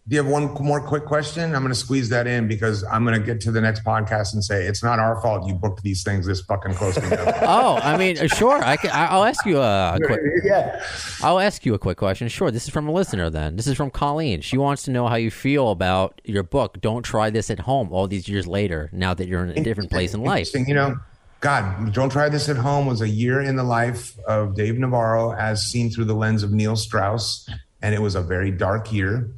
Do 0.09 0.17
you 0.17 0.23
have 0.23 0.33
one 0.33 0.55
more 0.65 0.81
quick 0.81 1.05
question? 1.05 1.55
I'm 1.55 1.61
going 1.61 1.69
to 1.69 1.75
squeeze 1.79 2.09
that 2.09 2.27
in 2.27 2.49
because 2.49 2.83
I'm 2.85 3.05
going 3.05 3.19
to 3.21 3.25
get 3.25 3.43
to 3.43 3.51
the 3.51 3.61
next 3.61 3.85
podcast 3.85 4.33
and 4.33 4.43
say 4.43 4.65
it's 4.65 4.83
not 4.83 4.99
our 4.99 5.21
fault 5.21 5.47
you 5.47 5.53
booked 5.55 5.83
these 5.83 6.03
things 6.03 6.27
this 6.27 6.41
fucking 6.41 6.73
close 6.75 6.95
together. 6.95 7.35
oh, 7.43 7.77
I 7.83 7.99
mean, 7.99 8.19
uh, 8.19 8.27
sure. 8.27 8.57
I 8.65 8.77
can, 8.79 8.91
I- 8.91 9.09
I'll 9.09 9.25
ask 9.25 9.45
you 9.45 9.59
a, 9.59 9.97
a 9.97 10.01
quick. 10.07 10.21
yeah. 10.45 10.83
I'll 11.23 11.39
ask 11.39 11.67
you 11.67 11.75
a 11.75 11.79
quick 11.79 11.99
question. 11.99 12.27
Sure, 12.29 12.51
this 12.51 12.65
is 12.65 12.71
from 12.71 12.89
a 12.89 12.93
listener. 12.93 13.29
Then 13.29 13.57
this 13.57 13.67
is 13.67 13.77
from 13.77 13.91
Colleen. 13.91 14.41
She 14.41 14.57
wants 14.57 14.83
to 14.85 14.91
know 14.91 15.09
how 15.09 15.17
you 15.17 15.31
feel 15.31 15.71
about 15.71 16.23
your 16.25 16.43
book. 16.43 16.81
Don't 16.81 17.03
try 17.03 17.29
this 17.29 17.51
at 17.51 17.59
home. 17.61 17.93
All 17.93 18.09
these 18.09 18.29
years 18.29 18.47
later, 18.47 18.89
now 18.93 19.13
that 19.13 19.29
you're 19.29 19.45
in 19.45 19.51
a 19.59 19.63
different 19.63 19.91
place 19.91 20.15
in 20.15 20.23
life. 20.23 20.49
You 20.55 20.73
know, 20.73 20.97
God, 21.41 21.93
Don't 21.93 22.11
Try 22.11 22.29
This 22.29 22.49
at 22.49 22.57
Home 22.57 22.87
was 22.87 23.01
a 23.01 23.09
year 23.09 23.41
in 23.41 23.55
the 23.55 23.63
life 23.63 24.19
of 24.27 24.57
Dave 24.57 24.77
Navarro 24.77 25.33
as 25.33 25.63
seen 25.63 25.89
through 25.89 26.07
the 26.07 26.15
lens 26.15 26.43
of 26.43 26.51
Neil 26.51 26.75
Strauss. 26.75 27.49
And 27.81 27.95
it 27.95 28.03
was 28.03 28.17
a 28.17 28.23
very 28.23 28.51
dark 28.51 28.93
year. 28.93 29.31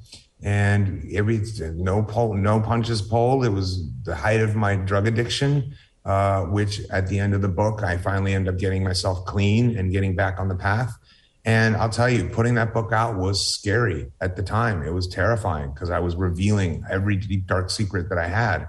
And 0.43 1.07
every 1.13 1.43
no 1.75 2.03
pull, 2.03 2.33
no 2.33 2.59
punches 2.61 3.03
pulled. 3.03 3.45
It 3.45 3.51
was 3.51 3.87
the 4.05 4.15
height 4.15 4.41
of 4.41 4.57
my 4.57 4.77
drug 4.77 5.07
addiction, 5.07 5.75
uh, 6.07 6.45
which 6.45 6.81
at 6.89 7.09
the 7.09 7.19
end 7.19 7.35
of 7.35 7.43
the 7.43 7.49
book, 7.49 7.83
I 7.83 7.99
finally 7.99 8.33
ended 8.33 8.55
up 8.55 8.59
getting 8.59 8.83
myself 8.83 9.27
clean 9.27 9.77
and 9.77 9.93
getting 9.93 10.17
back 10.17 10.41
on 10.41 10.49
the 10.49 10.57
path. 10.57 10.97
And 11.45 11.77
I'll 11.77 11.91
tell 11.91 12.09
you, 12.09 12.29
putting 12.31 12.55
that 12.55 12.73
book 12.73 12.93
out 12.93 13.17
was 13.17 13.55
scary 13.55 14.11
at 14.23 14.37
the 14.37 14.43
time. 14.43 14.83
It 14.83 14.95
was 14.95 15.07
terrifying 15.07 15.73
because 15.73 15.91
I 15.91 15.99
was 15.99 16.17
revealing 16.17 16.83
every 16.91 17.17
deep, 17.17 17.47
dark 17.47 17.69
secret 17.69 18.09
that 18.09 18.19
I 18.19 18.29
had. 18.29 18.69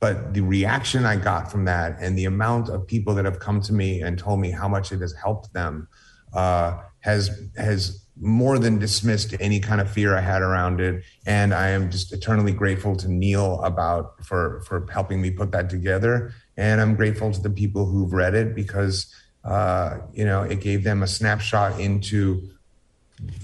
But 0.00 0.32
the 0.32 0.40
reaction 0.40 1.04
I 1.04 1.16
got 1.16 1.52
from 1.52 1.66
that 1.66 1.98
and 2.00 2.16
the 2.16 2.24
amount 2.24 2.70
of 2.70 2.86
people 2.86 3.14
that 3.14 3.26
have 3.26 3.38
come 3.38 3.60
to 3.62 3.72
me 3.74 4.00
and 4.00 4.18
told 4.18 4.40
me 4.40 4.50
how 4.50 4.66
much 4.66 4.92
it 4.92 5.00
has 5.00 5.12
helped 5.12 5.52
them 5.52 5.88
uh, 6.32 6.78
has 7.00 7.48
has 7.56 8.06
more 8.18 8.58
than 8.58 8.78
dismissed 8.78 9.34
any 9.40 9.60
kind 9.60 9.80
of 9.80 9.90
fear 9.90 10.16
I 10.16 10.20
had 10.20 10.42
around 10.42 10.80
it. 10.80 11.04
And 11.26 11.52
I 11.52 11.68
am 11.68 11.90
just 11.90 12.12
eternally 12.12 12.52
grateful 12.52 12.96
to 12.96 13.08
Neil 13.08 13.62
about 13.62 14.24
for 14.24 14.62
for 14.62 14.86
helping 14.90 15.20
me 15.20 15.30
put 15.30 15.52
that 15.52 15.68
together. 15.68 16.32
And 16.56 16.80
I'm 16.80 16.94
grateful 16.94 17.32
to 17.32 17.40
the 17.40 17.50
people 17.50 17.86
who've 17.86 18.12
read 18.12 18.34
it 18.34 18.54
because 18.54 19.14
uh, 19.44 19.98
you 20.14 20.24
know 20.24 20.42
it 20.42 20.60
gave 20.60 20.82
them 20.82 21.02
a 21.02 21.06
snapshot 21.06 21.78
into 21.78 22.48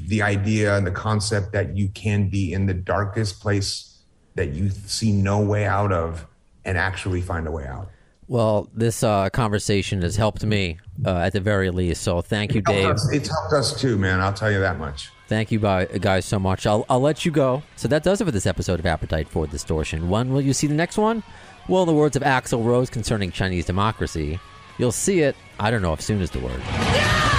the 0.07 0.23
idea 0.23 0.75
and 0.75 0.87
the 0.87 0.91
concept 0.91 1.53
that 1.53 1.77
you 1.77 1.89
can 1.89 2.31
be 2.31 2.55
in 2.55 2.65
the 2.65 2.75
darkest 2.75 3.41
place 3.41 3.99
that 4.37 4.53
you 4.53 4.71
see 4.71 5.13
no 5.13 5.41
way 5.41 5.67
out 5.67 5.93
of 5.93 6.27
and 6.67 6.77
actually 6.77 7.23
find 7.23 7.47
a 7.47 7.51
way 7.51 7.67
out. 7.67 7.89
Well, 8.29 8.69
this 8.75 9.03
uh, 9.05 9.31
conversation 9.31 10.03
has 10.03 10.17
helped 10.17 10.45
me 10.45 10.79
uh, 11.05 11.17
at 11.19 11.33
the 11.33 11.41
very 11.41 11.71
least. 11.71 12.03
So 12.03 12.21
thank 12.21 12.55
you, 12.55 12.63
Helped 12.67 12.77
Dave. 12.79 12.91
us- 12.91 13.09
It's 13.13 13.29
helped 13.31 13.53
us 13.55 13.81
too, 13.81 13.97
man. 13.97 14.21
I'll 14.21 14.33
tell 14.33 14.51
you 14.51 14.59
that 14.61 14.79
much. 14.79 15.11
Thank 15.29 15.51
you, 15.53 15.59
guys, 15.59 16.25
so 16.25 16.39
much. 16.39 16.67
I'll, 16.67 16.85
I'll 16.89 17.01
let 17.01 17.25
you 17.25 17.31
go. 17.33 17.63
So 17.77 17.89
that 17.89 18.03
does 18.03 18.21
it 18.21 18.25
for 18.25 18.31
this 18.33 18.47
episode 18.47 18.79
of 18.81 18.87
Appetite 18.87 19.29
for 19.29 19.47
Distortion. 19.47 20.09
When 20.09 20.33
will 20.33 20.41
you 20.41 20.53
see 20.53 20.67
the 20.67 20.75
next 20.75 20.99
one? 20.99 21.23
Well, 21.69 21.83
in 21.83 21.89
the 21.89 21.95
words 21.95 22.15
of 22.17 22.23
Axl 22.23 22.65
Rose 22.65 22.91
concerning 22.91 23.31
Chinese 23.33 23.65
democracy, 23.67 24.39
you'll 24.79 24.93
see 24.93 25.21
it. 25.21 25.35
I 25.59 25.71
don't 25.73 25.83
know 25.83 25.93
if 25.93 26.01
soon 26.01 26.21
is 26.21 26.31
the 26.31 26.39
word. 26.41 26.61
Thanks 26.63 27.36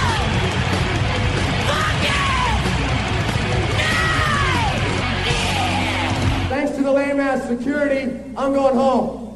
ass 7.20 7.46
security, 7.48 8.20
I'm 8.36 8.52
going 8.52 8.74
home. 8.74 9.27